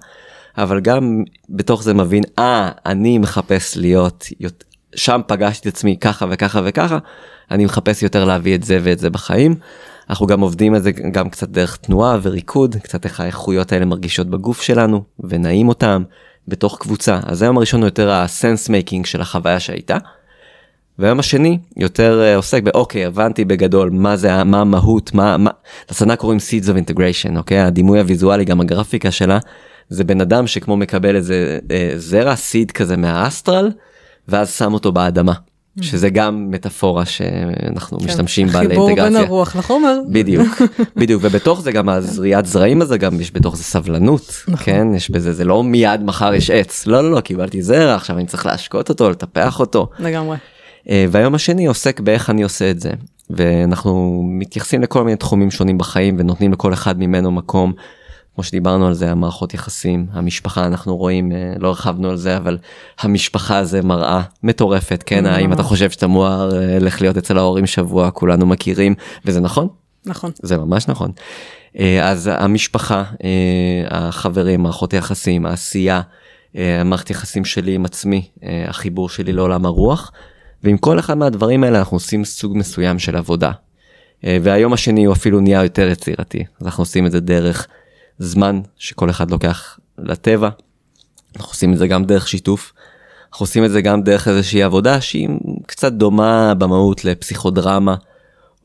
[0.57, 4.63] אבל גם בתוך זה מבין אה אני מחפש להיות יות-
[4.95, 6.97] שם פגשתי את עצמי ככה וככה וככה
[7.51, 9.55] אני מחפש יותר להביא את זה ואת זה בחיים.
[10.09, 14.27] אנחנו גם עובדים על זה גם קצת דרך תנועה וריקוד קצת איך האיכויות האלה מרגישות
[14.27, 16.03] בגוף שלנו ונעים אותם
[16.47, 19.97] בתוך קבוצה אז היום הראשון הוא יותר ה sense making של החוויה שהייתה.
[20.99, 25.51] והיום השני יותר אה, עוסק באוקיי הבנתי בגדול מה זה מה המהות מה מה
[25.91, 29.39] לסדנה קוראים seeds of integration אוקיי הדימוי הוויזואלי גם הגרפיקה שלה
[29.89, 33.71] זה בן אדם שכמו מקבל איזה אה, זרע seed כזה מהאסטרל
[34.31, 35.33] ואז שם אותו באדמה
[35.81, 38.67] שזה גם מטאפורה שאנחנו משתמשים בה כן.
[38.69, 39.27] חיבור בין לאינטגרציה.
[39.27, 39.99] הרוח לחומר.
[40.09, 40.61] בדיוק
[40.99, 45.33] בדיוק ובתוך זה גם הזריעת זרעים הזה גם יש בתוך זה סבלנות כן יש בזה
[45.33, 48.89] זה לא מיד מחר יש עץ לא לא לא קיבלתי זרע עכשיו אני צריך להשקות
[48.89, 50.37] אותו לטפח אותו לגמרי.
[50.89, 52.91] אה, והיום השני עוסק באיך אני עושה את זה
[53.29, 57.73] ואנחנו מתייחסים לכל מיני תחומים שונים בחיים ונותנים לכל אחד ממנו מקום.
[58.41, 62.57] כמו שדיברנו על זה המערכות יחסים המשפחה אנחנו רואים אה, לא הרחבנו על זה אבל
[62.99, 67.65] המשפחה זה מראה מטורפת כן האם אתה חושב שאתה מואר אה, לך להיות אצל ההורים
[67.65, 68.95] שבוע כולנו מכירים
[69.25, 69.67] וזה נכון
[70.05, 70.31] נכון.
[70.41, 71.11] זה ממש נכון.
[71.79, 73.03] אה, אז המשפחה,
[73.89, 76.01] החברים, מערכות היחסים, העשייה,
[76.55, 78.27] המערכת יחסים שלי עם עצמי,
[78.67, 80.11] החיבור שלי לעולם הרוח,
[80.63, 83.51] ועם כל אחד מהדברים האלה אנחנו עושים סוג מסוים של עבודה.
[84.23, 87.67] והיום השני הוא אפילו נהיה יותר יצירתי, אז אנחנו עושים את זה דרך
[88.21, 90.49] זמן שכל אחד לוקח לטבע,
[91.35, 92.73] אנחנו עושים את זה גם דרך שיתוף,
[93.31, 95.29] אנחנו עושים את זה גם דרך איזושהי עבודה שהיא
[95.65, 97.95] קצת דומה במהות לפסיכודרמה.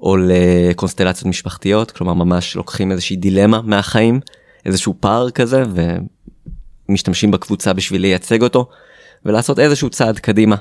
[0.00, 4.20] או לקונסטלציות משפחתיות, כלומר ממש לוקחים איזושהי דילמה מהחיים,
[4.66, 5.62] איזשהו פער כזה,
[6.88, 8.68] ומשתמשים בקבוצה בשביל לייצג אותו,
[9.24, 10.56] ולעשות איזשהו צעד קדימה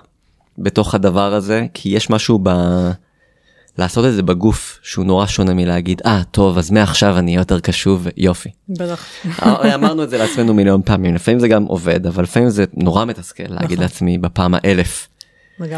[0.57, 2.49] בתוך הדבר הזה, כי יש משהו ב...
[3.77, 7.59] לעשות את זה בגוף שהוא נורא שונה מלהגיד אה ah, טוב אז מעכשיו אני יותר
[7.59, 8.49] קשוב יופי.
[8.69, 9.05] בטח.
[9.41, 13.05] אה, אמרנו את זה לעצמנו מיליון פעמים לפעמים זה גם עובד אבל לפעמים זה נורא
[13.05, 13.83] מתסכל להגיד נכון.
[13.83, 15.07] לעצמי בפעם האלף.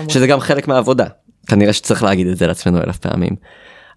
[0.07, 1.05] שזה גם חלק מהעבודה
[1.47, 3.35] כנראה שצריך להגיד את זה לעצמנו אלף פעמים.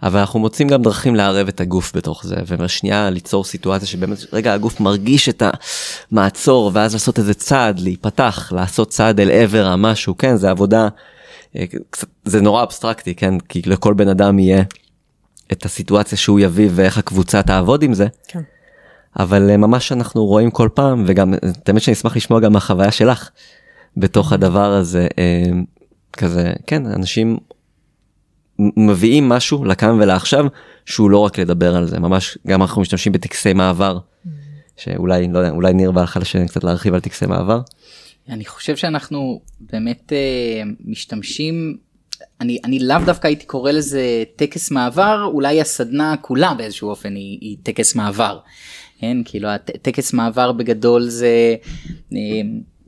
[0.02, 4.52] אבל אנחנו מוצאים גם דרכים לערב את הגוף בתוך זה ושנייה ליצור סיטואציה שבאמת רגע
[4.52, 5.43] הגוף מרגיש את
[6.12, 10.89] המעצור ואז לעשות איזה צעד להיפתח לעשות צעד אל עבר המשהו כן זה עבודה
[11.56, 11.64] אה,
[12.24, 14.62] זה נורא אבסטרקטי כן כי לכל בן אדם יהיה
[15.52, 18.06] את הסיטואציה שהוא יביא ואיך הקבוצה תעבוד עם זה.
[18.28, 18.40] כן.
[19.18, 23.31] אבל אה, ממש אנחנו רואים כל פעם וגם תמיד שאני אשמח לשמוע גם מהחוויה שלך
[23.97, 25.51] בתוך הדבר הזה אה,
[26.12, 27.39] כזה כן אנשים
[28.59, 30.47] מביאים משהו לכאן ולעכשיו
[30.86, 33.98] שהוא לא רק לדבר על זה ממש גם אנחנו משתמשים בטקסי מעבר
[34.77, 37.60] שאולי לא יודע אולי ניר בא לך קצת להרחיב על טקסי מעבר.
[38.28, 41.78] אני חושב שאנחנו באמת uh, משתמשים
[42.40, 47.38] אני אני לאו דווקא הייתי קורא לזה טקס מעבר אולי הסדנה כולה באיזשהו אופן היא,
[47.40, 48.38] היא טקס מעבר.
[48.98, 51.56] כן כאילו הטקס מעבר בגדול זה.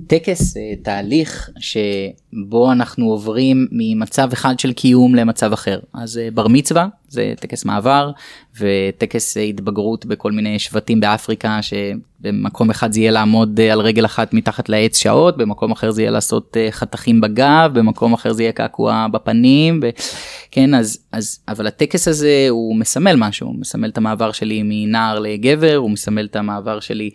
[0.07, 5.81] טקס, אה, תהליך שבו אנחנו עוברים ממצב אחד של קיום למצב אחר.
[5.95, 8.11] אז אה, בר מצווה זה טקס מעבר
[8.61, 14.35] וטקס אה, התבגרות בכל מיני שבטים באפריקה שבמקום אחד זה יהיה לעמוד על רגל אחת
[14.35, 19.07] מתחת לעץ שעות, במקום אחר זה יהיה לעשות חתכים בגב, במקום אחר זה יהיה קעקוע
[19.12, 19.91] בפנים, ו...
[20.51, 25.19] כן אז אז אבל הטקס הזה הוא מסמל משהו, הוא מסמל את המעבר שלי מנער
[25.19, 27.11] לגבר, הוא מסמל את המעבר שלי.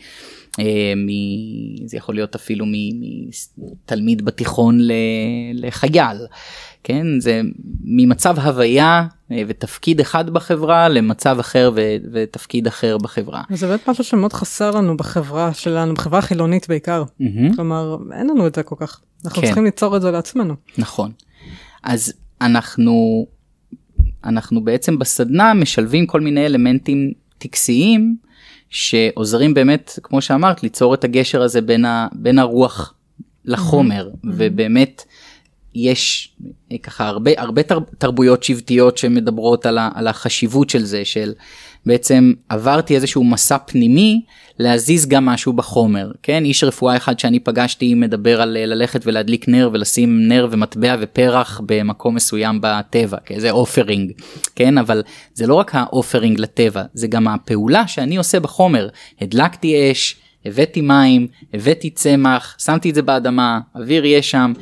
[0.59, 0.93] אה.
[1.85, 4.79] זה יכול להיות אפילו מתלמיד בתיכון
[5.53, 6.17] לחייל,
[6.83, 7.19] כן?
[7.19, 7.41] זה
[7.83, 11.71] ממצב הוויה אה, ותפקיד אחד בחברה למצב אחר.
[12.13, 13.41] ותפקיד אחר בחברה.
[13.49, 17.03] זה באמת משהו שמאוד חסר לנו בחברה שלנו, בחברה החילונית בעיקר.
[17.03, 17.55] Mm-hmm.
[17.55, 19.01] כלומר, אין לנו את זה כל כך.
[19.25, 19.47] אנחנו כן.
[19.47, 20.53] צריכים ליצור את זה לעצמנו.
[20.77, 21.11] נכון.
[21.83, 23.25] אז אנחנו,
[24.23, 28.17] אנחנו בעצם בסדנה משלבים כל מיני אלמנטים טקסיים
[28.69, 32.93] שעוזרים באמת כמו שאמרת ליצור את הגשר הזה בין, ה, בין הרוח
[33.45, 34.27] לחומר mm-hmm.
[34.33, 35.03] ובאמת
[35.75, 36.35] יש
[36.71, 37.61] אה, ככה הרבה הרבה
[37.97, 41.33] תרבויות שבטיות שמדברות על, ה, על החשיבות של זה של
[41.87, 44.21] בעצם עברתי איזשהו מסע פנימי
[44.59, 46.45] להזיז גם משהו בחומר כן?
[46.45, 52.15] איש רפואה אחד שאני פגשתי מדבר על ללכת ולהדליק נר ולשים נר ומטבע ופרח במקום
[52.15, 54.11] מסוים בטבע כאיזה אופרינג
[54.55, 54.77] כן?
[54.77, 55.03] אבל
[55.33, 58.89] זה לא רק האופרינג לטבע זה גם הפעולה שאני עושה בחומר.
[59.21, 60.15] הדלקתי אש.
[60.47, 64.53] הבאתי מים, הבאתי צמח, שמתי את זה באדמה, אוויר יש שם,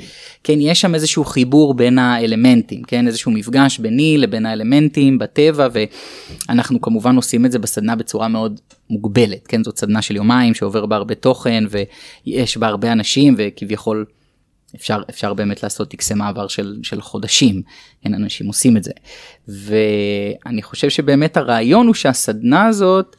[0.44, 5.68] כן, יש שם איזשהו חיבור בין האלמנטים, כן, איזשהו מפגש ביני לבין האלמנטים בטבע,
[6.50, 8.60] ואנחנו כמובן עושים את זה בסדנה בצורה מאוד
[8.90, 14.06] מוגבלת, כן, זאת סדנה של יומיים שעובר בה הרבה תוכן ויש בה הרבה אנשים וכביכול
[14.76, 17.62] אפשר אפשר באמת לעשות טקסי מעבר של של חודשים
[18.06, 18.92] אין אנשים עושים את זה.
[19.48, 23.16] ואני חושב שבאמת הרעיון הוא שהסדנה הזאת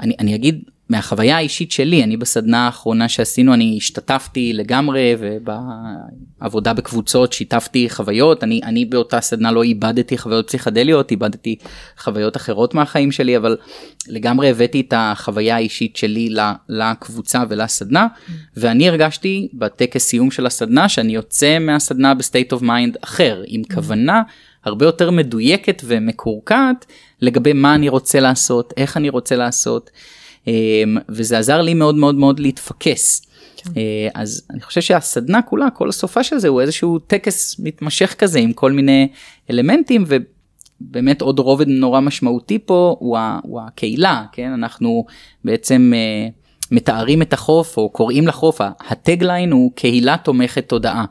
[0.00, 7.32] אני אני אגיד מהחוויה האישית שלי אני בסדנה האחרונה שעשינו אני השתתפתי לגמרי ובעבודה בקבוצות
[7.32, 11.56] שיתפתי חוויות אני אני באותה סדנה לא עיבדתי חוויות פסיכדליות עיבדתי
[11.98, 13.56] חוויות אחרות מהחיים שלי אבל
[14.08, 16.34] לגמרי הבאתי את החוויה האישית שלי
[16.68, 18.06] לקבוצה ולסדנה
[18.56, 23.62] ואני הרגשתי בטקס סיום של הסדנה שאני יוצא מהסדנה ב state of mind אחר עם
[23.74, 24.22] כוונה
[24.64, 26.86] הרבה יותר מדויקת ומקורקעת
[27.20, 29.90] לגבי מה אני רוצה לעשות איך אני רוצה לעשות.
[30.48, 33.22] אמ, וזה עזר לי מאוד מאוד מאוד להתפקס.
[33.56, 33.70] כן.
[33.76, 38.38] אה, אז אני חושב שהסדנה כולה כל הסופה של זה הוא איזשהו טקס מתמשך כזה
[38.38, 39.08] עם כל מיני
[39.50, 45.04] אלמנטים ובאמת עוד רובד נורא משמעותי פה הוא, ה, הוא הקהילה כן אנחנו
[45.44, 46.32] בעצם uh,
[46.70, 51.04] מתארים את החוף או קוראים לחוף הטגליין הוא קהילה תומכת תודעה.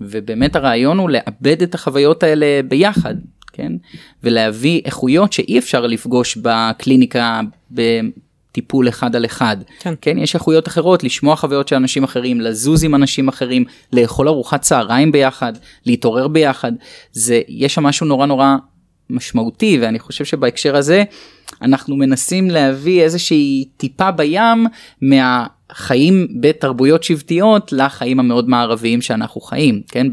[0.00, 3.14] ובאמת הרעיון הוא לאבד את החוויות האלה ביחד
[3.52, 3.72] כן
[4.22, 7.40] ולהביא איכויות שאי אפשר לפגוש בקליניקה
[8.52, 9.56] טיפול אחד על אחד.
[9.80, 9.94] כן.
[10.00, 14.60] כן, יש איכויות אחרות, לשמוע חוויות של אנשים אחרים, לזוז עם אנשים אחרים, לאכול ארוחת
[14.60, 15.52] צהריים ביחד,
[15.86, 16.72] להתעורר ביחד.
[17.12, 18.56] זה, יש שם משהו נורא נורא
[19.10, 21.04] משמעותי ואני חושב שבהקשר הזה
[21.62, 24.66] אנחנו מנסים להביא איזושהי טיפה בים
[25.70, 30.06] מהחיים בתרבויות שבטיות לחיים המאוד מערביים שאנחנו חיים כן?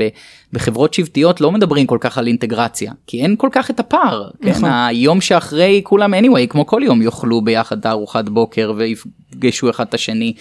[0.54, 4.50] בחברות שבטיות לא מדברים כל כך על אינטגרציה כי אין כל כך את הפער כן?
[4.50, 4.70] נכון.
[4.70, 10.34] היום שאחרי כולם anyway כמו כל יום יאכלו ביחד ארוחת בוקר ויפגשו אחד את השני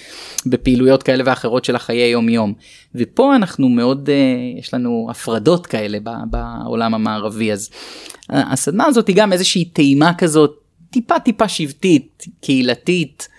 [0.46, 2.52] בפעילויות כאלה ואחרות של החיי יום יום
[2.94, 5.98] ופה אנחנו מאוד uh, יש לנו הפרדות כאלה
[6.30, 7.52] בעולם המערבי.
[7.52, 7.70] אז
[8.30, 10.50] ה- הסדנה הזאת היא גם איזושהי טעימה כזאת
[10.90, 13.35] טיפה טיפה שבטית קהילתית אה,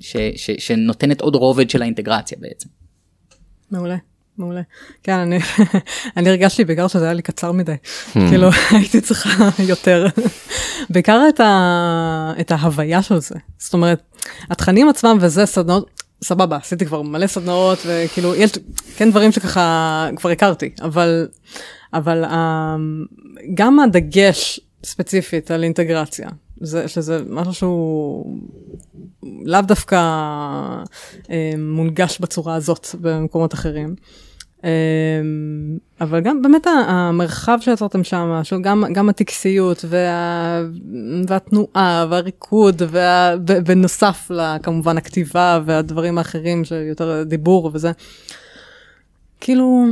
[0.00, 2.68] ש, ש, שנותנת עוד רובד של האינטגרציה בעצם.
[3.70, 3.96] מעולה.
[4.38, 4.60] מעולה.
[5.02, 5.38] כן, אני,
[6.16, 7.74] אני הרגשתי בעיקר שזה היה לי קצר מדי.
[8.12, 10.06] כאילו, הייתי צריכה יותר.
[10.90, 13.34] בעיקר את, ה, את ההוויה של זה.
[13.58, 14.02] זאת אומרת,
[14.50, 18.50] התכנים עצמם וזה סדנאות, סבבה, עשיתי כבר מלא סדנאות, וכאילו, יש,
[18.96, 21.28] כן דברים שככה כבר הכרתי, אבל,
[21.94, 22.28] אבל um,
[23.54, 26.28] גם הדגש ספציפית על אינטגרציה,
[26.60, 28.36] זה, שזה משהו שהוא
[29.44, 29.96] לאו דווקא
[31.30, 33.94] אה, מונגש בצורה הזאת במקומות אחרים.
[34.64, 34.70] אה,
[36.00, 40.62] אבל גם באמת המרחב שיצרתם שם, גם, גם הטקסיות וה,
[41.28, 43.34] והתנועה והריקוד, וה,
[44.30, 47.92] לכמובן הכתיבה והדברים האחרים שיותר דיבור וזה,
[49.40, 49.86] כאילו,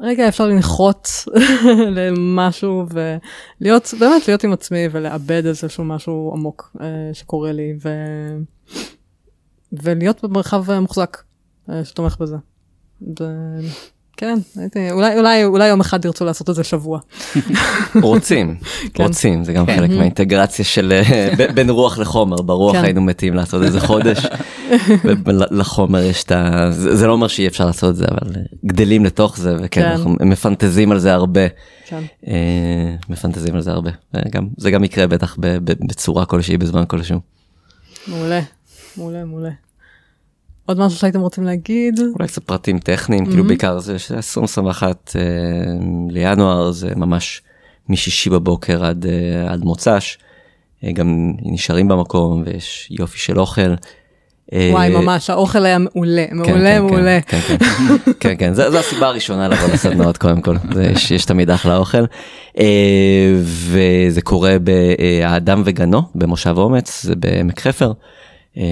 [0.00, 1.08] רגע אפשר לנחות
[1.96, 7.88] למשהו ולהיות, באמת להיות עם עצמי ולאבד איזשהו משהו עמוק אה, שקורה לי ו...
[9.72, 11.22] ולהיות במרחב מוחזק
[11.70, 12.36] אה, שתומך בזה.
[13.20, 13.24] ו...
[14.16, 16.98] כן, הייתי, אולי, אולי, אולי יום אחד ירצו לעשות את זה שבוע.
[18.02, 18.56] רוצים,
[18.94, 19.02] כן.
[19.02, 19.76] רוצים, זה גם כן.
[19.76, 22.84] חלק מהאינטגרציה של אה, בין רוח לחומר, ברוח כן.
[22.84, 24.18] היינו מתים לעשות איזה חודש,
[25.24, 26.66] ולחומר יש את ה...
[26.70, 28.32] זה זה לא אומר שאי אפשר לעשות את זה, אבל
[28.66, 29.86] גדלים לתוך זה, וכן, כן.
[29.88, 31.40] אנחנו מפנטזים על זה הרבה,
[31.86, 32.02] כן.
[32.26, 32.34] אה,
[33.08, 37.20] מפנטזים על זה הרבה, וגם- זה גם יקרה בטח ב- ב- בצורה כלשהי בזמן כלשהו.
[38.08, 38.40] מעולה,
[38.96, 39.50] מעולה, מעולה.
[40.66, 42.00] עוד משהו שהייתם רוצים להגיד?
[42.18, 45.22] אולי קצת פרטים טכניים, כאילו בעיקר זה ש- 2021 אה,
[46.10, 47.42] לינואר זה ממש
[47.88, 50.18] משישי בבוקר עד, אה, עד מוצ"ש,
[50.84, 53.74] אה, גם נשארים במקום ויש יופי של אוכל.
[54.52, 57.20] אה, וואי, ממש, האוכל היה מעולה, מעולה, כן, מעולה.
[57.20, 57.56] כן, כן,
[58.20, 62.04] כן, כן, זו זו הסיבה הראשונה לבוא לסדנאות קודם כל, זה, יש, תמיד אחלה אוכל.
[62.58, 67.92] אה, וזה קורה באדם וגנו במושב אומץ, זה בעמק חפר.
[68.58, 68.64] אה,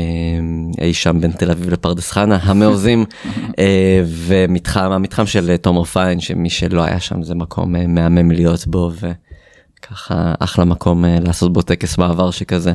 [0.80, 3.04] אי שם בין תל אביב לפרדס חנה המעוזים
[3.59, 8.66] אה, ומתחם המתחם של תומר פיין שמי שלא היה שם זה מקום אה, מהמם להיות
[8.66, 12.72] בו וככה אחלה מקום אה, לעשות בו טקס מעבר שכזה.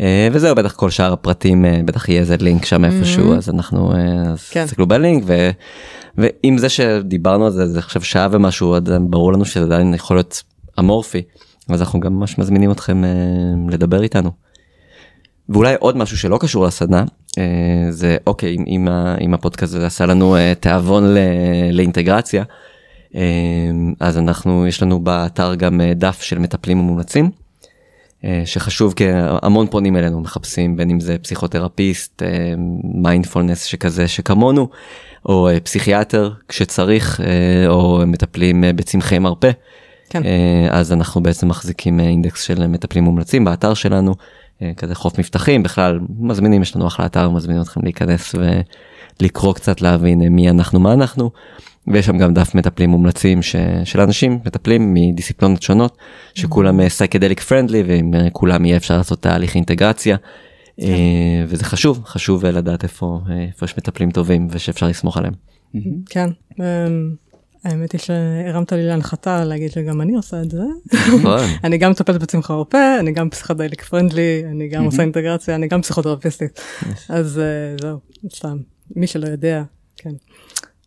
[0.00, 3.92] אה, וזהו בטח כל שאר הפרטים אה, בטח יהיה איזה לינק שם איפשהו אז אנחנו
[3.92, 3.98] אה,
[4.50, 4.64] כן.
[4.64, 5.50] תסתכלו בלינק ו,
[6.18, 10.42] ועם זה שדיברנו על זה זה עכשיו שעה ומשהו ברור לנו שזה עדיין יכול להיות
[10.78, 11.22] אמורפי
[11.68, 13.10] אז אנחנו גם ממש מזמינים אתכם אה,
[13.68, 14.30] לדבר איתנו.
[15.50, 17.04] ואולי עוד משהו שלא קשור לסדנה
[17.38, 18.88] אה, זה אוקיי אם,
[19.20, 21.18] אם, הפודקאסט הזה עשה לנו אה, תיאבון ל,
[21.72, 22.44] לאינטגרציה
[23.14, 23.20] אה,
[24.00, 27.30] אז אנחנו יש לנו באתר גם דף של מטפלים מומלצים.
[28.24, 29.04] אה, שחשוב כי
[29.42, 32.22] המון פונים אלינו מחפשים בין אם זה פסיכותרפיסט
[32.94, 34.68] מיינדפולנס שכזה שכמונו
[35.26, 37.20] או פסיכיאטר כשצריך
[37.68, 39.50] או מטפלים בצמחי מרפא.
[40.10, 40.22] כן.
[40.70, 44.14] אז אנחנו בעצם מחזיקים אינדקס של מטפלים מומלצים באתר שלנו
[44.76, 48.34] כזה חוף מבטחים בכלל מזמינים יש לנו אחלה אתר מזמינים אתכם להיכנס
[49.20, 51.30] ולקרוא קצת להבין אה, מי אנחנו מה אנחנו.
[51.86, 53.56] ויש שם גם דף מטפלים מומלצים ש...
[53.84, 55.98] של אנשים מטפלים מדיסציפלונות שונות
[56.34, 60.16] שכולם סייקדליק פרנדלי ועם אה, כולם יהיה אפשר לעשות תהליך אינטגרציה.
[60.82, 65.34] אה, וזה חשוב חשוב אה, לדעת איפה אה, איפה יש מטפלים טובים ושאפשר לסמוך עליהם.
[66.06, 66.30] כן.
[67.66, 70.62] אמ, האמת היא שהרמת לי להנחתה להגיד שגם אני עושה את זה.
[70.92, 71.40] נכון.
[71.64, 75.82] אני גם מטפלת בצמחה רופא, אני גם פסיכדליק פרנדלי, אני גם עושה אינטגרציה, אני גם
[75.82, 76.60] פסיכותרפיסטית.
[77.08, 77.98] אז אה, זהו,
[78.34, 78.56] סתם,
[78.96, 79.62] מי שלא יודע,
[79.96, 80.10] כן.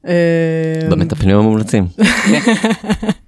[0.08, 1.88] אה, במטפלים המומלצים.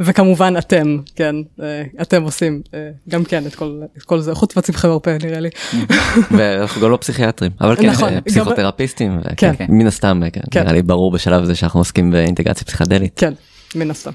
[0.00, 4.56] וכמובן אתם, כן, אה, אתם עושים אה, גם כן את כל, את כל זה, חוץ
[4.56, 5.48] מהצמחי מרפא נראה לי.
[6.36, 9.52] ואנחנו גם לא פסיכיאטרים אבל כן נכון, אה, גם- פסיכותרפיסטים כן.
[9.54, 10.60] וכן, מן הסתם כן, כן.
[10.62, 13.12] נראה לי ברור בשלב הזה שאנחנו עוסקים באינטגרציה פסיכדלית.
[13.16, 13.32] כן,
[13.74, 14.10] מן הסתם.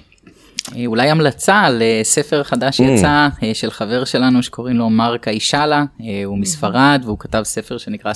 [0.85, 5.83] אולי המלצה על אה, ספר חדש שיצא אה, של חבר שלנו שקוראים לו מרק אישאלה,
[6.25, 8.13] הוא מספרד והוא כתב ספר שנקרא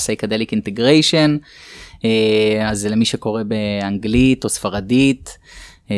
[0.51, 1.29] Integration,
[2.05, 5.37] אה, אז זה למי שקורא באנגלית או ספרדית,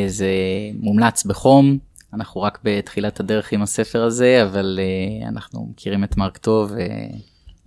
[0.08, 0.28] זה
[0.80, 1.78] מומלץ בחום,
[2.14, 7.08] אנחנו רק בתחילת הדרך עם הספר הזה, אבל אה, אנחנו מכירים את מרק טוב, אה,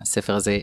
[0.00, 0.58] הספר הזה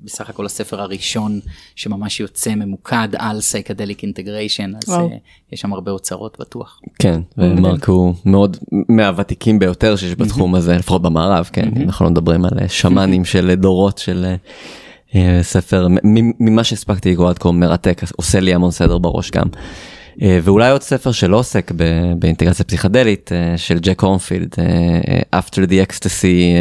[0.00, 1.40] בסך הכל הספר הראשון
[1.76, 5.10] שממש יוצא ממוקד על סייקדליק אינטגריישן אז וואו.
[5.10, 5.16] אה,
[5.52, 6.80] יש שם הרבה אוצרות בטוח.
[6.98, 8.56] כן, ומרק הוא מאוד
[8.88, 13.54] מהוותיקים ביותר שיש בתחום הזה, לפחות במערב, כן, אנחנו לא מדברים על אה, שמאנים של
[13.54, 14.36] דורות של אה,
[15.14, 15.88] אה, ספר,
[16.40, 19.46] ממה שהספקתי לקרוא עד כה מרתק, עושה לי המון סדר בראש גם.
[20.22, 21.70] אה, ואולי עוד ספר שלא עוסק
[22.18, 26.54] באינטגרציה פסיכדלית אה, של ג'ק הורנפילד, אה, After the Ecstasy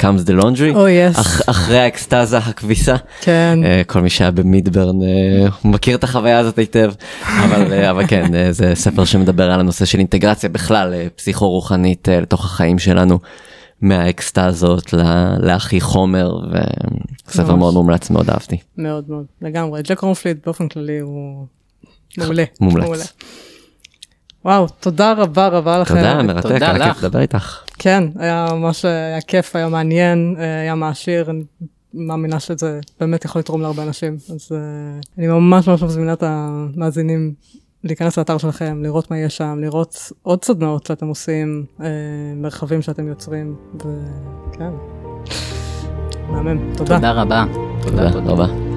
[0.00, 0.76] comes the laundry, Oh,
[1.14, 1.20] yes.
[1.20, 2.96] אח- אחרי האקסטזה הכביסה.
[3.20, 3.58] כן.
[3.86, 4.96] כל מי שהיה במידברן
[5.64, 6.92] מכיר את החוויה הזאת היטב
[7.44, 12.44] אבל אבל כן זה ספר שמדבר על הנושא של אינטגרציה בכלל פסיכו רוחנית אה, לתוך
[12.44, 13.18] החיים שלנו.
[13.80, 14.94] מהאקסטזות
[15.38, 16.30] להכי חומר
[17.28, 17.54] וספר.
[17.54, 18.56] מאוד מומלץ מאוד אהבתי.
[18.78, 19.80] מאוד מאוד, לגמרי.
[19.82, 21.46] ג'ק הורנפליד באופן כללי הוא
[22.18, 22.44] מעולה.
[22.60, 23.12] מומלץ.
[24.44, 25.94] וואו, תודה רבה רבה לכם.
[25.94, 27.02] תודה מרתק תודה היה כיף.
[27.02, 27.60] לדבר איתך.
[27.78, 31.44] כן, היה ממש היה כיף, היה מעניין, אה, היה מעשיר, אני
[31.94, 34.16] מאמינה שזה באמת יכול לתרום להרבה אנשים.
[34.34, 34.58] אז אה,
[35.18, 37.34] אני ממש ממש מזמינה את המאזינים
[37.84, 41.86] להיכנס לאתר שלכם, לראות מה יש שם, לראות עוד סדנאות שאתם עושים, אה,
[42.36, 44.70] מרחבים שאתם יוצרים, וכן,
[46.28, 46.94] מהמם, תודה.
[46.96, 47.44] תודה רבה.
[47.82, 48.75] תודה רבה.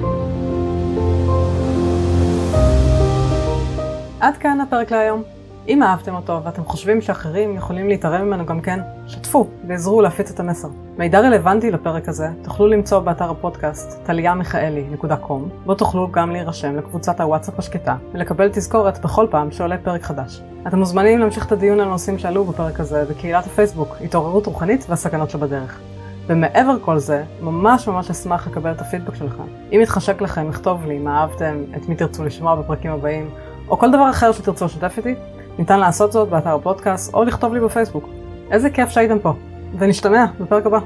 [4.20, 5.22] עד כאן הפרק להיום.
[5.68, 10.40] אם אהבתם אותו ואתם חושבים שאחרים יכולים להתערב ממנו גם כן, שתפו ועזרו להפיץ את
[10.40, 10.68] המסר.
[10.98, 17.58] מידע רלוונטי לפרק הזה תוכלו למצוא באתר הפודקאסט טליאמיכאלי.com, בו תוכלו גם להירשם לקבוצת הוואטסאפ
[17.58, 20.40] השקטה ולקבל תזכורת בכל פעם שעולה פרק חדש.
[20.68, 25.30] אתם מוזמנים להמשיך את הדיון על הנושאים שעלו בפרק הזה בקהילת הפייסבוק התעוררות רוחנית והסכנות
[25.30, 25.80] שבדרך.
[26.26, 29.42] ומעבר כל זה, ממש ממש אשמח לקבל את הפידבק שלכם.
[29.72, 33.30] אם יתחשק לכם, לכתוב לי מה אהבתם, את מי תרצו לשמוע בפרקים הבאים,
[33.70, 35.14] או כל דבר אחר שתרצו לשתף איתי,
[35.58, 38.08] ניתן לעשות זאת באתר הפודקאסט או לכתוב לי בפייסבוק.
[38.50, 39.32] איזה כיף שהייתם פה,
[39.78, 40.78] ונשתמע בפרק הבא.